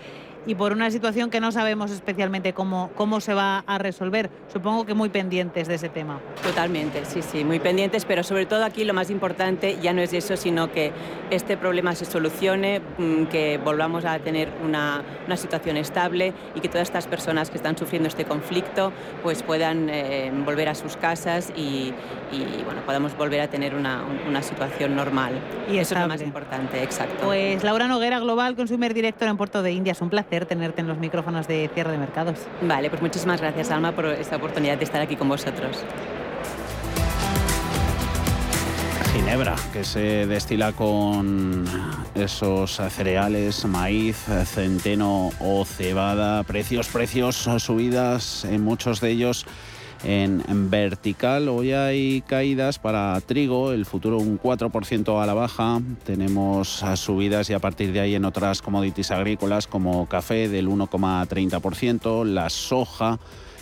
y 0.47 0.55
por 0.55 0.72
una 0.72 0.91
situación 0.91 1.30
que 1.30 1.41
no 1.41 1.53
sabemos 1.53 1.91
especialmente 1.91 2.53
cómo, 2.53 2.91
cómo 2.95 3.20
se 3.20 3.34
va 3.34 3.64
a 3.66 3.78
resolver. 3.78 4.30
Supongo 4.53 4.86
que 4.86 4.95
muy 4.95 5.09
pendientes 5.09 5.68
de 5.68 5.74
ese 5.74 5.89
tema. 5.89 6.20
Totalmente, 6.43 7.05
sí, 7.05 7.22
sí, 7.22 7.45
muy 7.45 7.59
pendientes, 7.59 8.05
pero 8.05 8.22
sobre 8.22 8.47
todo 8.47 8.64
aquí 8.64 8.84
lo 8.84 8.95
más 8.95 9.11
importante 9.11 9.78
ya 9.80 9.93
no 9.93 10.01
es 10.01 10.12
eso, 10.12 10.36
sino 10.36 10.72
que 10.72 10.93
este 11.30 11.57
problema 11.57 11.95
se 11.95 12.05
solucione, 12.05 12.80
mm, 12.80 13.24
que 13.24 13.59
volvamos 13.59 14.05
a 14.05 14.18
tener 14.20 14.51
una, 14.64 15.03
una 15.26 15.36
situación 15.36 15.76
estable 15.76 16.32
y 16.55 16.61
que 16.61 16.68
todas 16.68 16.89
estas 16.89 17.07
personas 17.07 17.51
que 17.51 17.57
están 17.57 17.76
sufriendo 17.76 18.09
este 18.09 18.24
conflicto 18.24 18.93
pues 19.22 19.43
puedan 19.43 19.89
eh, 19.91 20.32
volver 20.45 20.68
a 20.68 20.74
sus 20.74 20.97
casas 20.97 21.53
y, 21.57 21.93
y, 22.32 22.62
bueno, 22.64 22.82
podamos 22.84 23.16
volver 23.16 23.41
a 23.41 23.49
tener 23.49 23.74
una, 23.74 24.03
una 24.26 24.43
situación 24.43 24.97
normal. 24.97 25.32
Y 25.70 25.78
eso 25.78 25.95
es 25.95 26.01
lo 26.01 26.09
más 26.09 26.22
importante, 26.22 26.82
exacto. 26.82 27.26
Pues 27.26 27.62
Laura 27.64 27.89
Noguera, 27.89 28.18
Global 28.20 28.57
Consumer 28.57 28.95
Director 28.95 29.28
en 29.28 29.36
Puerto 29.36 29.62
de 29.62 29.72
India, 29.72 29.93
es 29.93 30.01
un 30.01 30.11
placer 30.11 30.38
tenerte 30.47 30.80
en 30.80 30.89
los 30.89 30.99
micrófonos 30.99 31.47
de 31.47 31.70
cierre 31.74 31.93
de 31.93 31.99
mercados. 31.99 32.39
Vale, 32.62 32.91
pues 32.91 33.03
muchísimas 33.03 33.41
gracias 33.41 33.70
Alma 33.70 33.93
por 33.93 34.07
esta 34.07 34.36
oportunidad 34.36 34.78
de 34.78 34.84
estar 34.84 35.01
aquí 35.01 35.16
con 35.16 35.28
vosotros. 35.28 35.84
Ginebra, 39.12 39.57
que 39.72 39.84
se 39.84 40.26
destila 40.26 40.72
con 40.72 41.64
esos 42.14 42.80
cereales, 42.91 43.64
maíz, 43.64 44.16
centeno 44.45 45.30
o 45.41 45.64
cebada, 45.64 46.43
precios, 46.45 46.89
precios, 46.89 47.36
subidas 47.36 48.45
en 48.45 48.62
muchos 48.62 49.01
de 49.01 49.11
ellos 49.11 49.47
en, 50.05 50.70
vertical. 50.70 51.49
Hoy 51.49 51.72
hay 51.72 52.22
caídas 52.22 52.78
para 52.78 53.20
trigo, 53.20 53.72
el 53.72 53.86
futuro 53.86 54.18
un 54.18 54.40
4% 54.40 55.22
a 55.22 55.26
la 55.26 55.34
baja. 55.34 55.80
Tenemos 56.05 56.84
subidas 56.94 57.51
y 57.51 57.55
a 57.55 57.59
partir 57.59 57.92
de 57.92 58.01
ahí 58.01 58.14
en 58.14 58.24
otras 58.24 58.62
commodities 58.62 59.11
agrícolas 59.11 59.66
como 59.66 60.09
café 60.09 60.49
del 60.49 60.68
1,30%, 60.68 62.24
la 62.24 62.51
soja 62.51 63.18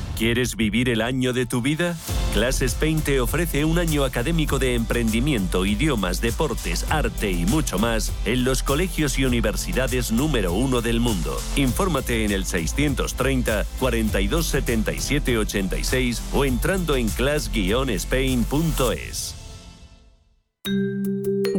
¿Quieres 0.21 0.55
vivir 0.55 0.87
el 0.89 1.01
año 1.01 1.33
de 1.33 1.47
tu 1.47 1.63
vida? 1.63 1.97
Class 2.35 2.61
Spain 2.61 3.01
te 3.01 3.19
ofrece 3.19 3.65
un 3.65 3.79
año 3.79 4.05
académico 4.05 4.59
de 4.59 4.75
emprendimiento, 4.75 5.65
idiomas, 5.65 6.21
deportes, 6.21 6.85
arte 6.91 7.31
y 7.31 7.47
mucho 7.47 7.79
más 7.79 8.13
en 8.25 8.43
los 8.43 8.61
colegios 8.61 9.17
y 9.17 9.25
universidades 9.25 10.11
número 10.11 10.53
uno 10.53 10.81
del 10.81 10.99
mundo. 10.99 11.35
Infórmate 11.55 12.23
en 12.23 12.29
el 12.29 12.45
630 12.45 13.65
42 13.79 14.45
77 14.45 15.39
86 15.39 16.21
o 16.33 16.45
entrando 16.45 16.95
en 16.95 17.09
class-spain.es. 17.09 19.35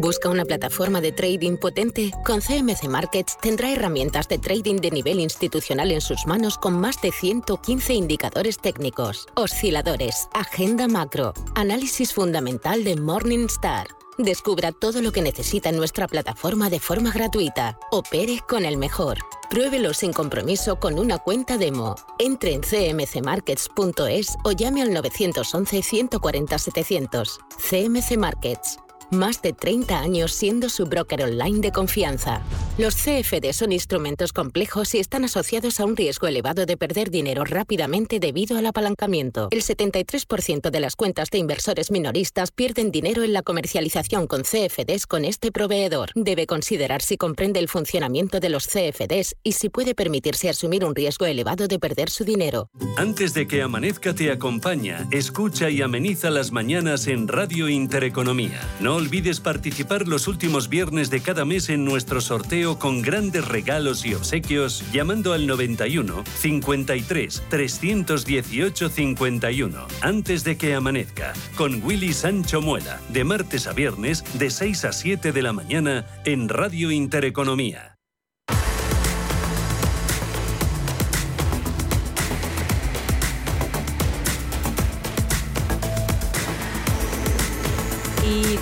¿Busca 0.03 0.29
una 0.29 0.45
plataforma 0.45 1.01
de 1.01 1.13
trading 1.13 1.59
potente? 1.59 2.11
Con 2.25 2.41
CMC 2.41 2.89
Markets 2.89 3.39
tendrá 3.41 3.71
herramientas 3.71 4.27
de 4.27 4.37
trading 4.37 4.81
de 4.81 4.91
nivel 4.91 5.21
institucional 5.21 5.93
en 5.93 6.01
sus 6.01 6.27
manos 6.27 6.59
con 6.59 6.75
más 6.75 7.01
de 7.01 7.13
115 7.13 7.95
indicadores 7.95 8.59
técnicos, 8.59 9.29
osciladores, 9.37 10.29
agenda 10.35 10.89
macro, 10.89 11.35
análisis 11.55 12.13
fundamental 12.13 12.83
de 12.83 12.97
Morningstar. 12.97 13.87
Descubra 14.19 14.73
todo 14.73 15.03
lo 15.03 15.13
que 15.13 15.23
necesita 15.23 15.69
en 15.69 15.77
nuestra 15.77 16.09
plataforma 16.09 16.69
de 16.69 16.81
forma 16.81 17.13
gratuita. 17.13 17.79
Opere 17.93 18.41
con 18.49 18.65
el 18.65 18.79
mejor. 18.79 19.19
Pruébelo 19.51 19.95
sin 19.95 20.13
compromiso 20.13 20.81
con 20.81 20.99
una 20.99 21.19
cuenta 21.19 21.59
demo. 21.59 21.95
Entre 22.19 22.55
en 22.55 22.63
cmcmarkets.es 22.63 24.37
o 24.43 24.51
llame 24.51 24.83
al 24.83 24.93
911 24.93 25.81
140 25.81 26.59
700. 26.59 27.39
CMC 27.71 28.17
Markets. 28.17 28.79
Más 29.13 29.43
de 29.43 29.53
30 29.53 29.99
años 29.99 30.33
siendo 30.33 30.71
su 30.71 30.87
broker 30.87 31.25
online 31.25 31.61
de 31.61 31.71
confianza. 31.71 32.41
Los 32.79 32.95
CFD 32.95 33.53
son 33.53 33.71
instrumentos 33.71 34.33
complejos 34.33 34.95
y 34.95 35.01
están 35.01 35.25
asociados 35.25 35.81
a 35.81 35.85
un 35.85 35.97
riesgo 35.99 36.29
elevado 36.29 36.65
de 36.65 36.79
perder 36.79 37.11
dinero 37.11 37.45
rápidamente 37.45 38.21
debido 38.21 38.57
al 38.57 38.65
apalancamiento. 38.65 39.49
El 39.51 39.63
73% 39.63 40.71
de 40.71 40.81
las 40.81 40.97
cuentas 40.97 41.29
de 41.29 41.37
inversores 41.37 41.91
minoristas 41.91 42.53
pierden 42.53 42.91
dinero 42.91 43.23
en 43.23 43.35
la 43.35 43.43
comercialización 43.43 44.27
con 44.27 44.45
CFDs 44.45 45.07
con 45.07 45.27
este 45.27 45.53
proveedor. 45.53 46.13
Debe 46.15 46.47
considerar 46.47 47.03
si 47.03 47.19
comprende 47.19 47.61
el 47.61 47.69
funcionamiento 47.69 48.41
de 48.41 48.49
los 48.49 48.67
CFDs 48.67 49.37
y 49.43 49.53
si 49.53 49.69
puede 49.69 49.95
permitirse 49.95 50.49
asumir 50.49 50.87
un 50.87 50.95
riesgo 50.95 51.27
elevado 51.27 51.69
de 51.69 51.79
perder 51.79 52.09
su 52.09 52.25
dinero. 52.25 52.71
Antes 52.97 53.35
de 53.35 53.47
que 53.47 53.61
amanezca 53.61 54.15
te 54.15 54.31
acompaña, 54.31 55.07
escucha 55.11 55.69
y 55.69 55.83
ameniza 55.83 56.31
las 56.31 56.51
mañanas 56.51 57.07
en 57.09 57.29
Radio 57.29 57.69
Intereconomía. 57.69 58.59
No 58.81 59.02
olvides 59.03 59.41
participar 59.41 60.07
los 60.07 60.29
últimos 60.29 60.69
viernes 60.69 61.11
de 61.11 61.21
cada 61.21 61.45
mes 61.45 61.69
en 61.71 61.85
nuestro 61.85 62.21
sorteo 62.21 62.79
con 62.79 63.03
grandes 63.03 63.45
regalos 63.49 64.07
y 64.07 64.15
obsequios 64.15 64.85
llamando 64.93 65.33
al 65.33 65.49
91 65.49 66.23
53 66.25 67.43
318 67.49 68.89
51 68.89 69.87
antes 70.03 70.45
de 70.45 70.57
que 70.57 70.75
amanezca 70.75 71.33
con 71.57 71.83
Willy 71.83 72.13
Sancho 72.13 72.63
Muela 72.63 73.01
de 73.09 73.25
martes 73.25 73.67
a 73.67 73.73
viernes 73.73 74.23
de 74.35 74.51
6 74.51 74.85
a 74.85 74.93
7 74.93 75.33
de 75.33 75.43
la 75.43 75.53
mañana 75.53 76.07
en 76.25 76.49
Radio 76.49 76.93
Intereconomía. 76.93 78.02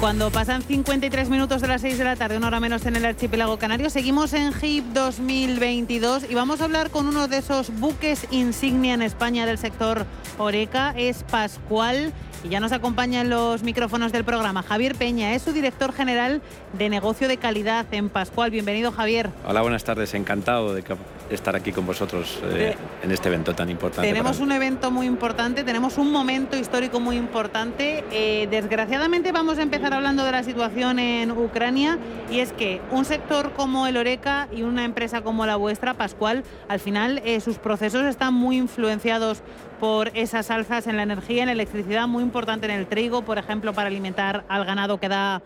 Cuando 0.00 0.30
pasan 0.30 0.62
53 0.62 1.28
minutos 1.28 1.60
de 1.60 1.68
las 1.68 1.82
6 1.82 1.98
de 1.98 2.04
la 2.04 2.16
tarde, 2.16 2.38
una 2.38 2.46
hora 2.46 2.58
menos 2.58 2.86
en 2.86 2.96
el 2.96 3.04
archipiélago 3.04 3.58
canario, 3.58 3.90
seguimos 3.90 4.32
en 4.32 4.50
HIP 4.50 4.86
2022 4.94 6.24
y 6.30 6.34
vamos 6.34 6.62
a 6.62 6.64
hablar 6.64 6.88
con 6.88 7.06
uno 7.06 7.28
de 7.28 7.36
esos 7.36 7.70
buques 7.78 8.26
insignia 8.30 8.94
en 8.94 9.02
España 9.02 9.44
del 9.44 9.58
sector 9.58 10.06
Oreca, 10.38 10.94
es 10.96 11.22
Pascual. 11.24 12.14
Y 12.42 12.48
ya 12.48 12.60
nos 12.60 12.72
acompaña 12.72 13.20
en 13.20 13.28
los 13.28 13.62
micrófonos 13.62 14.10
del 14.12 14.24
programa 14.24 14.62
Javier 14.62 14.94
Peña, 14.94 15.34
es 15.34 15.42
su 15.42 15.52
director 15.52 15.92
general 15.92 16.40
de 16.72 16.88
negocio 16.88 17.28
de 17.28 17.36
calidad 17.36 17.84
en 17.90 18.08
Pascual. 18.08 18.50
Bienvenido, 18.50 18.92
Javier. 18.92 19.28
Hola, 19.46 19.60
buenas 19.60 19.84
tardes. 19.84 20.14
Encantado 20.14 20.72
de 20.72 20.82
estar 21.30 21.54
aquí 21.56 21.72
con 21.72 21.86
vosotros 21.86 22.40
eh, 22.44 22.74
en 23.02 23.10
este 23.10 23.28
evento 23.28 23.54
tan 23.54 23.70
importante. 23.70 24.08
Tenemos 24.08 24.40
un 24.40 24.52
evento 24.52 24.90
muy 24.90 25.06
importante, 25.06 25.64
tenemos 25.64 25.96
un 25.96 26.10
momento 26.10 26.56
histórico 26.56 27.00
muy 27.00 27.16
importante. 27.16 28.04
Eh, 28.10 28.48
desgraciadamente 28.50 29.32
vamos 29.32 29.58
a 29.58 29.62
empezar 29.62 29.94
hablando 29.94 30.24
de 30.24 30.32
la 30.32 30.42
situación 30.42 30.98
en 30.98 31.30
Ucrania 31.30 31.98
y 32.30 32.40
es 32.40 32.52
que 32.52 32.80
un 32.90 33.04
sector 33.04 33.52
como 33.52 33.86
el 33.86 33.96
Oreca 33.96 34.48
y 34.52 34.62
una 34.62 34.84
empresa 34.84 35.22
como 35.22 35.46
la 35.46 35.56
vuestra, 35.56 35.94
Pascual, 35.94 36.42
al 36.68 36.80
final 36.80 37.22
eh, 37.24 37.40
sus 37.40 37.58
procesos 37.58 38.04
están 38.04 38.34
muy 38.34 38.56
influenciados 38.56 39.42
por 39.78 40.10
esas 40.14 40.50
alzas 40.50 40.86
en 40.86 40.96
la 40.96 41.04
energía, 41.04 41.42
en 41.42 41.46
la 41.46 41.52
electricidad, 41.52 42.06
muy 42.06 42.22
importante 42.22 42.66
en 42.66 42.72
el 42.72 42.86
trigo, 42.86 43.22
por 43.22 43.38
ejemplo, 43.38 43.72
para 43.72 43.88
alimentar 43.88 44.44
al 44.48 44.64
ganado 44.64 44.98
que 44.98 45.08
da 45.08 45.42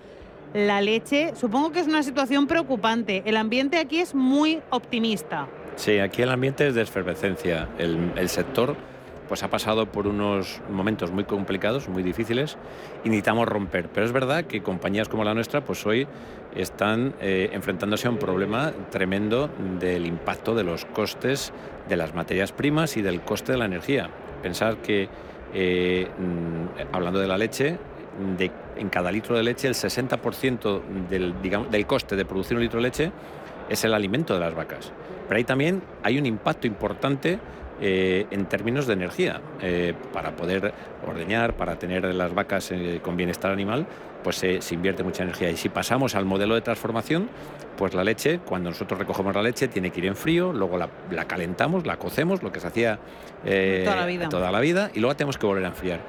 la 0.54 0.80
leche. 0.80 1.32
Supongo 1.36 1.72
que 1.72 1.80
es 1.80 1.86
una 1.86 2.02
situación 2.02 2.46
preocupante. 2.46 3.22
El 3.26 3.36
ambiente 3.36 3.78
aquí 3.78 4.00
es 4.00 4.14
muy 4.14 4.60
optimista. 4.70 5.48
Sí, 5.76 5.98
aquí 5.98 6.22
el 6.22 6.30
ambiente 6.30 6.68
es 6.68 6.74
de 6.74 6.82
efervescencia. 6.82 7.68
El, 7.78 8.28
sector 8.28 8.76
pues 9.28 9.42
ha 9.42 9.48
pasado 9.48 9.86
por 9.86 10.06
unos 10.06 10.60
momentos 10.70 11.10
muy 11.10 11.24
complicados, 11.24 11.88
muy 11.88 12.02
difíciles, 12.02 12.56
y 13.04 13.08
necesitamos 13.08 13.48
romper. 13.48 13.88
Pero 13.88 14.06
es 14.06 14.12
verdad 14.12 14.44
que 14.44 14.62
compañías 14.62 15.08
como 15.08 15.24
la 15.24 15.34
nuestra, 15.34 15.64
pues 15.64 15.84
hoy 15.86 16.06
están 16.54 17.14
eh, 17.20 17.50
enfrentándose 17.52 18.06
a 18.06 18.10
un 18.10 18.18
problema 18.18 18.72
tremendo 18.90 19.50
del 19.80 20.06
impacto 20.06 20.54
de 20.54 20.62
los 20.62 20.84
costes 20.84 21.52
de 21.88 21.96
las 21.96 22.14
materias 22.14 22.52
primas 22.52 22.96
y 22.96 23.02
del 23.02 23.22
coste 23.22 23.52
de 23.52 23.58
la 23.58 23.64
energía. 23.64 24.10
Pensar 24.42 24.76
que, 24.76 25.08
eh, 25.54 26.08
mm, 26.18 26.94
hablando 26.94 27.18
de 27.18 27.26
la 27.26 27.38
leche, 27.38 27.78
en 28.76 28.88
cada 28.90 29.10
litro 29.10 29.36
de 29.36 29.42
leche 29.42 29.66
el 29.66 29.74
60% 29.74 30.82
del, 31.10 31.34
del 31.42 31.86
coste 31.86 32.14
de 32.14 32.24
producir 32.24 32.56
un 32.56 32.62
litro 32.62 32.78
de 32.78 32.84
leche 32.84 33.12
es 33.68 33.84
el 33.84 33.92
alimento 33.92 34.34
de 34.34 34.40
las 34.40 34.54
vacas. 34.54 34.92
Pero 35.28 35.38
ahí 35.38 35.44
también 35.44 35.82
hay 36.02 36.18
un 36.18 36.26
impacto 36.26 36.66
importante 36.66 37.38
eh, 37.80 38.26
en 38.30 38.46
términos 38.46 38.86
de 38.86 38.92
energía. 38.92 39.40
Eh, 39.60 39.94
para 40.12 40.36
poder 40.36 40.72
ordeñar, 41.06 41.54
para 41.54 41.76
tener 41.76 42.04
las 42.14 42.32
vacas 42.32 42.70
eh, 42.70 43.00
con 43.02 43.16
bienestar 43.16 43.50
animal, 43.50 43.86
pues 44.22 44.36
se 44.36 44.74
invierte 44.74 45.02
mucha 45.02 45.24
energía. 45.24 45.50
Y 45.50 45.56
si 45.56 45.68
pasamos 45.68 46.14
al 46.14 46.24
modelo 46.24 46.54
de 46.54 46.60
transformación, 46.60 47.28
pues 47.76 47.92
la 47.92 48.04
leche, 48.04 48.38
cuando 48.38 48.70
nosotros 48.70 48.98
recogemos 48.98 49.34
la 49.34 49.42
leche, 49.42 49.68
tiene 49.68 49.90
que 49.90 50.00
ir 50.00 50.06
en 50.06 50.16
frío, 50.16 50.52
luego 50.52 50.78
la, 50.78 50.88
calentamos, 51.26 51.84
la 51.84 51.98
cocemos, 51.98 52.42
lo 52.42 52.50
que 52.50 52.60
se 52.60 52.68
hacía 52.68 53.00
toda, 53.44 53.96
la 53.96 54.06
vida. 54.06 54.28
toda 54.30 54.50
la 54.50 54.60
vida, 54.60 54.90
y 54.94 55.00
luego 55.00 55.14
tenemos 55.14 55.36
que 55.36 55.44
volver 55.44 55.64
a 55.64 55.68
enfriar. 55.68 56.00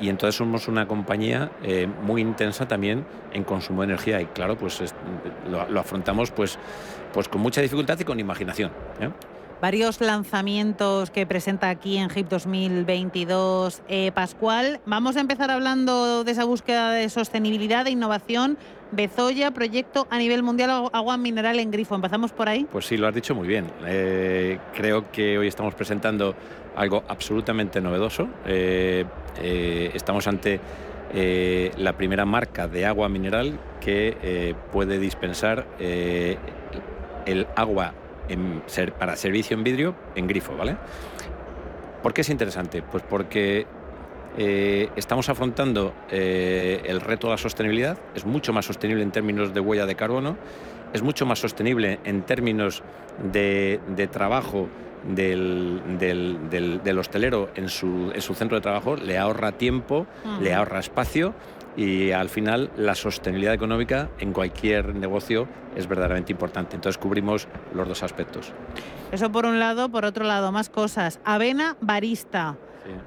Y 0.00 0.10
entonces 0.10 0.34
somos 0.34 0.68
una 0.68 0.86
compañía 0.86 1.50
muy 2.02 2.20
intensa 2.20 2.68
también 2.68 3.06
en 3.32 3.44
consumo 3.44 3.82
de 3.82 3.86
energía 3.86 4.20
y 4.20 4.26
claro, 4.26 4.58
pues 4.58 4.82
lo, 5.48 5.66
lo, 5.70 5.80
afrontamos 5.80 6.30
pues, 6.30 6.58
pues 7.12 7.28
con 7.28 7.40
mucha 7.40 7.60
dificultad 7.60 7.98
y 7.98 8.04
con 8.04 8.18
imaginación 8.20 8.70
varios 9.62 10.00
lanzamientos 10.00 11.12
que 11.12 11.24
presenta 11.24 11.70
aquí 11.70 11.96
en 11.96 12.10
HIP 12.10 12.28
2022 12.28 13.82
eh, 13.86 14.10
Pascual. 14.12 14.80
Vamos 14.86 15.16
a 15.16 15.20
empezar 15.20 15.52
hablando 15.52 16.24
de 16.24 16.32
esa 16.32 16.44
búsqueda 16.44 16.90
de 16.90 17.08
sostenibilidad, 17.08 17.84
de 17.84 17.92
innovación. 17.92 18.58
Bezoya, 18.90 19.52
proyecto 19.52 20.08
a 20.10 20.18
nivel 20.18 20.42
mundial 20.42 20.90
agua 20.92 21.16
mineral 21.16 21.60
en 21.60 21.70
grifo. 21.70 21.94
¿Empezamos 21.94 22.32
por 22.32 22.48
ahí? 22.48 22.66
Pues 22.72 22.86
sí, 22.86 22.96
lo 22.96 23.06
has 23.06 23.14
dicho 23.14 23.36
muy 23.36 23.46
bien. 23.46 23.70
Eh, 23.86 24.58
creo 24.74 25.12
que 25.12 25.38
hoy 25.38 25.46
estamos 25.46 25.74
presentando 25.74 26.34
algo 26.74 27.04
absolutamente 27.06 27.80
novedoso. 27.80 28.28
Eh, 28.44 29.04
eh, 29.40 29.92
estamos 29.94 30.26
ante 30.26 30.60
la 31.76 31.92
primera 31.92 32.24
marca 32.24 32.68
de 32.68 32.86
agua 32.86 33.06
mineral 33.10 33.58
que 33.82 34.56
puede 34.72 34.98
dispensar 34.98 35.66
el 37.26 37.46
agua 37.56 37.94
para 38.98 39.16
servicio 39.16 39.56
en 39.56 39.64
vidrio 39.64 39.94
en 40.14 40.26
grifo, 40.26 40.56
¿vale? 40.56 40.76
¿Por 42.02 42.14
qué 42.14 42.22
es 42.22 42.30
interesante? 42.30 42.82
Pues 42.82 43.02
porque 43.08 43.66
eh, 44.38 44.88
estamos 44.96 45.28
afrontando 45.28 45.92
eh, 46.10 46.82
el 46.86 47.00
reto 47.00 47.26
de 47.26 47.32
la 47.32 47.38
sostenibilidad, 47.38 47.98
es 48.14 48.24
mucho 48.24 48.52
más 48.52 48.64
sostenible 48.64 49.02
en 49.02 49.10
términos 49.10 49.52
de 49.52 49.60
huella 49.60 49.86
de 49.86 49.94
carbono, 49.94 50.36
es 50.92 51.02
mucho 51.02 51.26
más 51.26 51.38
sostenible 51.38 52.00
en 52.04 52.22
términos 52.22 52.82
de, 53.30 53.80
trabajo 54.10 54.68
del, 55.06 55.80
hostelero 56.98 57.50
en 57.54 57.68
su, 57.68 58.12
centro 58.34 58.56
de 58.56 58.62
trabajo, 58.62 58.96
le 58.96 59.18
ahorra 59.18 59.52
tiempo, 59.52 60.06
le 60.40 60.54
ahorra 60.54 60.80
espacio 60.80 61.34
y 61.76 62.10
al 62.10 62.28
final 62.28 62.70
la 62.76 62.94
sostenibilidad 62.94 63.54
económica 63.54 64.10
en 64.18 64.32
cualquier 64.32 64.94
negocio 64.94 65.48
es 65.76 65.86
verdaderamente 65.86 66.32
importante. 66.32 66.76
Entonces 66.76 66.98
cubrimos 66.98 67.48
los 67.74 67.88
dos 67.88 68.02
aspectos. 68.02 68.52
Eso 69.10 69.32
por 69.32 69.46
un 69.46 69.58
lado, 69.58 69.88
por 69.88 70.04
otro 70.04 70.24
lado, 70.24 70.52
más 70.52 70.68
cosas. 70.68 71.20
Avena 71.24 71.76
barista. 71.80 72.56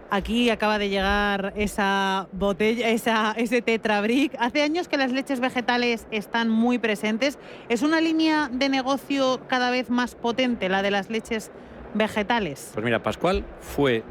Aquí 0.10 0.50
acaba 0.50 0.80
de 0.80 0.88
llegar 0.88 1.54
esa 1.58 2.28
botella, 2.32 2.90
esa, 2.90 3.34
ese 3.34 3.62
tetrabric. 3.62 4.34
Hace 4.40 4.62
años 4.62 4.88
que 4.88 4.98
las 4.98 5.12
leches 5.12 5.42
vegetales 5.42 6.08
están 6.12 6.50
muy 6.50 6.80
presentes. 6.80 7.38
¿Es 7.68 7.82
una 7.82 8.00
línea 8.00 8.50
de 8.52 8.70
negocio 8.70 9.42
cada 9.48 9.72
vez 9.72 9.90
más 9.90 10.16
potente 10.16 10.70
la 10.70 10.82
de 10.82 10.92
las 10.92 11.10
leches 11.10 11.52
vegetales? 11.94 12.72
Pues 12.74 12.86
mira, 12.86 13.04
Pascual 13.04 13.44
fue 13.60 14.04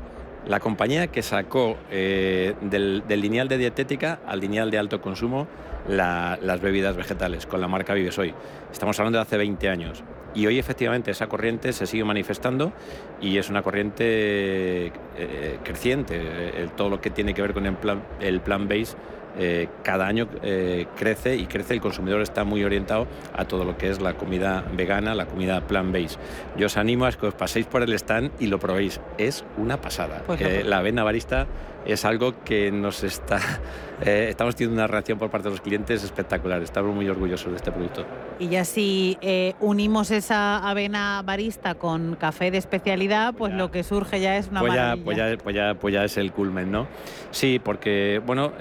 la 0.47 0.61
compañía 0.61 1.07
que 1.09 1.23
sacó 1.23 1.77
eh, 1.91 2.55
del, 2.61 3.03
lineal 3.09 3.49
de 3.49 3.59
dietética 3.59 4.21
al 4.27 4.41
lineal 4.41 4.71
de 4.71 4.79
alto 4.79 5.01
consumo 5.01 5.47
las 5.89 6.61
bebidas 6.61 6.97
vegetales 6.97 7.47
con 7.47 7.61
la 7.61 7.69
marca 7.69 7.93
Vives 7.93 8.19
Hoy. 8.19 8.33
Estamos 8.73 8.99
hablando 8.99 9.19
de 9.19 9.23
hace 9.23 9.37
20 9.37 9.69
años. 9.69 10.03
Y 10.35 10.47
hoy 10.47 10.59
efectivamente 10.59 11.11
esa 11.11 11.29
corriente 11.29 11.73
se 11.73 11.87
sigue 11.87 12.05
manifestando 12.05 12.73
y 13.21 13.37
es 13.37 13.51
una 13.51 13.63
corriente 13.63 14.93
eh, 15.17 15.59
creciente. 15.63 16.69
todo 16.77 16.89
lo 16.89 17.01
que 17.01 17.11
tiene 17.11 17.35
que 17.35 17.43
ver 17.43 17.53
con 17.53 17.67
el 17.67 17.77
plan, 17.77 18.03
el 18.21 18.41
plan 18.41 18.67
base 18.67 18.97
eh, 19.39 19.69
cada 19.83 20.07
año 20.07 20.29
eh, 20.43 20.87
crece 20.97 21.37
y 21.37 21.47
crece, 21.47 21.75
el 21.75 21.81
consumidor 21.81 22.21
está 22.21 22.45
muy 22.45 22.65
orientado 22.65 23.07
a 23.35 23.45
todo 23.45 23.65
lo 23.65 23.77
que 23.77 23.91
es 23.91 24.01
la 24.01 24.15
comida 24.15 24.65
vegana, 24.73 25.15
la 25.15 25.27
comida 25.27 25.61
plant-based. 25.67 26.19
Yo 26.57 26.67
os 26.67 26.77
animo 26.77 27.07
a 27.07 27.13
que 27.13 27.27
os 27.27 27.35
paséis 27.35 27.67
por 27.67 27.83
el 27.83 27.93
stand 27.95 28.31
y 28.41 28.47
lo 28.47 28.59
probéis. 28.59 29.01
Es 29.19 29.45
una 29.57 29.81
pasada. 29.81 30.23
Pues 30.27 30.65
la 30.65 30.79
avena 30.79 31.05
barista 31.05 31.47
es 31.87 32.05
algo 32.05 32.43
que 32.45 32.71
nos 32.71 33.03
está... 33.05 33.39
Eh, 34.05 34.27
estamos 34.29 34.57
teniendo 34.57 34.75
una 34.75 34.89
reacción 34.89 35.21
por 35.21 35.31
parte 35.31 35.45
de 35.45 35.53
los 35.53 35.61
clientes 35.61 36.03
espectacular. 36.03 36.61
Estamos 36.61 36.93
muy 36.93 37.09
orgullosos 37.09 37.53
de 37.53 37.57
este 37.57 37.71
producto. 37.71 38.05
Y 38.41 38.49
ya 38.49 38.65
si 38.65 39.17
unimos 39.61 40.11
esa 40.11 40.69
avena 40.69 41.23
barista 41.25 41.77
con 41.77 42.17
café 42.17 42.51
de 42.51 42.59
especialidad, 42.59 43.35
pues 43.35 43.55
lo 43.55 43.71
que 43.71 43.85
surge 43.85 44.21
ya 44.21 44.37
es 44.37 44.49
una 44.49 44.61
pues 44.61 44.75
ya, 44.75 44.97
pues, 45.03 45.17
ya, 45.17 45.37
pues, 45.41 45.55
ya, 45.55 45.75
pues 45.75 45.95
ya 45.95 46.05
es 46.05 46.17
el 46.17 46.33
culmen, 46.33 46.73
¿no? 46.73 46.89
Sí, 47.31 47.61
porque, 47.63 48.21
bueno, 48.27 48.53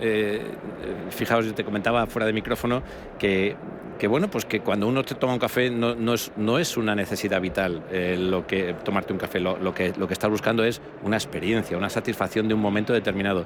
fijaos, 1.09 1.47
yo 1.47 1.55
te 1.55 1.65
comentaba 1.65 2.05
fuera 2.05 2.27
de 2.27 2.33
micrófono 2.33 2.83
que, 3.17 3.55
que, 3.97 4.07
bueno, 4.07 4.29
pues 4.29 4.45
que 4.45 4.59
cuando 4.61 4.87
uno 4.87 5.03
te 5.03 5.15
toma 5.15 5.33
un 5.33 5.39
café 5.39 5.69
no, 5.69 5.95
no, 5.95 6.13
es, 6.13 6.31
no 6.37 6.59
es, 6.59 6.77
una 6.77 6.95
necesidad 6.95 7.41
vital 7.41 7.83
eh, 7.91 8.17
lo 8.17 8.45
que 8.47 8.75
tomarte 8.83 9.13
un 9.13 9.19
café, 9.19 9.39
lo, 9.39 9.73
que, 9.73 9.93
lo 9.97 10.07
que 10.07 10.13
estás 10.13 10.29
buscando 10.29 10.63
es 10.63 10.81
una 11.03 11.17
experiencia, 11.17 11.77
una 11.77 11.89
satisfacción 11.89 12.47
de 12.47 12.53
un 12.53 12.61
momento 12.61 12.93
determinado. 12.93 13.45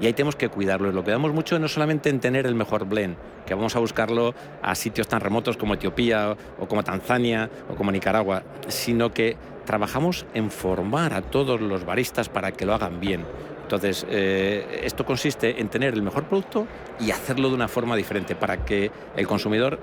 Y 0.00 0.06
ahí 0.06 0.12
tenemos 0.12 0.36
que 0.36 0.48
cuidarlo. 0.48 0.92
Lo 0.92 1.04
que 1.04 1.10
damos 1.10 1.32
mucho 1.32 1.58
no 1.58 1.68
solamente 1.68 2.10
en 2.10 2.20
tener 2.20 2.46
el 2.46 2.54
mejor 2.54 2.86
blend, 2.86 3.16
que 3.46 3.54
vamos 3.54 3.76
a 3.76 3.78
buscarlo 3.78 4.34
a 4.62 4.74
sitios 4.74 5.08
tan 5.08 5.20
remotos 5.20 5.56
como 5.56 5.74
Etiopía 5.74 6.36
o 6.58 6.66
como 6.66 6.82
Tanzania 6.82 7.50
o 7.70 7.74
como 7.74 7.92
Nicaragua, 7.92 8.42
sino 8.68 9.12
que 9.12 9.36
trabajamos 9.64 10.26
en 10.32 10.50
formar 10.50 11.12
a 11.12 11.22
todos 11.22 11.60
los 11.60 11.84
baristas 11.84 12.28
para 12.28 12.52
que 12.52 12.64
lo 12.64 12.74
hagan 12.74 13.00
bien. 13.00 13.24
Entonces, 13.66 14.06
eh, 14.08 14.82
esto 14.84 15.04
consiste 15.04 15.60
en 15.60 15.68
tener 15.68 15.92
el 15.94 16.02
mejor 16.02 16.22
producto 16.22 16.68
y 17.00 17.10
hacerlo 17.10 17.48
de 17.48 17.56
una 17.56 17.66
forma 17.66 17.96
diferente 17.96 18.36
para 18.36 18.64
que 18.64 18.92
el 19.16 19.26
consumidor 19.26 19.80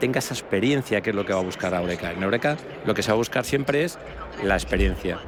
tenga 0.00 0.18
esa 0.18 0.34
experiencia 0.34 1.00
que 1.00 1.10
es 1.10 1.16
lo 1.16 1.24
que 1.24 1.32
va 1.32 1.38
a 1.38 1.44
buscar 1.44 1.72
a 1.72 1.80
Eureka. 1.80 2.10
En 2.10 2.24
Eureka 2.24 2.56
lo 2.84 2.92
que 2.92 3.04
se 3.04 3.12
va 3.12 3.14
a 3.14 3.18
buscar 3.18 3.44
siempre 3.44 3.84
es 3.84 4.00
la 4.42 4.54
experiencia. 4.54 5.20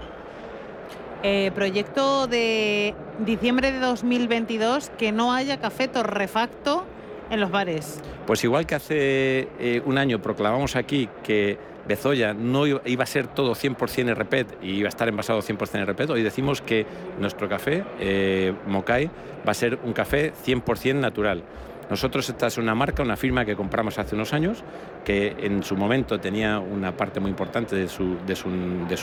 Eh, 1.23 1.53
proyecto 1.55 2.27
de 2.27 2.97
diciembre 3.21 3.71
de 3.71 3.79
2022 3.79 4.91
que 4.99 5.13
no 5.13 5.33
haya 5.33 5.61
café 5.61 5.87
torrefacto 5.87 6.85
en 7.31 7.39
los 7.39 7.53
bares. 7.53 8.01
Pues 8.27 8.43
igual 8.43 8.67
que 8.67 8.75
hace 8.75 9.49
eh, 9.61 9.81
un 9.85 9.97
año 9.97 10.21
proclamamos 10.21 10.75
aquí 10.75 11.09
que 11.23 11.57
Bezoya 11.87 12.35
no 12.35 12.67
iba 12.67 13.03
a 13.03 13.07
ser 13.07 13.27
todo 13.27 13.55
100% 13.55 14.15
RPET 14.15 14.63
y 14.63 14.73
iba 14.73 14.87
a 14.87 14.91
estar 14.91 15.09
envasado 15.09 15.41
100% 15.41 15.85
RPET. 15.87 16.11
Hoy 16.11 16.23
decimos 16.23 16.63
que 16.63 16.87
nuestro 17.19 17.49
café, 17.49 17.85
eh, 17.99 18.53
Mokai, 18.67 19.11
va 19.47 19.51
a 19.51 19.55
ser 19.55 19.79
un 19.85 19.93
café 19.93 20.33
100% 20.45 20.95
natural. 20.95 21.43
Nosotros 21.91 22.27
esta 22.29 22.47
es 22.47 22.57
una 22.57 22.75
marca, 22.75 23.03
una 23.03 23.19
firma 23.19 23.45
que 23.45 23.55
compramos 23.55 23.99
hace 23.99 24.15
unos 24.15 24.33
años, 24.33 24.65
que 25.05 25.37
en 25.41 25.63
su 25.63 25.77
momento 25.77 26.19
tenía 26.19 26.59
una 26.59 26.97
parte 26.97 27.21
muy 27.21 27.31
importante 27.31 27.77
de 27.77 27.89
su, 27.89 28.17
de 28.27 28.35
su, 28.35 28.49
de 28.89 28.97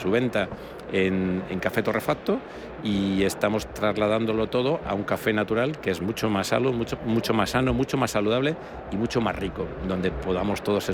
su, 0.00 0.10
venta 0.10 0.48
en, 0.92 1.42
en, 1.48 1.58
café 1.58 1.82
torrefacto 1.82 2.38
y 2.82 3.22
estamos 3.22 3.66
trasladándolo 3.72 4.48
todo 4.48 4.80
a 4.84 4.92
un 4.92 5.04
café 5.04 5.32
natural 5.32 5.78
que 5.78 5.90
es 5.90 6.02
mucho 6.02 6.28
más 6.28 6.48
sano, 6.48 6.72
mucho, 6.72 6.98
mucho 7.06 7.32
más 7.32 7.48
sano, 7.48 7.72
mucho 7.72 7.96
más 7.96 8.10
saludable 8.10 8.56
y 8.90 8.96
mucho 8.96 9.22
más 9.22 9.36
rico, 9.36 9.66
donde 9.88 10.10
podamos 10.10 10.62
todos 10.62 10.90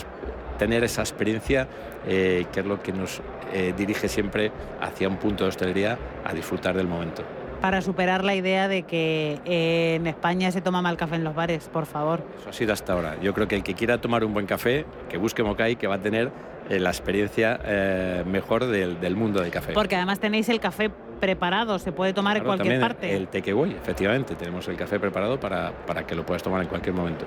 tener 0.61 0.85
esa 0.85 1.01
experiencia 1.01 1.67
eh, 2.07 2.45
que 2.53 2.61
es 2.61 2.67
lo 2.67 2.83
que 2.83 2.93
nos 2.93 3.23
eh, 3.55 3.73
dirige 3.75 4.09
siempre 4.09 4.53
hacia 4.83 5.09
un 5.09 5.17
punto 5.17 5.45
de 5.45 5.49
hostelería 5.49 5.97
a 6.23 6.35
disfrutar 6.35 6.77
del 6.77 6.87
momento. 6.87 7.23
Para 7.63 7.81
superar 7.81 8.25
la 8.25 8.35
idea 8.35 8.69
de 8.69 8.83
que 8.83 9.39
eh, 9.47 9.95
en 9.95 10.07
España 10.07 10.53
se 10.53 10.61
toma 10.61 10.83
mal 10.83 10.99
café 10.99 11.17
en 11.17 11.25
los 11.25 11.35
bares, 11.35 11.71
por 11.71 11.87
favor. 11.87 12.23
Eso 12.39 12.51
ha 12.51 12.53
sido 12.53 12.75
hasta 12.75 12.93
ahora. 12.93 13.17
Yo 13.23 13.33
creo 13.33 13.49
que 13.49 13.57
el 13.57 13.63
que 13.63 13.73
quiera 13.73 14.03
tomar 14.03 14.23
un 14.23 14.35
buen 14.35 14.45
café, 14.45 14.85
que 15.09 15.17
busque 15.17 15.43
Mokai, 15.43 15.77
que 15.77 15.87
va 15.87 15.95
a 15.95 16.01
tener 16.01 16.31
la 16.69 16.91
experiencia 16.91 17.59
mejor 18.27 18.67
del, 18.67 19.01
del 19.01 19.17
mundo 19.17 19.41
del 19.41 19.51
café. 19.51 19.73
Porque 19.73 19.97
además 19.97 20.21
tenéis 20.21 20.49
el 20.49 20.61
café 20.61 20.91
preparado, 21.21 21.79
se 21.79 21.93
puede 21.93 22.13
tomar 22.13 22.37
en 22.39 22.45
cualquier 22.45 22.81
parte. 22.81 23.15
El 23.15 23.29
takeaway, 23.29 23.73
efectivamente, 23.73 24.35
tenemos 24.35 24.67
el 24.69 24.77
café 24.77 24.99
preparado 24.99 25.39
para, 25.39 25.73
para 25.87 26.07
que 26.07 26.15
lo 26.15 26.25
puedas 26.25 26.43
tomar 26.43 26.63
en 26.63 26.69
cualquier 26.69 26.95
momento. 26.95 27.25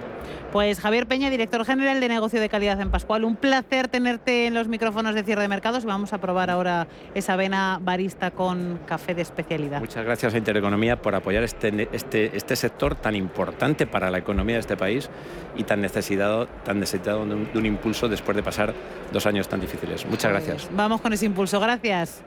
Pues 0.51 0.79
Javier 0.79 1.07
Peña, 1.07 1.29
director 1.29 1.63
general 1.65 1.99
de 1.99 2.09
negocio 2.09 2.41
de 2.41 2.49
calidad 2.49 2.79
en 2.81 2.91
Pascual, 2.91 3.23
un 3.23 3.35
placer 3.35 3.87
tenerte 3.87 4.47
en 4.47 4.53
los 4.53 4.67
micrófonos 4.67 5.15
de 5.15 5.23
cierre 5.23 5.43
de 5.43 5.47
mercados. 5.47 5.85
Vamos 5.85 6.13
a 6.13 6.19
probar 6.19 6.49
ahora 6.49 6.87
esa 7.13 7.33
avena 7.33 7.79
barista 7.81 8.31
con 8.31 8.79
café 8.85 9.15
de 9.15 9.21
especialidad. 9.21 9.79
Muchas 9.79 10.03
gracias 10.03 10.33
a 10.33 10.37
Intereconomía 10.37 11.01
por 11.01 11.15
apoyar 11.15 11.43
este, 11.43 11.87
este, 11.91 12.35
este 12.35 12.55
sector 12.55 12.95
tan 12.95 13.15
importante 13.15 13.87
para 13.87 14.09
la 14.09 14.17
economía 14.17 14.55
de 14.55 14.61
este 14.61 14.77
país 14.77 15.09
y 15.55 15.63
tan 15.63 15.81
necesitado, 15.81 16.47
tan 16.63 16.79
necesitado 16.79 17.25
de 17.25 17.35
un, 17.35 17.51
de 17.51 17.59
un 17.59 17.65
impulso 17.65 18.07
después 18.09 18.35
de 18.35 18.43
pasar 18.43 18.73
dos 19.11 19.25
años 19.25 19.47
tan 19.47 19.61
difíciles. 19.61 20.05
Muchas 20.05 20.31
pues 20.31 20.45
gracias. 20.45 20.69
Vamos 20.75 21.01
con 21.01 21.13
ese 21.13 21.25
impulso. 21.25 21.59
Gracias. 21.59 22.23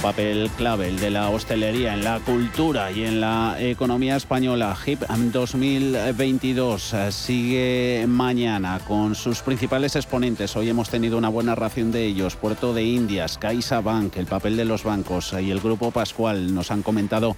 Papel 0.00 0.50
clave, 0.56 0.88
el 0.88 0.98
de 0.98 1.10
la 1.10 1.28
hostelería 1.30 1.94
en 1.94 2.04
la 2.04 2.20
cultura 2.20 2.90
y 2.90 3.04
en 3.04 3.20
la 3.20 3.56
economía 3.58 4.16
española. 4.16 4.76
HIP 4.86 5.02
2022 5.02 6.94
eh, 6.94 7.12
sigue 7.12 8.06
mañana 8.08 8.80
con 8.86 9.14
sus 9.14 9.42
principales 9.42 9.96
exponentes. 9.96 10.56
Hoy 10.56 10.70
hemos 10.70 10.88
tenido 10.88 11.18
una 11.18 11.28
buena 11.28 11.54
ración 11.54 11.92
de 11.92 12.04
ellos. 12.04 12.36
Puerto 12.36 12.72
de 12.72 12.84
Indias, 12.84 13.36
CaixaBank, 13.38 14.16
el 14.16 14.26
papel 14.26 14.56
de 14.56 14.64
los 14.64 14.84
bancos 14.84 15.34
y 15.34 15.50
el 15.50 15.60
Grupo 15.60 15.90
Pascual 15.90 16.54
nos 16.54 16.70
han 16.70 16.82
comentado 16.82 17.36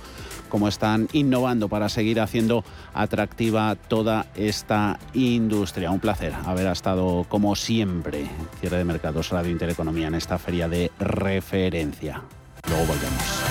cómo 0.49 0.69
están 0.69 1.09
innovando 1.13 1.69
para 1.69 1.89
seguir 1.89 2.21
haciendo 2.21 2.65
atractiva 2.95 3.75
toda 3.75 4.27
esta 4.35 4.99
industria. 5.15 5.91
Un 5.91 6.01
placer 6.01 6.33
haber 6.45 6.67
estado, 6.67 7.25
como 7.29 7.57
siempre, 7.57 8.27
cierre 8.61 8.79
de 8.79 8.85
mercados 8.85 9.31
Radio 9.31 9.51
Intereconomía 9.51 10.09
en 10.09 10.15
esta 10.15 10.39
feria 10.39 10.69
de 10.69 10.91
referencia. 10.99 12.23
Luego 12.69 12.87
volvemos. 12.87 13.43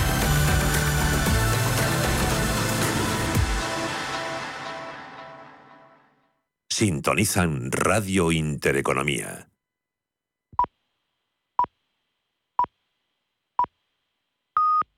Sintonizan 6.68 7.70
Radio 7.70 8.32
Intereconomía. 8.32 9.51